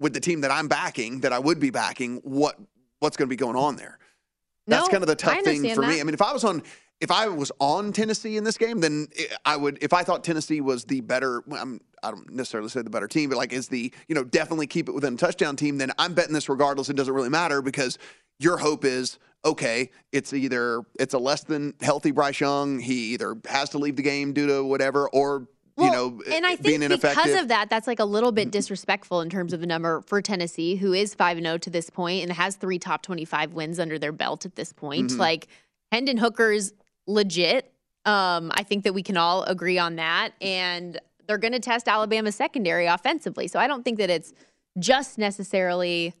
with 0.00 0.14
the 0.14 0.20
team 0.20 0.40
that 0.40 0.50
I'm 0.50 0.68
backing, 0.68 1.20
that 1.20 1.34
I 1.34 1.38
would 1.38 1.60
be 1.60 1.68
backing, 1.68 2.22
what 2.24 2.56
what's 3.00 3.18
going 3.18 3.28
to 3.28 3.30
be 3.30 3.36
going 3.36 3.56
on 3.56 3.76
there. 3.76 3.98
That's 4.66 4.86
No, 4.86 4.90
kind 4.90 5.02
of 5.02 5.08
the 5.08 5.16
tough 5.16 5.42
thing 5.42 5.74
for 5.74 5.82
me. 5.82 6.00
I 6.00 6.04
mean, 6.04 6.14
if 6.14 6.22
I 6.22 6.32
was 6.32 6.44
on 6.44 6.62
if 7.02 7.10
I 7.10 7.26
was 7.26 7.50
on 7.58 7.92
Tennessee 7.92 8.36
in 8.36 8.44
this 8.44 8.56
game, 8.56 8.78
then 8.78 9.08
I 9.44 9.56
would. 9.56 9.76
If 9.82 9.92
I 9.92 10.04
thought 10.04 10.22
Tennessee 10.22 10.60
was 10.60 10.84
the 10.84 11.00
better, 11.00 11.42
I'm, 11.52 11.80
I 12.00 12.12
don't 12.12 12.30
necessarily 12.30 12.68
say 12.68 12.80
the 12.82 12.90
better 12.90 13.08
team, 13.08 13.28
but 13.28 13.36
like 13.36 13.52
is 13.52 13.66
the 13.66 13.92
you 14.06 14.14
know 14.14 14.22
definitely 14.22 14.68
keep 14.68 14.88
it 14.88 14.92
within 14.92 15.14
a 15.14 15.16
touchdown 15.16 15.56
team, 15.56 15.78
then 15.78 15.90
I'm 15.98 16.14
betting 16.14 16.32
this 16.32 16.48
regardless. 16.48 16.88
It 16.88 16.96
doesn't 16.96 17.12
really 17.12 17.28
matter 17.28 17.60
because 17.60 17.98
your 18.38 18.56
hope 18.56 18.84
is 18.84 19.18
okay. 19.44 19.90
It's 20.12 20.32
either 20.32 20.82
it's 20.98 21.12
a 21.12 21.18
less 21.18 21.42
than 21.42 21.74
healthy 21.80 22.12
Bryce 22.12 22.38
Young. 22.38 22.78
He 22.78 23.14
either 23.14 23.36
has 23.48 23.70
to 23.70 23.78
leave 23.78 23.96
the 23.96 24.02
game 24.02 24.32
due 24.32 24.46
to 24.46 24.64
whatever, 24.64 25.08
or 25.08 25.48
you 25.78 25.90
know, 25.90 26.20
and 26.30 26.44
I 26.46 26.56
think 26.56 26.82
ineffective. 26.82 27.22
because 27.24 27.40
of 27.40 27.48
that, 27.48 27.70
that's 27.70 27.86
like 27.86 27.98
a 27.98 28.04
little 28.04 28.32
bit 28.32 28.50
disrespectful 28.50 29.20
in 29.20 29.30
terms 29.30 29.52
of 29.52 29.60
the 29.60 29.66
number 29.66 30.02
for 30.02 30.20
Tennessee, 30.20 30.76
who 30.76 30.92
is 30.92 31.14
five 31.14 31.36
and 31.36 31.46
zero 31.46 31.58
to 31.58 31.70
this 31.70 31.88
point 31.90 32.22
and 32.22 32.32
has 32.32 32.56
three 32.56 32.78
top 32.78 33.02
twenty-five 33.02 33.54
wins 33.54 33.78
under 33.78 33.98
their 33.98 34.12
belt 34.12 34.44
at 34.44 34.56
this 34.56 34.72
point. 34.72 35.10
Mhm. 35.12 35.18
Like 35.18 35.48
Hendon 35.90 36.18
Hooker's 36.18 36.72
legit. 37.06 37.72
Um, 38.04 38.50
I 38.54 38.62
think 38.64 38.84
that 38.84 38.92
we 38.94 39.02
can 39.02 39.16
all 39.16 39.44
agree 39.44 39.78
on 39.78 39.96
that, 39.96 40.30
and 40.40 41.00
they're 41.26 41.38
going 41.38 41.52
to 41.52 41.60
test 41.60 41.86
Alabama's 41.88 42.34
secondary 42.34 42.86
offensively. 42.86 43.46
So 43.48 43.58
I 43.60 43.66
don't 43.68 43.84
think 43.84 43.98
that 43.98 44.10
it's 44.10 44.32
just 44.78 45.18
necessarily 45.18 46.12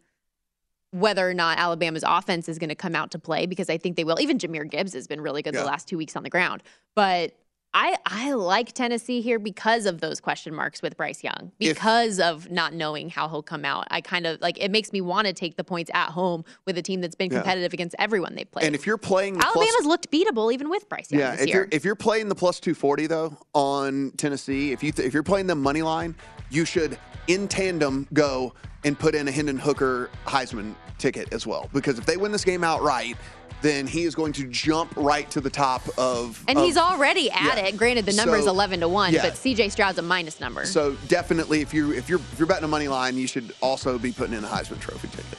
whether 0.92 1.28
or 1.28 1.34
not 1.34 1.58
Alabama's 1.58 2.04
offense 2.06 2.48
is 2.48 2.58
going 2.58 2.68
to 2.68 2.74
come 2.74 2.94
out 2.94 3.10
to 3.12 3.18
play 3.18 3.46
because 3.46 3.70
I 3.70 3.78
think 3.78 3.96
they 3.96 4.04
will. 4.04 4.20
Even 4.20 4.38
Jahmyr 4.38 4.68
Gibbs 4.70 4.92
has 4.92 5.06
been 5.08 5.20
really 5.22 5.42
good 5.42 5.54
Yeah. 5.54 5.60
the 5.60 5.66
last 5.66 5.88
two 5.88 5.96
weeks 5.96 6.16
on 6.16 6.22
the 6.22 6.30
ground. 6.30 6.62
But 6.94 7.34
I 7.74 7.96
I 8.04 8.32
like 8.32 8.72
Tennessee 8.72 9.20
here 9.22 9.38
because 9.38 9.86
of 9.86 10.00
those 10.00 10.20
question 10.20 10.54
marks 10.54 10.82
with 10.82 10.96
Bryce 10.96 11.24
Young, 11.24 11.52
If- 11.58 11.74
because 11.76 12.20
of 12.20 12.50
not 12.50 12.74
knowing 12.74 13.08
how 13.08 13.28
he'll 13.28 13.42
come 13.42 13.64
out. 13.64 13.86
I 13.90 14.00
kind 14.02 14.26
of 14.26 14.40
like 14.42 14.58
it 14.58 14.70
makes 14.70 14.92
me 14.92 15.00
want 15.00 15.26
to 15.26 15.32
take 15.32 15.56
the 15.56 15.64
points 15.64 15.90
at 15.94 16.10
home 16.10 16.44
with 16.66 16.76
a 16.76 16.82
team 16.82 17.00
that's 17.00 17.14
been 17.14 17.30
Yeah. 17.32 17.38
competitive 17.38 17.72
against 17.72 17.94
everyone 17.98 18.34
they 18.34 18.44
played. 18.44 18.66
and 18.66 18.74
if 18.74 18.86
you're 18.86 18.98
playing 18.98 19.34
the 19.34 19.40
plus- 19.40 19.56
Alabama's 19.56 19.86
looked 19.86 20.10
beatable 20.10 20.52
even 20.52 20.68
with 20.68 20.86
Bryce 20.88 21.10
Young 21.10 21.20
Yeah, 21.20 21.30
this 21.32 21.40
if 21.42 21.46
year. 21.48 21.56
you're 21.56 21.68
if 21.72 21.84
you're 21.84 21.94
playing 21.94 22.28
the 22.28 22.34
plus 22.34 22.60
two 22.60 22.74
forty 22.74 23.06
though 23.06 23.36
on 23.54 24.12
Tennessee, 24.18 24.72
if 24.72 24.82
you 24.82 24.92
th- 24.92 25.06
if 25.06 25.14
you're 25.14 25.22
playing 25.22 25.46
the 25.46 25.54
money 25.54 25.82
line, 25.82 26.14
you 26.50 26.64
should 26.66 26.98
in 27.28 27.48
tandem 27.48 28.06
go 28.12 28.52
and 28.84 28.98
put 28.98 29.14
in 29.14 29.28
a 29.28 29.30
Hendon 29.30 29.56
Hooker 29.58 30.10
Heisman 30.26 30.74
ticket 30.98 31.32
as 31.32 31.46
well 31.46 31.70
because 31.72 31.98
if 31.98 32.04
they 32.06 32.16
win 32.16 32.32
this 32.32 32.44
game 32.44 32.62
outright, 32.64 33.16
then 33.62 33.86
he 33.86 34.02
is 34.02 34.14
going 34.14 34.32
to 34.34 34.46
jump 34.48 34.92
right 34.96 35.30
to 35.30 35.40
the 35.40 35.50
top 35.50 35.82
of. 35.98 36.42
and 36.48 36.58
of- 36.58 36.64
he's 36.64 36.76
already 36.76 37.30
at 37.30 37.56
yeah. 37.56 37.66
it. 37.66 37.76
Granted, 37.76 38.06
the 38.06 38.12
number 38.12 38.36
is 38.36 38.46
eleven 38.46 38.80
to 38.80 38.88
one, 38.88 39.12
yeah. 39.12 39.22
but 39.22 39.34
CJ 39.34 39.70
Stroud's 39.70 39.98
a 39.98 40.02
minus 40.02 40.40
number. 40.40 40.64
So 40.66 40.96
definitely, 41.08 41.60
if 41.60 41.72
you 41.72 41.92
if 41.92 42.08
you're 42.08 42.18
if 42.18 42.38
you're 42.38 42.48
betting 42.48 42.64
a 42.64 42.68
money 42.68 42.88
line, 42.88 43.16
you 43.16 43.26
should 43.26 43.54
also 43.60 43.98
be 43.98 44.12
putting 44.12 44.34
in 44.34 44.44
a 44.44 44.48
Heisman 44.48 44.80
Trophy 44.80 45.08
ticket. 45.08 45.38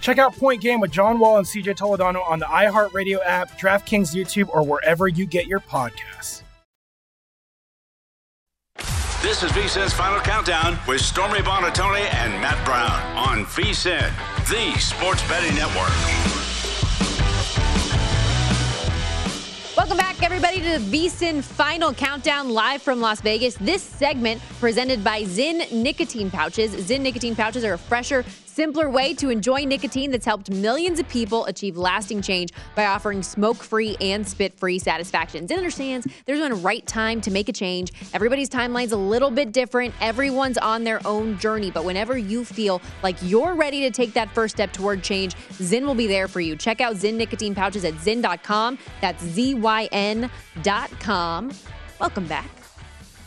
Check 0.00 0.18
out 0.18 0.34
Point 0.36 0.60
Game 0.60 0.80
with 0.80 0.90
John 0.90 1.18
Wall 1.18 1.38
and 1.38 1.46
CJ 1.46 1.76
Toledano 1.76 2.24
on 2.28 2.38
the 2.38 2.46
iHeartRadio 2.46 3.18
app, 3.24 3.58
DraftKings 3.58 4.14
YouTube, 4.14 4.48
or 4.48 4.62
wherever 4.64 5.08
you 5.08 5.26
get 5.26 5.46
your 5.46 5.60
podcasts. 5.60 6.42
This 9.22 9.44
is 9.44 9.52
VSIN's 9.52 9.94
Final 9.94 10.18
Countdown 10.18 10.76
with 10.88 11.00
Stormy 11.00 11.38
Buonantony 11.38 12.12
and 12.12 12.32
Matt 12.40 12.64
Brown 12.64 13.00
on 13.16 13.44
VSIN, 13.46 14.10
the 14.50 14.78
sports 14.80 15.22
betting 15.28 15.54
network. 15.54 15.92
Welcome 19.76 19.96
back, 19.96 20.22
everybody, 20.22 20.58
to 20.60 20.78
the 20.78 21.06
VSIN 21.06 21.42
Final 21.42 21.94
Countdown 21.94 22.50
live 22.50 22.82
from 22.82 23.00
Las 23.00 23.20
Vegas. 23.20 23.54
This 23.54 23.82
segment 23.82 24.42
presented 24.58 25.02
by 25.04 25.22
Zyn 25.22 25.70
Nicotine 25.72 26.30
Pouches. 26.30 26.74
Zyn 26.74 27.00
Nicotine 27.00 27.34
Pouches 27.34 27.64
are 27.64 27.74
a 27.74 27.78
fresher, 27.78 28.24
simpler 28.52 28.90
way 28.90 29.14
to 29.14 29.30
enjoy 29.30 29.64
nicotine 29.64 30.10
that's 30.10 30.26
helped 30.26 30.50
millions 30.50 31.00
of 31.00 31.08
people 31.08 31.46
achieve 31.46 31.76
lasting 31.76 32.20
change 32.20 32.50
by 32.74 32.84
offering 32.84 33.22
smoke-free 33.22 33.96
and 34.00 34.26
spit-free 34.26 34.78
satisfaction. 34.78 35.46
Zyn 35.46 35.56
understands 35.56 36.06
there's 36.26 36.40
a 36.40 36.54
right 36.56 36.86
time 36.86 37.20
to 37.22 37.30
make 37.30 37.48
a 37.48 37.52
change. 37.52 37.92
Everybody's 38.12 38.50
timeline's 38.50 38.92
a 38.92 38.96
little 38.96 39.30
bit 39.30 39.52
different. 39.52 39.94
Everyone's 40.00 40.58
on 40.58 40.84
their 40.84 41.00
own 41.06 41.38
journey, 41.38 41.70
but 41.70 41.84
whenever 41.84 42.18
you 42.18 42.44
feel 42.44 42.82
like 43.02 43.16
you're 43.22 43.54
ready 43.54 43.80
to 43.80 43.90
take 43.90 44.12
that 44.12 44.30
first 44.34 44.56
step 44.56 44.72
toward 44.72 45.02
change, 45.02 45.34
Zyn 45.52 45.86
will 45.86 45.94
be 45.94 46.06
there 46.06 46.28
for 46.28 46.40
you. 46.40 46.54
Check 46.54 46.82
out 46.82 46.96
Zyn 46.96 47.14
Nicotine 47.14 47.54
Pouches 47.54 47.84
at 47.84 47.94
zyn.com. 47.94 48.78
That's 49.00 49.24
Z-Y-N 49.24 50.30
dot 50.62 50.90
com. 51.00 51.52
Welcome 51.98 52.26
back. 52.26 52.61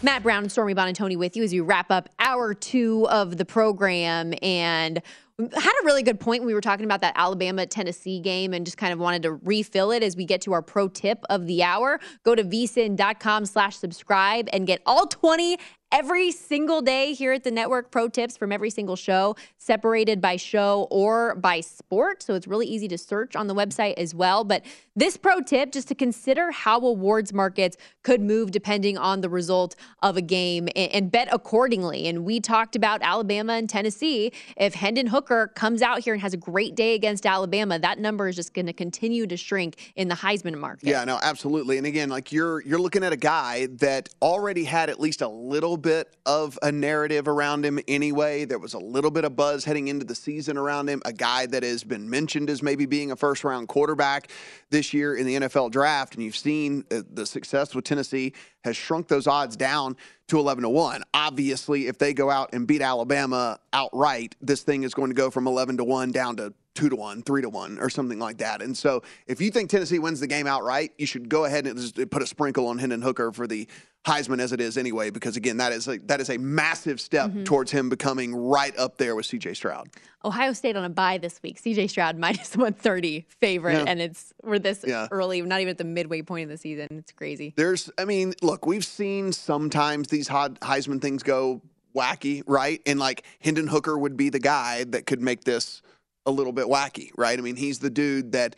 Matt 0.06 0.22
Brown 0.22 0.44
and 0.44 0.52
Stormy 0.52 0.76
Buonantony 0.76 1.18
with 1.18 1.36
you 1.36 1.44
as 1.44 1.52
we 1.52 1.62
wrap 1.62 1.90
up 1.90 2.10
hour 2.20 2.54
two 2.54 3.08
of 3.10 3.38
the 3.38 3.44
program. 3.44 4.36
And 4.44 5.02
had 5.40 5.74
a 5.82 5.86
really 5.86 6.04
good 6.04 6.20
point. 6.20 6.44
when 6.44 6.48
We 6.48 6.54
were 6.54 6.62
talking 6.62 6.86
about 6.86 7.02
that 7.02 7.14
Alabama 7.18 7.66
Tennessee 7.66 8.20
game 8.20 8.54
and 8.54 8.66
just 8.66 8.78
kind 8.78 8.94
of 8.94 9.00
wanted 9.00 9.24
to 9.24 9.34
refill 9.34 9.92
it 9.92 10.04
as 10.04 10.16
we 10.16 10.24
get 10.24 10.42
to 10.42 10.54
our 10.54 10.62
pro 10.62 10.88
tip 10.88 11.24
of 11.30 11.48
the 11.48 11.64
hour. 11.64 12.00
Go 12.24 12.36
to 12.36 12.44
vsin.com 12.44 13.48
slash 13.48 13.78
subscribe 13.78 14.48
and 14.54 14.68
get 14.68 14.84
all 14.86 15.08
20 15.08 15.58
every 15.92 16.32
single 16.32 16.82
day 16.82 17.14
here 17.14 17.32
at 17.32 17.44
the 17.44 17.52
network 17.52 17.92
pro 17.92 18.08
tips 18.10 18.36
from 18.36 18.52
every 18.52 18.70
single 18.70 18.96
show 18.96 19.36
separated 19.58 20.20
by 20.20 20.36
show 20.36 20.88
or 20.92 21.36
by 21.36 21.62
sport. 21.62 22.22
So 22.22 22.34
it's 22.34 22.48
really 22.48 22.68
easy 22.68 22.88
to 22.90 22.98
search 22.98 23.36
on 23.36 23.48
the 23.48 23.56
website 23.56 23.94
as 23.94 24.14
well. 24.14 24.44
But 24.44 24.66
this 24.96 25.18
pro 25.18 25.42
tip 25.42 25.72
just 25.72 25.88
to 25.88 25.96
consider 25.96 26.52
how 26.52 26.80
awards 26.80 27.34
markets 27.34 27.78
could 28.04 28.22
move 28.22 28.52
depending 28.52 28.98
on 28.98 29.22
the 29.22 29.30
result 29.30 29.76
of 30.02 30.18
a 30.18 30.22
game 30.22 30.68
and, 30.76 30.92
and 30.92 31.12
bet 31.12 31.30
accordingly. 31.32 32.08
And 32.08 32.26
we 32.26 32.40
talked 32.40 32.76
about 32.76 33.02
alabama 33.02 33.54
and 33.54 33.70
tennessee. 33.70 34.32
If 34.58 34.74
hendon 34.74 35.08
hooker 35.08 35.52
comes 35.56 35.82
out 35.82 36.00
here 36.00 36.14
and 36.14 36.22
has 36.22 36.34
a 36.34 36.38
great 36.38 36.76
day 36.76 36.94
against 36.94 37.26
alabama 37.26 37.80
that 37.80 38.00
number 38.00 38.28
is 38.28 38.36
just 38.36 38.54
going 38.54 38.66
to 38.66 38.74
continue 38.74 39.28
to 39.28 39.38
shrink 39.38 39.94
in 39.96 40.08
the 40.08 40.16
heisman 40.16 40.58
market. 40.58 40.88
Yeah, 40.88 41.04
no, 41.04 41.20
absolutely. 41.22 41.78
And 41.78 41.86
again, 41.86 42.10
like 42.10 42.32
you're 42.32 42.62
you're 42.64 42.80
looking 42.80 43.04
at 43.04 43.14
a 43.14 43.18
guy 43.18 43.68
that 43.78 44.10
already 44.22 44.64
had 44.64 44.90
at 44.90 45.00
least 45.00 45.22
a 45.22 45.28
little 45.28 45.75
bit 45.78 46.16
of 46.26 46.58
a 46.62 46.72
narrative 46.72 47.28
around 47.28 47.66
him 47.66 47.80
anyway. 47.88 48.46
There 48.46 48.60
was 48.60 48.74
a 48.74 48.80
little 48.80 49.12
bit 49.12 49.26
of 49.26 49.36
buzz 49.36 49.66
heading 49.66 49.88
into 49.88 50.06
the 50.06 50.16
season 50.16 50.58
around 50.58 50.90
him. 50.90 51.02
A 51.06 51.14
guy 51.14 51.46
that 51.48 51.64
has 51.64 51.84
been 51.84 52.10
mentioned 52.10 52.50
as 52.50 52.62
maybe 52.62 52.86
being 52.86 53.12
a 53.12 53.16
first 53.16 53.44
round 53.44 53.68
quarterback 53.68 54.30
this 54.70 54.94
year 54.94 55.16
in 55.16 55.26
the 55.26 55.36
NFL 55.36 55.72
draft, 55.72 56.16
and 56.16 56.24
you've 56.24 56.36
seen 56.36 56.84
uh, 56.92 57.02
the 57.12 57.26
success 57.26 57.76
with 57.76 57.86
Tennessee 57.86 58.34
has 58.64 58.76
shrunk 58.76 59.08
those 59.08 59.28
odds 59.28 59.56
down 59.56 59.96
to 60.28 60.40
11 60.40 60.64
to 60.64 60.70
1. 60.70 61.04
Obviously, 61.14 61.88
if 61.88 61.98
they 61.98 62.14
go 62.14 62.30
out 62.30 62.50
and 62.54 62.66
beat 62.66 62.82
Alabama 62.82 63.60
outright, 63.74 64.36
this 64.42 64.64
thing 64.64 64.84
is 64.84 64.94
going 64.94 65.10
to 65.10 65.16
go 65.16 65.30
from 65.30 65.48
11 65.48 65.78
to 65.78 65.84
1 65.84 66.12
down 66.12 66.36
to 66.38 66.54
two 66.76 66.90
to 66.90 66.96
one, 66.96 67.22
three 67.24 67.42
to 67.42 67.50
one, 67.50 67.80
or 67.80 67.90
something 67.90 68.20
like 68.20 68.38
that. 68.38 68.62
And 68.62 68.78
so, 68.78 69.02
if 69.28 69.42
you 69.42 69.50
think 69.50 69.70
Tennessee 69.70 70.00
wins 70.00 70.20
the 70.20 70.28
game 70.28 70.46
outright, 70.46 70.92
you 70.98 71.08
should 71.08 71.30
go 71.30 71.46
ahead 71.46 71.66
and 71.66 71.78
just 71.80 71.96
put 72.12 72.22
a 72.22 72.28
sprinkle 72.28 72.68
on 72.68 72.78
Hendon 72.78 73.02
Hooker 73.02 73.32
for 73.32 73.48
the 73.48 73.68
Heisman 74.06 74.40
as 74.40 74.54
it 74.54 74.62
is 74.62 74.78
anyway, 74.78 75.10
because 75.10 75.36
again, 75.36 75.58
that 75.58 75.72
is 75.72 75.88
a, 75.88 75.98
that 76.06 76.22
is 76.22 76.30
a 76.30 76.38
massive 76.38 77.02
step 77.02 77.32
mm-hmm. 77.32 77.44
towards 77.44 77.72
him 77.72 77.90
becoming 77.90 78.36
right 78.36 78.78
up 78.78 78.98
there 78.98 79.16
with 79.16 79.26
C.J. 79.26 79.56
Stroud. 79.56 79.90
Ohio 80.24 80.54
State 80.54 80.76
on 80.76 80.84
a 80.84 80.90
bye 80.90 81.18
this 81.18 81.42
week. 81.42 81.62
CJ 81.62 81.90
Stroud 81.90 82.18
minus 82.20 82.56
130 82.56 83.26
favorite, 83.42 83.74
Yeah. 83.74 83.86
and 83.88 84.00
it's 84.00 84.34
we're 84.44 84.60
this 84.60 84.84
Yeah. 84.86 85.08
early, 85.12 85.42
not 85.42 85.62
even 85.62 85.72
at 85.72 85.78
the 85.80 85.84
midway 85.84 86.22
point 86.22 86.44
of 86.44 86.50
the 86.50 86.58
season. 86.58 86.88
It's 86.92 87.12
crazy. 87.12 87.54
There's, 87.58 87.90
I 87.98 88.06
mean, 88.06 88.34
look, 88.42 88.66
we've 88.66 88.86
seen 88.86 89.32
sometimes 89.32 90.10
these 90.10 90.30
Heisman 90.30 91.02
things 91.02 91.24
go 91.24 91.62
wacky, 91.96 92.44
right? 92.46 92.82
And 92.86 93.00
like 93.00 93.24
Hendon 93.40 93.68
Hooker 93.68 93.98
would 93.98 94.18
be 94.18 94.30
the 94.30 94.40
guy 94.40 94.84
that 94.86 95.06
could 95.06 95.22
make 95.22 95.46
this 95.46 95.82
a 96.26 96.32
little 96.32 96.54
bit 96.54 96.66
wacky, 96.66 97.12
right? 97.18 97.38
I 97.38 97.42
mean, 97.42 97.56
he's 97.56 97.80
the 97.80 97.90
dude 97.90 98.32
that 98.34 98.56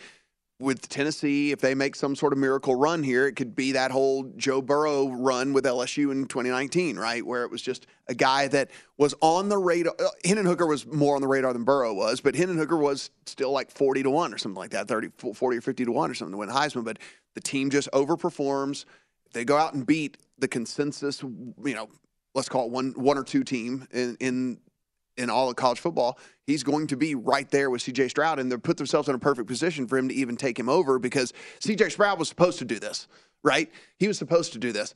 with 0.60 0.90
Tennessee, 0.90 1.52
if 1.52 1.60
they 1.60 1.76
make 1.76 1.96
some 1.96 2.16
sort 2.16 2.34
of 2.34 2.40
miracle 2.40 2.76
run 2.76 3.04
here, 3.04 3.28
it 3.28 3.36
could 3.36 3.56
be 3.56 3.74
that 3.74 3.92
whole 3.92 4.24
Joe 4.38 4.60
Burrow 4.60 5.10
run 5.10 5.54
with 5.54 5.66
LSU 5.66 6.12
in 6.12 6.26
2019, 6.26 6.98
right? 6.98 7.24
Where 7.24 7.44
it 7.44 7.52
was 7.52 7.62
just 7.62 7.86
a 8.08 8.16
guy 8.16 8.48
that 8.48 8.72
was 8.98 9.14
on 9.22 9.50
the 9.50 9.58
radar. 9.58 9.94
Uh, 10.00 10.08
Hooker 10.26 10.66
was 10.66 10.88
more 10.88 11.16
on 11.16 11.22
the 11.22 11.28
radar 11.28 11.54
than 11.54 11.64
Burrow 11.64 11.94
was, 11.94 12.22
but 12.22 12.36
Hooker 12.36 12.78
was 12.78 13.12
still 13.28 13.52
like 13.52 13.70
40 13.70 14.04
to 14.04 14.10
1 14.10 14.34
or 14.34 14.38
something 14.40 14.58
like 14.58 14.72
that, 14.72 14.88
30, 14.88 15.10
40 15.34 15.58
or 15.58 15.62
50 15.62 15.86
to 15.86 15.92
1 15.92 16.10
or 16.10 16.14
something 16.16 16.32
to 16.32 16.38
win 16.38 16.50
Heisman. 16.50 16.84
But 16.84 16.98
the 17.36 17.42
team 17.42 17.70
just 17.70 17.90
overperforms. 17.92 18.86
They 19.34 19.46
go 19.46 19.58
out 19.58 19.76
and 19.76 19.86
beat 19.86 20.18
the 20.40 20.48
consensus, 20.48 21.22
you 21.22 21.76
know, 21.76 21.88
let's 22.34 22.50
call 22.50 22.66
it 22.66 22.72
one 22.72 22.94
one 22.96 23.18
or 23.18 23.24
two 23.24 23.44
team 23.44 23.88
in, 23.92 24.16
in 24.20 24.58
in 25.18 25.30
all 25.30 25.50
of 25.50 25.56
college 25.56 25.80
football, 25.80 26.18
he's 26.46 26.64
going 26.64 26.88
to 26.88 26.98
be 26.98 27.16
right 27.16 27.50
there 27.52 27.70
with 27.70 27.82
CJ 27.82 28.10
Stroud, 28.10 28.40
and 28.40 28.52
they 28.52 28.58
put 28.58 28.78
themselves 28.78 29.10
in 29.10 29.16
a 29.16 29.20
perfect 29.20 29.48
position 29.48 29.88
for 29.88 29.98
him 29.98 30.08
to 30.10 30.16
even 30.16 30.38
take 30.38 30.58
him 30.58 30.70
over 30.70 31.00
because 31.00 31.34
CJ 31.60 31.92
Stroud 31.92 32.20
was 32.20 32.30
supposed 32.30 32.60
to 32.60 32.66
do 32.66 32.80
this, 32.80 33.08
right? 33.44 33.72
He 33.98 34.08
was 34.08 34.18
supposed 34.18 34.54
to 34.54 34.60
do 34.60 34.72
this. 34.72 34.94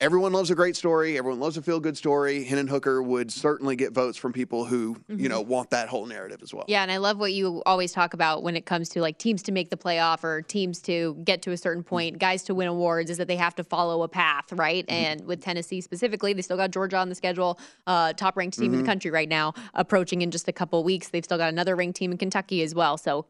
Everyone 0.00 0.32
loves 0.32 0.50
a 0.50 0.56
great 0.56 0.74
story. 0.74 1.16
Everyone 1.16 1.38
loves 1.38 1.56
a 1.56 1.62
feel 1.62 1.78
good 1.78 1.96
story. 1.96 2.42
Hendon 2.42 2.66
Hooker 2.66 3.00
would 3.00 3.32
certainly 3.32 3.76
get 3.76 3.92
votes 3.92 4.18
from 4.18 4.32
people 4.32 4.64
who, 4.64 4.96
mm-hmm. 4.96 5.20
you 5.20 5.28
know, 5.28 5.40
want 5.40 5.70
that 5.70 5.88
whole 5.88 6.04
narrative 6.04 6.40
as 6.42 6.52
well. 6.52 6.64
Yeah, 6.66 6.82
and 6.82 6.90
I 6.90 6.96
love 6.96 7.18
what 7.18 7.32
you 7.32 7.62
always 7.64 7.92
talk 7.92 8.12
about 8.12 8.42
when 8.42 8.56
it 8.56 8.66
comes 8.66 8.88
to 8.90 9.00
like 9.00 9.18
teams 9.18 9.42
to 9.44 9.52
make 9.52 9.70
the 9.70 9.76
playoff 9.76 10.24
or 10.24 10.42
teams 10.42 10.80
to 10.82 11.14
get 11.24 11.42
to 11.42 11.52
a 11.52 11.56
certain 11.56 11.84
point, 11.84 12.18
guys 12.18 12.42
to 12.44 12.54
win 12.54 12.66
awards, 12.66 13.08
is 13.08 13.18
that 13.18 13.28
they 13.28 13.36
have 13.36 13.54
to 13.54 13.64
follow 13.64 14.02
a 14.02 14.08
path, 14.08 14.52
right? 14.52 14.84
Mm-hmm. 14.86 14.94
And 14.94 15.26
with 15.26 15.40
Tennessee 15.40 15.80
specifically, 15.80 16.32
they 16.32 16.42
still 16.42 16.56
got 16.56 16.72
Georgia 16.72 16.96
on 16.98 17.08
the 17.08 17.14
schedule, 17.14 17.60
uh, 17.86 18.12
top 18.14 18.36
ranked 18.36 18.58
team 18.58 18.66
mm-hmm. 18.66 18.74
in 18.74 18.78
the 18.78 18.82
mm-hmm. 18.82 18.90
country 18.90 19.10
right 19.12 19.28
now, 19.28 19.54
approaching 19.74 20.22
in 20.22 20.32
just 20.32 20.48
a 20.48 20.52
couple 20.52 20.82
weeks. 20.82 21.08
They've 21.08 21.24
still 21.24 21.38
got 21.38 21.50
another 21.50 21.76
ranked 21.76 21.96
team 21.96 22.10
in 22.10 22.18
Kentucky 22.18 22.62
as 22.62 22.74
well. 22.74 22.98
So 22.98 23.26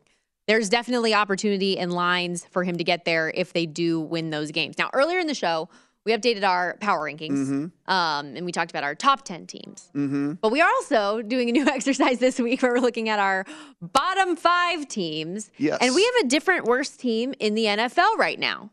there's 0.46 0.68
definitely 0.68 1.14
opportunity 1.14 1.78
and 1.78 1.92
lines 1.92 2.46
for 2.50 2.64
him 2.64 2.76
to 2.76 2.84
get 2.84 3.04
there 3.04 3.30
if 3.34 3.52
they 3.52 3.66
do 3.66 4.00
win 4.00 4.30
those 4.30 4.50
games. 4.50 4.76
Now, 4.78 4.90
earlier 4.92 5.18
in 5.18 5.26
the 5.26 5.34
show, 5.34 5.68
we 6.04 6.12
updated 6.12 6.44
our 6.44 6.76
power 6.80 7.00
rankings 7.00 7.48
mm-hmm. 7.48 7.90
um, 7.92 8.36
and 8.36 8.44
we 8.44 8.52
talked 8.52 8.70
about 8.70 8.84
our 8.84 8.94
top 8.94 9.24
10 9.24 9.46
teams. 9.46 9.90
Mm-hmm. 9.94 10.32
But 10.34 10.52
we 10.52 10.60
are 10.60 10.68
also 10.68 11.22
doing 11.22 11.48
a 11.48 11.52
new 11.52 11.66
exercise 11.68 12.18
this 12.18 12.38
week 12.38 12.62
where 12.62 12.72
we're 12.72 12.80
looking 12.80 13.08
at 13.08 13.18
our 13.18 13.44
bottom 13.80 14.36
five 14.36 14.86
teams. 14.88 15.50
Yes. 15.56 15.78
And 15.80 15.94
we 15.94 16.04
have 16.04 16.26
a 16.26 16.28
different 16.28 16.64
worst 16.64 17.00
team 17.00 17.34
in 17.38 17.54
the 17.54 17.64
NFL 17.64 18.16
right 18.16 18.38
now. 18.38 18.70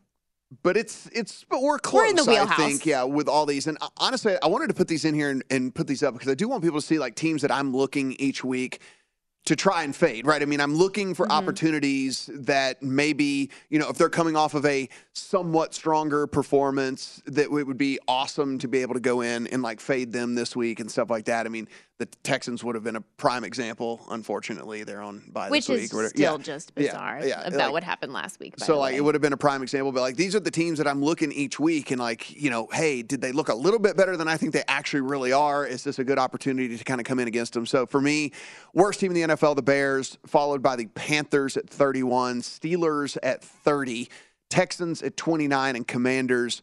But 0.62 0.76
it's 0.76 1.08
it's 1.14 1.46
but 1.48 1.62
we're 1.62 1.78
close. 1.78 2.02
We're 2.02 2.10
in 2.10 2.16
the 2.16 2.24
wheelhouse. 2.24 2.58
I 2.58 2.68
think, 2.68 2.84
yeah, 2.84 3.04
with 3.04 3.26
all 3.26 3.46
these. 3.46 3.66
And 3.66 3.78
uh, 3.80 3.88
honestly, 3.96 4.36
I 4.42 4.48
wanted 4.48 4.68
to 4.68 4.74
put 4.74 4.86
these 4.86 5.06
in 5.06 5.14
here 5.14 5.30
and, 5.30 5.42
and 5.48 5.74
put 5.74 5.86
these 5.86 6.02
up 6.02 6.12
because 6.12 6.28
I 6.28 6.34
do 6.34 6.46
want 6.46 6.62
people 6.62 6.78
to 6.78 6.86
see 6.86 6.98
like 6.98 7.14
teams 7.14 7.40
that 7.40 7.50
I'm 7.50 7.74
looking 7.74 8.12
each 8.18 8.44
week 8.44 8.82
to 9.44 9.56
try 9.56 9.82
and 9.82 9.94
fade, 9.94 10.24
right? 10.24 10.40
I 10.40 10.44
mean, 10.44 10.60
I'm 10.60 10.74
looking 10.74 11.14
for 11.14 11.24
mm-hmm. 11.24 11.32
opportunities 11.32 12.30
that 12.32 12.82
maybe, 12.82 13.50
you 13.70 13.78
know, 13.78 13.88
if 13.88 13.98
they're 13.98 14.08
coming 14.08 14.36
off 14.36 14.54
of 14.54 14.64
a 14.64 14.88
somewhat 15.14 15.74
stronger 15.74 16.26
performance, 16.26 17.20
that 17.26 17.46
it 17.46 17.50
would 17.50 17.78
be 17.78 17.98
awesome 18.06 18.58
to 18.58 18.68
be 18.68 18.82
able 18.82 18.94
to 18.94 19.00
go 19.00 19.20
in 19.20 19.48
and 19.48 19.62
like 19.62 19.80
fade 19.80 20.12
them 20.12 20.34
this 20.34 20.54
week 20.54 20.78
and 20.78 20.90
stuff 20.90 21.10
like 21.10 21.24
that. 21.24 21.46
I 21.46 21.48
mean, 21.48 21.68
the 22.02 22.16
Texans 22.24 22.64
would 22.64 22.74
have 22.74 22.82
been 22.82 22.96
a 22.96 23.00
prime 23.00 23.44
example. 23.44 24.00
Unfortunately, 24.10 24.82
they're 24.82 25.00
on 25.00 25.22
by 25.32 25.48
Which 25.48 25.68
this 25.68 25.82
week. 25.82 25.92
Which 25.92 26.06
is 26.06 26.10
still 26.10 26.36
yeah. 26.36 26.42
just 26.42 26.74
bizarre 26.74 27.20
yeah. 27.20 27.26
Yeah. 27.26 27.40
about 27.42 27.58
like, 27.58 27.72
what 27.72 27.84
happened 27.84 28.12
last 28.12 28.40
week. 28.40 28.54
so, 28.58 28.78
like, 28.78 28.92
way. 28.92 28.98
it 28.98 29.00
would 29.02 29.14
have 29.14 29.22
been 29.22 29.32
a 29.32 29.36
prime 29.36 29.62
example. 29.62 29.92
But 29.92 30.00
like, 30.00 30.16
these 30.16 30.34
are 30.34 30.40
the 30.40 30.50
teams 30.50 30.78
that 30.78 30.88
I'm 30.88 31.00
looking 31.00 31.30
each 31.30 31.60
week, 31.60 31.92
and 31.92 32.00
like, 32.00 32.30
you 32.30 32.50
know, 32.50 32.68
hey, 32.72 33.02
did 33.02 33.20
they 33.20 33.30
look 33.30 33.48
a 33.48 33.54
little 33.54 33.78
bit 33.78 33.96
better 33.96 34.16
than 34.16 34.26
I 34.26 34.36
think 34.36 34.52
they 34.52 34.64
actually 34.66 35.02
really 35.02 35.32
are? 35.32 35.64
Is 35.64 35.84
this 35.84 36.00
a 36.00 36.04
good 36.04 36.18
opportunity 36.18 36.76
to 36.76 36.84
kind 36.84 37.00
of 37.00 37.06
come 37.06 37.20
in 37.20 37.28
against 37.28 37.52
them? 37.52 37.66
So 37.66 37.86
for 37.86 38.00
me, 38.00 38.32
worst 38.74 38.98
team 38.98 39.14
in 39.14 39.28
the 39.28 39.36
NFL, 39.36 39.54
the 39.54 39.62
Bears, 39.62 40.18
followed 40.26 40.62
by 40.62 40.74
the 40.74 40.86
Panthers 40.86 41.56
at 41.56 41.70
31, 41.70 42.42
Steelers 42.42 43.16
at 43.22 43.44
30, 43.44 44.08
Texans 44.50 45.02
at 45.02 45.16
29, 45.16 45.76
and 45.76 45.86
Commanders 45.86 46.62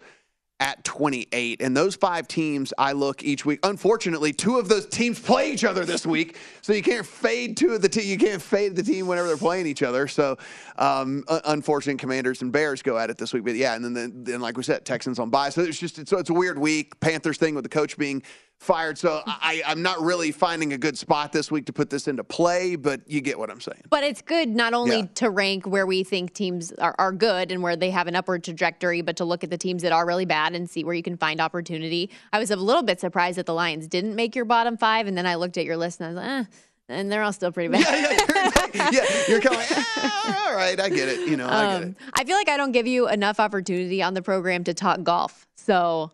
at 0.59 0.83
28. 0.83 1.61
And 1.61 1.75
those 1.75 1.95
five 1.95 2.27
teams 2.27 2.73
I 2.77 2.91
look 2.91 3.23
each 3.23 3.45
week. 3.45 3.59
Unfortunately, 3.63 4.33
two 4.33 4.57
of 4.57 4.67
those 4.67 4.85
teams 4.87 5.19
play 5.19 5.51
each 5.51 5.63
other 5.63 5.85
this 5.85 6.05
week, 6.05 6.37
so 6.61 6.73
you 6.73 6.83
can't 6.83 7.05
fade 7.05 7.55
two 7.55 7.71
of 7.71 7.81
the 7.81 7.89
team. 7.89 8.05
You 8.05 8.17
can't 8.17 8.41
fade 8.41 8.75
the 8.75 8.83
team 8.83 9.07
whenever 9.07 9.27
they're 9.27 9.37
playing 9.37 9.67
each 9.67 9.83
other. 9.83 10.07
So, 10.07 10.37
um, 10.77 11.23
unfortunate 11.45 11.99
Commanders 11.99 12.41
and 12.41 12.51
Bears 12.51 12.81
go 12.81 12.97
at 12.97 13.09
it 13.09 13.17
this 13.17 13.33
week. 13.33 13.45
But 13.45 13.55
yeah, 13.55 13.75
and 13.75 13.95
then 13.95 14.23
then 14.23 14.41
like 14.41 14.57
we 14.57 14.63
said, 14.63 14.85
Texans 14.85 15.19
on 15.19 15.29
bye. 15.29 15.49
So 15.49 15.61
it's 15.61 15.79
just 15.79 15.97
it's, 15.97 16.11
it's 16.11 16.29
a 16.29 16.33
weird 16.33 16.59
week. 16.59 16.99
Panthers 16.99 17.37
thing 17.37 17.55
with 17.55 17.63
the 17.63 17.69
coach 17.69 17.97
being 17.97 18.21
fired. 18.59 18.97
So 18.97 19.23
I, 19.25 19.63
I'm 19.65 19.81
not 19.81 20.01
really 20.01 20.31
finding 20.31 20.73
a 20.73 20.77
good 20.77 20.97
spot 20.97 21.31
this 21.31 21.49
week 21.49 21.65
to 21.67 21.73
put 21.73 21.89
this 21.89 22.07
into 22.07 22.23
play, 22.23 22.75
but 22.75 23.01
you 23.07 23.21
get 23.21 23.39
what 23.39 23.49
I'm 23.49 23.61
saying. 23.61 23.81
But 23.89 24.03
it's 24.03 24.21
good 24.21 24.49
not 24.49 24.73
only 24.73 24.99
yeah. 24.99 25.05
to 25.15 25.29
rank 25.29 25.65
where 25.65 25.85
we 25.85 26.03
think 26.03 26.33
teams 26.33 26.73
are, 26.73 26.93
are 26.99 27.13
good 27.13 27.51
and 27.51 27.63
where 27.63 27.77
they 27.77 27.89
have 27.89 28.07
an 28.07 28.15
upward 28.15 28.43
trajectory, 28.43 29.01
but 29.01 29.15
to 29.17 29.25
look 29.25 29.43
at 29.43 29.49
the 29.49 29.57
teams 29.57 29.81
that 29.83 29.93
are 29.93 30.05
really 30.05 30.25
bad 30.25 30.55
and 30.55 30.69
see 30.69 30.83
where 30.83 30.93
you 30.93 31.03
can 31.03 31.15
find 31.15 31.39
opportunity. 31.39 32.09
I 32.33 32.39
was 32.39 32.51
a 32.51 32.57
little 32.57 32.83
bit 32.83 32.99
surprised 32.99 33.37
that 33.37 33.45
the 33.45 33.53
Lions 33.53 33.87
didn't 33.87 34.15
make 34.15 34.35
your 34.35 34.45
bottom 34.45 34.77
five, 34.77 35.07
and 35.07 35.17
then 35.17 35.25
I 35.25 35.35
looked 35.35 35.57
at 35.57 35.63
your 35.63 35.77
list 35.77 36.01
and 36.01 36.07
I 36.07 36.09
was 36.09 36.17
like, 36.17 36.47
eh 36.47 36.57
and 36.89 37.11
they're 37.11 37.23
all 37.23 37.33
still 37.33 37.51
pretty 37.51 37.69
bad. 37.69 37.81
Yeah, 37.81 38.69
yeah, 38.73 38.91
you're, 38.91 39.03
yeah, 39.03 39.23
you're 39.27 39.41
kind 39.41 39.55
of 39.55 39.61
like, 39.61 39.71
ah, 39.71 40.49
all 40.49 40.55
right, 40.55 40.79
I 40.79 40.89
get 40.89 41.07
it. 41.07 41.27
You 41.27 41.37
know, 41.37 41.47
I 41.47 41.49
get 41.49 41.75
um, 41.75 41.83
it. 41.83 41.95
I 42.13 42.23
feel 42.23 42.35
like 42.35 42.49
I 42.49 42.57
don't 42.57 42.71
give 42.71 42.87
you 42.87 43.07
enough 43.07 43.39
opportunity 43.39 44.01
on 44.01 44.13
the 44.13 44.21
program 44.21 44.63
to 44.65 44.73
talk 44.73 45.03
golf, 45.03 45.47
so 45.55 46.11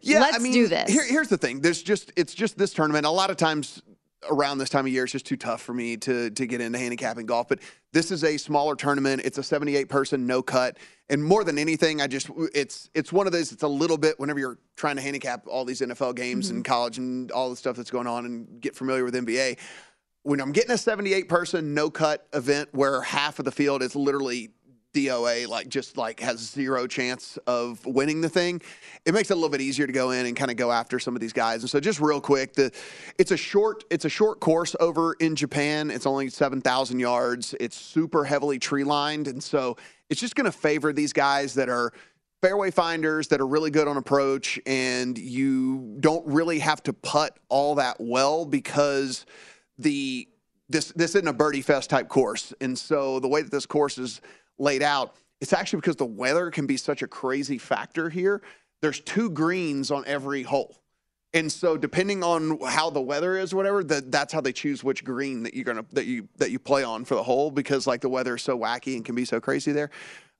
yeah, 0.00 0.20
let's 0.20 0.36
I 0.36 0.40
mean, 0.40 0.52
do 0.52 0.66
this. 0.66 0.90
Here, 0.90 1.04
here's 1.06 1.28
the 1.28 1.38
thing: 1.38 1.60
there's 1.60 1.82
just 1.82 2.12
it's 2.16 2.34
just 2.34 2.58
this 2.58 2.72
tournament. 2.72 3.06
A 3.06 3.10
lot 3.10 3.30
of 3.30 3.36
times 3.36 3.82
around 4.30 4.58
this 4.58 4.70
time 4.70 4.86
of 4.86 4.92
year, 4.92 5.04
it's 5.04 5.12
just 5.12 5.26
too 5.26 5.36
tough 5.36 5.62
for 5.62 5.74
me 5.74 5.96
to 5.98 6.30
to 6.30 6.46
get 6.46 6.60
into 6.60 6.78
handicapping 6.78 7.26
golf. 7.26 7.48
But 7.48 7.60
this 7.92 8.10
is 8.10 8.24
a 8.24 8.36
smaller 8.36 8.74
tournament. 8.74 9.22
It's 9.24 9.38
a 9.38 9.42
78 9.42 9.88
person 9.88 10.26
no 10.26 10.42
cut, 10.42 10.78
and 11.08 11.22
more 11.22 11.44
than 11.44 11.58
anything, 11.58 12.00
I 12.00 12.06
just 12.06 12.30
it's 12.54 12.90
it's 12.94 13.12
one 13.12 13.26
of 13.26 13.32
those. 13.32 13.52
It's 13.52 13.62
a 13.62 13.68
little 13.68 13.98
bit 13.98 14.18
whenever 14.18 14.38
you're 14.38 14.58
trying 14.76 14.96
to 14.96 15.02
handicap 15.02 15.46
all 15.46 15.64
these 15.64 15.80
NFL 15.80 16.16
games 16.16 16.46
mm-hmm. 16.46 16.56
and 16.56 16.64
college 16.64 16.98
and 16.98 17.30
all 17.30 17.50
the 17.50 17.56
stuff 17.56 17.76
that's 17.76 17.90
going 17.90 18.06
on 18.06 18.26
and 18.26 18.60
get 18.60 18.76
familiar 18.76 19.04
with 19.04 19.14
NBA. 19.14 19.58
When 20.24 20.40
I'm 20.40 20.52
getting 20.52 20.70
a 20.70 20.78
78 20.78 21.28
person 21.28 21.74
no 21.74 21.90
cut 21.90 22.26
event 22.32 22.70
where 22.72 23.02
half 23.02 23.38
of 23.38 23.44
the 23.44 23.52
field 23.52 23.82
is 23.82 23.94
literally 23.94 24.52
DOA 24.94 25.46
like 25.48 25.68
just 25.68 25.98
like 25.98 26.20
has 26.20 26.38
zero 26.38 26.86
chance 26.86 27.36
of 27.46 27.84
winning 27.84 28.22
the 28.22 28.30
thing, 28.30 28.62
it 29.04 29.12
makes 29.12 29.30
it 29.30 29.34
a 29.34 29.36
little 29.36 29.50
bit 29.50 29.60
easier 29.60 29.86
to 29.86 29.92
go 29.92 30.12
in 30.12 30.24
and 30.24 30.34
kind 30.34 30.50
of 30.50 30.56
go 30.56 30.72
after 30.72 30.98
some 30.98 31.14
of 31.14 31.20
these 31.20 31.34
guys. 31.34 31.60
And 31.60 31.68
so 31.68 31.78
just 31.78 32.00
real 32.00 32.22
quick, 32.22 32.54
the 32.54 32.72
it's 33.18 33.32
a 33.32 33.36
short 33.36 33.84
it's 33.90 34.06
a 34.06 34.08
short 34.08 34.40
course 34.40 34.74
over 34.80 35.12
in 35.20 35.36
Japan. 35.36 35.90
It's 35.90 36.06
only 36.06 36.30
7,000 36.30 36.98
yards. 36.98 37.54
It's 37.60 37.76
super 37.76 38.24
heavily 38.24 38.58
tree 38.58 38.84
lined 38.84 39.28
and 39.28 39.42
so 39.42 39.76
it's 40.08 40.22
just 40.22 40.36
going 40.36 40.46
to 40.46 40.56
favor 40.56 40.94
these 40.94 41.12
guys 41.12 41.52
that 41.54 41.68
are 41.68 41.92
fairway 42.40 42.70
finders 42.70 43.28
that 43.28 43.42
are 43.42 43.46
really 43.46 43.70
good 43.70 43.88
on 43.88 43.98
approach 43.98 44.58
and 44.64 45.18
you 45.18 45.96
don't 46.00 46.26
really 46.26 46.60
have 46.60 46.82
to 46.82 46.94
putt 46.94 47.38
all 47.50 47.74
that 47.74 47.96
well 47.98 48.46
because 48.46 49.26
the 49.78 50.28
this 50.68 50.92
this 50.92 51.14
isn't 51.14 51.28
a 51.28 51.32
birdie 51.32 51.62
fest 51.62 51.90
type 51.90 52.08
course. 52.08 52.52
And 52.60 52.78
so 52.78 53.20
the 53.20 53.28
way 53.28 53.42
that 53.42 53.50
this 53.50 53.66
course 53.66 53.98
is 53.98 54.20
laid 54.58 54.82
out. 54.82 55.14
It's 55.40 55.52
actually 55.52 55.80
because 55.80 55.96
the 55.96 56.06
weather 56.06 56.50
can 56.50 56.66
be 56.66 56.76
such 56.76 57.02
a 57.02 57.06
crazy 57.06 57.58
factor 57.58 58.08
here. 58.08 58.40
There's 58.80 59.00
two 59.00 59.30
greens 59.30 59.90
on 59.90 60.04
every 60.06 60.42
hole. 60.42 60.80
And 61.34 61.50
so 61.50 61.76
depending 61.76 62.22
on 62.22 62.60
how 62.64 62.90
the 62.90 63.00
weather 63.00 63.36
is, 63.36 63.52
whatever, 63.52 63.82
that 63.84 64.12
that's 64.12 64.32
how 64.32 64.40
they 64.40 64.52
choose 64.52 64.84
which 64.84 65.04
green 65.04 65.42
that 65.42 65.52
you're 65.54 65.64
gonna 65.64 65.84
that 65.92 66.06
you 66.06 66.28
that 66.36 66.52
you 66.52 66.58
play 66.58 66.84
on 66.84 67.04
for 67.04 67.16
the 67.16 67.22
hole 67.22 67.50
because 67.50 67.86
like 67.86 68.00
the 68.00 68.08
weather 68.08 68.36
is 68.36 68.42
so 68.42 68.56
wacky 68.56 68.94
and 68.94 69.04
can 69.04 69.16
be 69.16 69.24
so 69.24 69.40
crazy 69.40 69.72
there. 69.72 69.90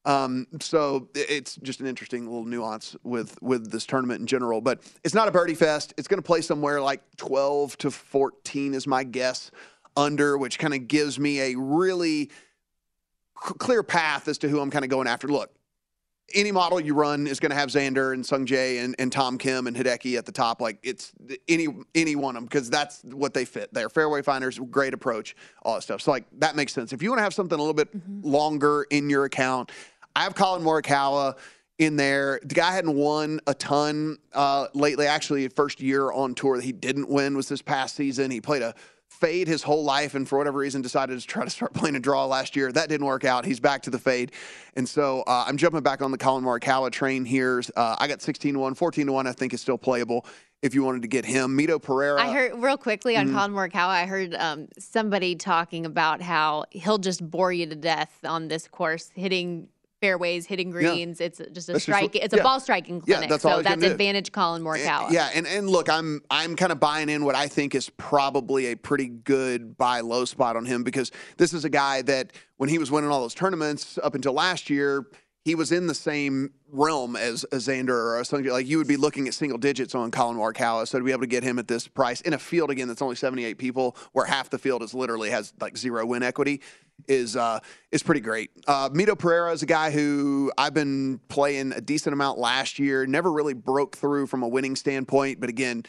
Um, 0.06 0.46
so 0.60 1.08
it's 1.14 1.56
just 1.56 1.80
an 1.80 1.86
interesting 1.86 2.26
little 2.26 2.44
nuance 2.44 2.94
with 3.04 3.40
with 3.42 3.70
this 3.70 3.86
tournament 3.86 4.20
in 4.20 4.26
general. 4.26 4.60
But 4.60 4.82
it's 5.02 5.14
not 5.14 5.28
a 5.28 5.30
birdie 5.30 5.54
fest. 5.54 5.94
It's 5.96 6.08
going 6.08 6.18
to 6.18 6.26
play 6.26 6.42
somewhere 6.42 6.80
like 6.80 7.02
12 7.16 7.78
to 7.78 7.90
14 7.90 8.74
is 8.74 8.86
my 8.86 9.04
guess 9.04 9.50
under, 9.96 10.36
which 10.36 10.58
kind 10.58 10.74
of 10.74 10.88
gives 10.88 11.18
me 11.18 11.40
a 11.40 11.54
really 11.56 12.30
clear 13.34 13.82
path 13.82 14.28
as 14.28 14.38
to 14.38 14.48
who 14.48 14.60
I'm 14.60 14.70
kind 14.70 14.84
of 14.84 14.90
going 14.90 15.06
after. 15.06 15.28
Look, 15.28 15.50
any 16.32 16.52
model 16.52 16.80
you 16.80 16.94
run 16.94 17.26
is 17.26 17.38
going 17.38 17.50
to 17.50 17.56
have 17.56 17.68
Xander 17.68 18.14
and 18.14 18.24
Sung 18.24 18.46
Jae 18.46 18.82
and, 18.82 18.94
and 18.98 19.12
Tom 19.12 19.36
Kim 19.36 19.66
and 19.66 19.76
Hideki 19.76 20.16
at 20.16 20.24
the 20.24 20.32
top. 20.32 20.60
Like 20.60 20.78
it's 20.82 21.12
any 21.48 21.68
any 21.94 22.16
one 22.16 22.36
of 22.36 22.40
them 22.40 22.44
because 22.46 22.70
that's 22.70 23.02
what 23.04 23.34
they 23.34 23.44
fit. 23.44 23.72
They're 23.72 23.90
fairway 23.90 24.22
finders, 24.22 24.58
great 24.58 24.94
approach, 24.94 25.36
all 25.62 25.74
that 25.74 25.82
stuff. 25.82 26.00
So 26.00 26.10
like 26.10 26.24
that 26.38 26.56
makes 26.56 26.72
sense. 26.72 26.92
If 26.92 27.02
you 27.02 27.10
want 27.10 27.18
to 27.18 27.24
have 27.24 27.34
something 27.34 27.58
a 27.58 27.60
little 27.60 27.74
bit 27.74 27.94
mm-hmm. 27.94 28.26
longer 28.26 28.86
in 28.90 29.10
your 29.10 29.24
account, 29.24 29.70
I 30.16 30.22
have 30.22 30.34
Collin 30.34 30.62
Morikawa 30.62 31.36
in 31.78 31.96
there. 31.96 32.40
The 32.44 32.54
guy 32.54 32.72
hadn't 32.72 32.94
won 32.94 33.40
a 33.46 33.54
ton 33.54 34.18
uh, 34.32 34.68
lately. 34.74 35.06
Actually, 35.06 35.48
first 35.48 35.80
year 35.80 36.12
on 36.12 36.34
tour 36.34 36.56
that 36.56 36.64
he 36.64 36.72
didn't 36.72 37.08
win 37.08 37.36
was 37.36 37.48
this 37.48 37.62
past 37.62 37.96
season. 37.96 38.30
He 38.30 38.40
played 38.40 38.62
a 38.62 38.74
fade 39.08 39.46
his 39.46 39.62
whole 39.62 39.84
life 39.84 40.14
and 40.16 40.28
for 40.28 40.38
whatever 40.38 40.58
reason 40.58 40.82
decided 40.82 41.20
to 41.20 41.26
try 41.26 41.44
to 41.44 41.50
start 41.50 41.72
playing 41.74 41.94
a 41.96 42.00
draw 42.00 42.26
last 42.26 42.56
year. 42.56 42.70
That 42.72 42.88
didn't 42.88 43.06
work 43.06 43.24
out. 43.24 43.44
He's 43.44 43.60
back 43.60 43.82
to 43.82 43.90
the 43.90 43.98
fade. 43.98 44.32
And 44.76 44.88
so 44.88 45.22
uh, 45.26 45.44
I'm 45.46 45.56
jumping 45.56 45.82
back 45.82 46.02
on 46.02 46.10
the 46.10 46.18
Collin 46.18 46.44
Morikawa 46.44 46.90
train 46.90 47.24
here. 47.24 47.62
Uh, 47.76 47.96
I 47.98 48.08
got 48.08 48.22
16 48.22 48.54
to 48.54 48.60
1, 48.60 48.74
14 48.74 49.06
to 49.06 49.12
1, 49.12 49.26
I 49.26 49.32
think 49.32 49.52
is 49.54 49.60
still 49.60 49.78
playable 49.78 50.26
if 50.62 50.74
you 50.74 50.82
wanted 50.82 51.02
to 51.02 51.08
get 51.08 51.24
him. 51.24 51.56
Mito 51.56 51.80
Pereira. 51.80 52.20
I 52.22 52.32
heard 52.32 52.54
real 52.56 52.78
quickly 52.78 53.16
on 53.16 53.28
Mhm. 53.28 53.32
Collin 53.34 53.52
Morikawa, 53.52 53.88
I 53.88 54.06
heard 54.06 54.34
um, 54.34 54.68
somebody 54.78 55.34
talking 55.36 55.84
about 55.86 56.22
how 56.22 56.64
he'll 56.70 56.98
just 56.98 57.28
bore 57.28 57.52
you 57.52 57.66
to 57.66 57.76
death 57.76 58.18
on 58.24 58.48
this 58.48 58.66
course, 58.66 59.10
hitting 59.14 59.68
fairways, 60.04 60.44
hitting 60.44 60.70
greens. 60.70 61.18
It's 61.20 61.40
just 61.52 61.68
a 61.70 61.72
That's 61.72 61.84
strike. 61.84 62.14
it's 62.14 62.34
a 62.34 62.36
yeah. 62.36 62.42
ball 62.42 62.60
striking 62.60 62.96
Yeah, 63.06 63.16
clinic. 63.16 63.30
that's 63.30 63.44
all 63.46 63.56
so 63.56 63.62
that's 63.62 63.80
do. 63.80 63.90
advantage 63.90 64.32
Collin 64.32 64.62
Morikawa. 64.62 65.10
Yeah, 65.10 65.30
and 65.34 65.46
and 65.46 65.70
look, 65.70 65.88
I'm 65.88 66.20
I'm 66.30 66.56
kind 66.56 66.72
of 66.72 66.78
buying 66.78 67.08
in 67.08 67.24
what 67.24 67.34
I 67.34 67.48
think 67.48 67.74
is 67.74 67.88
probably 67.90 68.66
a 68.66 68.76
pretty 68.76 69.08
good 69.08 69.78
buy 69.78 70.00
low 70.00 70.26
spot 70.26 70.56
on 70.56 70.66
him 70.66 70.82
because 70.84 71.10
this 71.38 71.54
is 71.54 71.64
a 71.64 71.70
guy 71.70 72.02
that 72.02 72.32
when 72.58 72.68
he 72.68 72.78
was 72.78 72.90
winning 72.90 73.10
all 73.10 73.22
those 73.22 73.34
tournaments 73.34 73.98
up 74.02 74.14
until 74.14 74.34
last 74.34 74.68
year, 74.68 75.06
he 75.44 75.54
was 75.54 75.72
in 75.72 75.86
the 75.86 75.94
same 75.94 76.52
realm 76.70 77.16
as, 77.16 77.44
as 77.44 77.68
Xander 77.68 78.18
or 78.18 78.24
something 78.24 78.50
like 78.50 78.66
you 78.66 78.78
would 78.78 78.88
be 78.88 78.96
looking 78.96 79.28
at 79.28 79.34
single 79.34 79.58
digits 79.58 79.94
on 79.94 80.10
Collin 80.10 80.38
Morikawa. 80.38 80.88
So 80.88 80.98
to 80.98 81.04
be 81.04 81.10
able 81.10 81.20
to 81.20 81.26
get 81.26 81.42
him 81.42 81.58
at 81.58 81.68
this 81.68 81.86
price 81.86 82.22
in 82.22 82.32
a 82.32 82.38
field 82.38 82.70
again 82.70 82.88
that's 82.88 83.02
only 83.02 83.14
78 83.14 83.58
people, 83.58 83.96
where 84.12 84.24
half 84.24 84.48
the 84.48 84.58
field 84.58 84.82
is 84.82 84.94
literally 84.94 85.30
has 85.30 85.52
like 85.60 85.76
zero 85.76 86.06
win 86.06 86.22
equity, 86.22 86.62
is 87.08 87.36
uh, 87.36 87.60
is 87.92 88.02
pretty 88.02 88.22
great. 88.22 88.50
Uh, 88.66 88.88
Mito 88.88 89.18
Pereira 89.18 89.52
is 89.52 89.62
a 89.62 89.66
guy 89.66 89.90
who 89.90 90.50
I've 90.56 90.74
been 90.74 91.20
playing 91.28 91.72
a 91.72 91.80
decent 91.80 92.14
amount 92.14 92.38
last 92.38 92.78
year. 92.78 93.06
Never 93.06 93.30
really 93.30 93.54
broke 93.54 93.96
through 93.96 94.28
from 94.28 94.42
a 94.42 94.48
winning 94.48 94.76
standpoint, 94.76 95.40
but 95.40 95.50
again, 95.50 95.84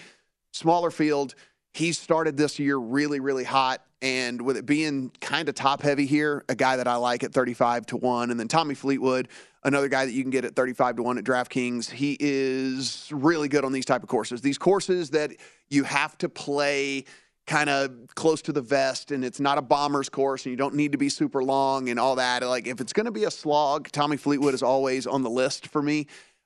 smaller 0.52 0.92
field. 0.92 1.36
He 1.74 1.94
started 1.94 2.38
this 2.38 2.60
year 2.60 2.78
really, 2.78 3.20
really 3.20 3.44
hot. 3.44 3.82
And 4.06 4.44
with 4.44 4.56
it 4.56 4.68
being 4.68 5.12
kind 5.20 5.50
of 5.50 5.56
top 5.56 5.82
heavy 5.82 6.06
here, 6.06 6.46
a 6.48 6.54
guy 6.54 6.78
that 6.78 6.88
I 6.88 6.96
like 6.96 7.24
at 7.24 7.34
35 7.34 7.88
to 7.88 7.98
1. 7.98 8.30
And 8.30 8.40
then 8.40 8.48
Tommy 8.48 8.76
Fleetwood, 8.76 9.30
another 9.64 9.88
guy 9.88 10.06
that 10.06 10.12
you 10.12 10.22
can 10.22 10.30
get 10.30 10.46
at 10.46 10.56
35 10.56 10.98
to 10.98 11.02
1 11.02 11.18
at 11.18 11.24
DraftKings. 11.24 11.90
He 11.90 12.16
is 12.20 13.10
really 13.12 13.48
good 13.48 13.66
on 13.66 13.72
these 13.72 13.84
type 13.84 14.04
of 14.04 14.08
courses. 14.08 14.42
These 14.42 14.60
courses 14.60 15.10
that 15.10 15.32
you 15.70 15.86
have 15.86 16.20
to 16.20 16.30
play 16.30 17.06
kind 17.48 17.68
of 17.68 17.92
close 18.14 18.44
to 18.44 18.52
the 18.52 18.62
vest 18.62 19.10
and 19.10 19.26
it's 19.26 19.40
not 19.40 19.58
a 19.58 19.62
bomber's 19.64 20.10
course 20.10 20.46
and 20.46 20.52
you 20.52 20.58
don't 20.58 20.76
need 20.76 20.92
to 20.92 21.00
be 21.00 21.10
super 21.10 21.44
long 21.44 21.90
and 21.90 22.00
all 22.00 22.16
that. 22.18 22.44
Like 22.44 22.68
if 22.68 22.82
it's 22.82 22.94
going 22.94 23.08
to 23.08 23.12
be 23.12 23.24
a 23.24 23.32
slog, 23.32 23.90
Tommy 23.90 24.18
Fleetwood 24.18 24.54
is 24.54 24.62
always 24.62 25.08
on 25.08 25.24
the 25.24 25.32
list 25.32 25.66
for 25.70 25.82
me. 25.82 26.06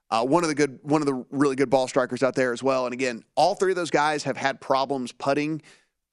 Uh, 0.10 0.24
one 0.24 0.46
of 0.46 0.48
the 0.48 0.56
good, 0.56 0.80
one 0.84 1.02
of 1.02 1.06
the 1.08 1.26
really 1.30 1.58
good 1.58 1.70
ball 1.70 1.90
strikers 1.90 2.24
out 2.24 2.36
there 2.36 2.54
as 2.54 2.64
well. 2.64 2.86
And 2.86 2.94
again, 2.94 3.22
all 3.36 3.54
three 3.54 3.74
of 3.74 3.76
those 3.76 3.92
guys 3.92 4.24
have 4.24 4.38
had 4.38 4.62
problems 4.62 5.12
putting, 5.12 5.62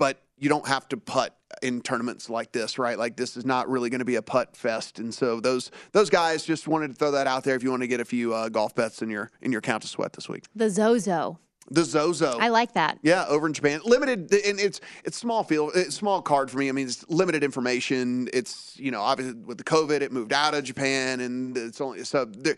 but 0.00 0.25
you 0.38 0.48
don't 0.48 0.66
have 0.66 0.88
to 0.88 0.96
putt 0.96 1.36
in 1.62 1.80
tournaments 1.80 2.28
like 2.28 2.52
this, 2.52 2.78
right? 2.78 2.98
Like 2.98 3.16
this 3.16 3.36
is 3.36 3.44
not 3.44 3.68
really 3.68 3.90
going 3.90 4.00
to 4.00 4.04
be 4.04 4.16
a 4.16 4.22
putt 4.22 4.56
fest. 4.56 4.98
And 4.98 5.14
so 5.14 5.40
those 5.40 5.70
those 5.92 6.10
guys 6.10 6.44
just 6.44 6.68
wanted 6.68 6.88
to 6.88 6.94
throw 6.94 7.12
that 7.12 7.26
out 7.26 7.44
there 7.44 7.56
if 7.56 7.62
you 7.62 7.70
want 7.70 7.82
to 7.82 7.88
get 7.88 8.00
a 8.00 8.04
few 8.04 8.34
uh, 8.34 8.48
golf 8.48 8.74
bets 8.74 9.02
in 9.02 9.10
your 9.10 9.30
in 9.40 9.52
your 9.52 9.60
count 9.60 9.82
to 9.82 9.88
sweat 9.88 10.12
this 10.12 10.28
week. 10.28 10.44
The 10.54 10.70
Zozo. 10.70 11.38
The 11.68 11.82
Zozo. 11.82 12.38
I 12.38 12.48
like 12.48 12.74
that. 12.74 12.98
Yeah, 13.02 13.24
over 13.26 13.48
in 13.48 13.52
Japan, 13.52 13.80
limited, 13.84 14.32
and 14.32 14.60
it's 14.60 14.80
it's 15.04 15.16
small 15.16 15.42
field, 15.42 15.72
it's 15.74 15.96
small 15.96 16.22
card 16.22 16.48
for 16.48 16.58
me. 16.58 16.68
I 16.68 16.72
mean, 16.72 16.86
it's 16.86 17.08
limited 17.08 17.42
information. 17.42 18.28
It's 18.32 18.78
you 18.78 18.92
know, 18.92 19.00
obviously 19.00 19.34
with 19.34 19.58
the 19.58 19.64
COVID, 19.64 20.00
it 20.00 20.12
moved 20.12 20.32
out 20.32 20.54
of 20.54 20.62
Japan, 20.62 21.20
and 21.20 21.56
it's 21.56 21.80
only 21.80 22.04
so 22.04 22.24
there, 22.24 22.56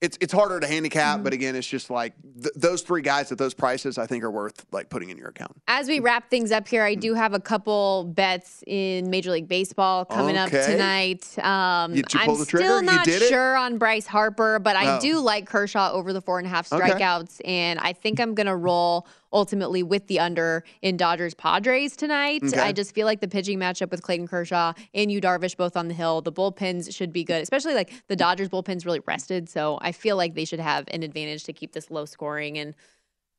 it's 0.00 0.16
it's 0.20 0.32
harder 0.32 0.58
to 0.60 0.66
handicap. 0.66 1.22
But 1.22 1.32
again, 1.32 1.54
it's 1.54 1.66
just 1.66 1.90
like 1.90 2.14
th- 2.42 2.54
those 2.56 2.82
three 2.82 3.02
guys 3.02 3.30
at 3.32 3.38
those 3.38 3.52
prices, 3.54 3.98
I 3.98 4.06
think 4.06 4.24
are 4.24 4.30
worth 4.30 4.64
like 4.72 4.88
putting 4.88 5.10
in 5.10 5.18
your 5.18 5.28
account. 5.28 5.60
As 5.68 5.88
we 5.88 6.00
wrap 6.00 6.30
things 6.30 6.52
up 6.52 6.66
here, 6.66 6.82
I 6.82 6.94
do 6.94 7.14
have 7.14 7.34
a 7.34 7.40
couple 7.40 8.04
bets 8.04 8.64
in 8.66 9.10
Major 9.10 9.30
League 9.30 9.48
Baseball 9.48 10.04
coming 10.06 10.36
up 10.36 10.50
tonight. 10.50 11.38
Um, 11.38 11.92
Did 11.94 12.12
you 12.14 12.20
I'm 12.20 12.26
pull 12.26 12.36
the 12.36 12.46
trigger? 12.46 12.64
still 12.66 12.80
You 12.80 12.86
not 12.86 13.06
sure 13.08 13.56
on 13.56 13.78
Bryce 13.78 14.06
Harper, 14.06 14.58
but 14.58 14.76
I 14.76 14.96
Oh. 14.96 15.00
do 15.00 15.18
like 15.20 15.46
Kershaw 15.46 15.92
over 15.92 16.12
the 16.12 16.20
four 16.22 16.38
and 16.38 16.46
a 16.46 16.50
half 16.50 16.72
Okay. 16.72 16.90
strikeouts, 16.90 17.40
and 17.44 17.78
I 17.78 17.92
think 17.92 18.20
I'm 18.20 18.34
going 18.34 18.46
to 18.46 18.56
roll 18.56 19.06
ultimately 19.32 19.82
with 19.82 20.06
the 20.06 20.18
under 20.18 20.64
in 20.82 20.96
Dodgers 20.96 21.34
Padres 21.34 21.96
tonight. 21.96 22.42
Okay. 22.44 22.58
I 22.58 22.72
just 22.72 22.94
feel 22.94 23.06
like 23.06 23.20
the 23.20 23.28
pitching 23.28 23.58
matchup 23.58 23.90
with 23.90 24.02
Clayton 24.02 24.26
Kershaw 24.28 24.72
and 24.94 25.10
Yu 25.10 25.20
Darvish 25.20 25.56
both 25.56 25.76
on 25.76 25.88
the 25.88 25.94
hill, 25.94 26.20
the 26.20 26.32
bullpens 26.32 26.94
should 26.94 27.12
be 27.12 27.24
good, 27.24 27.42
especially 27.42 27.74
like 27.74 27.92
the 28.08 28.16
Dodgers 28.16 28.48
bullpen's 28.48 28.84
really 28.84 29.00
rested, 29.06 29.48
so 29.48 29.78
I 29.82 29.92
feel 29.92 30.16
like 30.16 30.34
they 30.34 30.44
should 30.44 30.60
have 30.60 30.86
an 30.88 31.02
advantage 31.02 31.44
to 31.44 31.52
keep 31.52 31.72
this 31.72 31.90
low 31.90 32.04
scoring 32.04 32.58
and. 32.58 32.74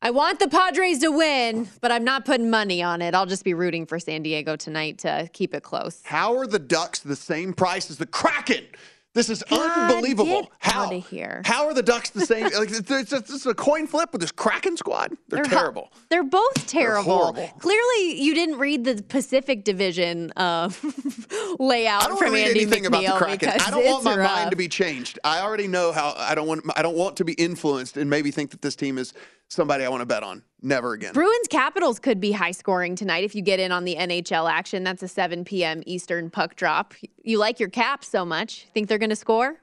I 0.04 0.10
want 0.10 0.39
the 0.39 0.48
Padres 0.48 0.98
to 1.02 1.12
win, 1.12 1.70
but 1.80 1.92
I'm 1.92 2.04
not 2.04 2.26
putting 2.26 2.50
money 2.50 2.82
on 2.82 3.04
it. 3.04 3.14
I'll 3.14 3.28
just 3.28 3.44
be 3.44 3.54
rooting 3.54 3.86
for 3.86 4.00
San 4.00 4.24
Diego 4.24 4.56
tonight 4.56 4.98
to 5.00 5.30
keep 5.32 5.54
it 5.54 5.62
close. 5.62 6.02
How 6.04 6.36
are 6.38 6.48
the 6.48 6.58
Ducks 6.58 6.98
the 6.98 7.16
same 7.16 7.54
price 7.54 7.92
as 7.92 8.00
the 8.00 8.08
Kraken? 8.08 8.66
This 9.14 9.30
is 9.30 9.43
unbelievable. 9.51 10.49
how 10.59 10.89
here. 10.89 11.41
How 11.43 11.68
are 11.68 11.74
the 11.74 11.84
Ducks 11.84 12.12
the 12.12 12.26
same? 12.26 12.43
like, 12.57 12.70
it's, 12.72 13.12
it's 13.12 13.45
a 13.45 13.53
coin 13.53 13.86
flip 13.86 14.14
with 14.14 14.22
this 14.22 14.32
Kraken 14.32 14.78
squad. 14.78 15.12
They're, 15.28 15.43
They're 15.43 15.51
ho- 15.51 15.59
terrible. 15.59 15.91
They're 16.09 16.24
both 16.24 16.66
terrible. 16.66 17.18
horrible. 17.18 17.47
Clearly, 17.59 18.22
you 18.22 18.34
didn't 18.34 18.57
read 18.57 18.86
the 18.86 19.03
Pacific 19.03 19.66
Division 19.66 20.32
uh, 20.38 20.70
layout 21.59 22.03
I 22.03 22.07
don't 22.07 22.18
from 22.18 22.34
read 22.34 22.47
Andy 22.47 22.62
anything 22.62 22.86
about 22.86 23.03
the 23.03 23.12
Kraken. 23.14 23.49
I 23.49 23.70
don't 23.70 23.86
want 23.86 24.05
my 24.05 24.18
rough. 24.18 24.32
mind 24.32 24.51
to 24.51 24.57
be 24.57 24.70
changed. 24.70 25.20
I 25.26 25.41
already 25.41 25.68
know 25.68 25.91
how. 25.91 26.14
I 26.18 26.34
don't 26.34 26.47
want. 26.47 26.64
I 26.78 26.82
don't 26.82 26.95
want 26.95 27.18
to 27.18 27.26
be 27.26 27.34
influenced 27.34 27.97
and 27.97 28.09
maybe 28.09 28.32
think 28.32 28.51
that 28.51 28.62
this 28.62 28.76
team 28.78 28.97
is 28.97 29.14
somebody 29.52 29.84
I 29.84 29.89
want 29.89 30.02
to 30.02 30.06
bet 30.06 30.24
on. 30.24 30.43
Never 30.62 30.93
again. 30.93 31.14
Bruins 31.14 31.47
Capitals 31.49 31.99
could 31.99 32.20
be 32.20 32.32
high 32.32 32.52
scoring 32.52 32.95
tonight 32.95 33.24
if 33.24 33.36
you 33.36 33.41
get 33.41 33.60
in 33.60 33.72
on 33.72 33.84
the 33.84 33.95
NHL 33.95 34.49
action. 34.49 34.84
That's 34.84 35.04
a 35.04 35.08
7 35.08 35.43
p.m. 35.43 35.84
Eastern 35.86 36.30
puck 36.30 36.56
drop. 36.56 36.93
You 37.24 37.38
like 37.38 37.60
your 37.60 37.70
Caps 37.70 38.08
so 38.08 38.24
much. 38.26 38.68
Think 38.74 38.88
they're 38.88 38.97
going 38.99 39.10
to 39.10 39.16
score? 39.16 39.58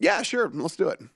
Yeah, 0.00 0.22
sure. 0.22 0.50
Let's 0.52 0.74
do 0.74 0.88
it. 0.88 1.00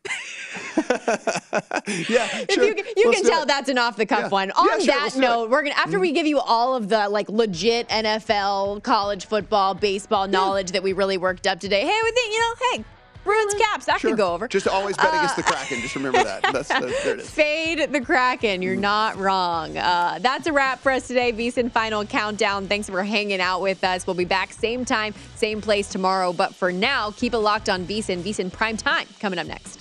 yeah, 2.09 2.29
If 2.49 2.53
sure. 2.53 2.64
you, 2.64 2.85
you 2.97 3.11
can 3.11 3.25
tell 3.25 3.43
it. 3.43 3.49
that's 3.49 3.69
an 3.69 3.79
off 3.79 3.97
the 3.97 4.07
cuff 4.07 4.21
Yeah. 4.21 4.29
one. 4.29 4.49
Yeah, 4.49 4.55
On 4.61 4.79
sure, 4.81 4.87
that. 4.95 5.11
Mm-hmm. 5.11 5.21
note, 5.21 5.51
we're 5.51 5.62
gonna 5.64 5.75
after 5.75 5.99
we 5.99 6.12
give 6.12 6.27
you 6.27 6.39
all 6.39 6.77
of 6.77 6.89
the 6.89 7.09
like 7.09 7.29
legit 7.29 7.89
NFL, 7.89 8.85
college 8.85 9.27
football, 9.27 9.75
baseball 9.75 10.29
knowledge 10.29 10.71
that 10.71 10.85
we 10.85 10.93
really 10.93 11.19
worked 11.19 11.49
up 11.49 11.59
today. 11.59 11.81
Hey, 11.81 11.99
we 12.05 12.11
think 12.12 12.33
you 12.33 12.39
know, 12.39 12.55
hey, 12.73 12.85
Bruins 13.27 13.55
Caps 13.55 13.85
that 13.87 14.01
Sure. 14.01 14.11
could 14.12 14.16
go 14.16 14.33
over. 14.33 14.49
Just 14.49 14.66
always 14.68 14.97
bet 14.97 15.09
against 15.09 15.37
the 15.37 15.43
Kraken. 15.43 15.81
Just 15.83 15.95
remember 15.95 16.22
that. 16.24 16.43
That's, 16.53 16.68
that's 16.68 17.05
there 17.05 17.14
it 17.14 17.20
is. 17.20 17.29
Fade 17.31 17.93
the 17.93 18.01
Kraken. 18.01 18.62
You're 18.62 18.77
not 18.77 19.16
wrong. 19.18 19.77
Uh, 19.77 20.18
that's 20.22 20.47
a 20.47 20.53
wrap 20.53 20.79
for 20.81 20.93
us 20.93 21.07
today. 21.09 21.33
VSIN 21.33 21.70
Final 21.70 22.05
Countdown. 22.07 22.68
Thanks 22.68 22.89
for 22.89 23.03
hanging 23.03 23.41
out 23.41 23.61
with 23.61 23.83
us. 23.85 24.07
We'll 24.07 24.14
be 24.14 24.24
back 24.24 24.53
same 24.53 24.85
time, 24.85 25.12
same 25.35 25.61
place 25.61 25.89
tomorrow. 25.89 26.33
But 26.33 26.55
for 26.55 26.72
now, 26.72 27.11
keep 27.11 27.35
it 27.35 27.39
locked 27.39 27.68
on 27.68 27.85
VSIN. 27.85 28.22
VSIN 28.22 28.53
Prime 28.53 28.77
Time 28.77 29.07
coming 29.20 29.39
up 29.39 29.47
next. 29.47 29.81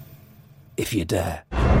if 0.77 0.93
you 0.93 1.05
dare. 1.05 1.80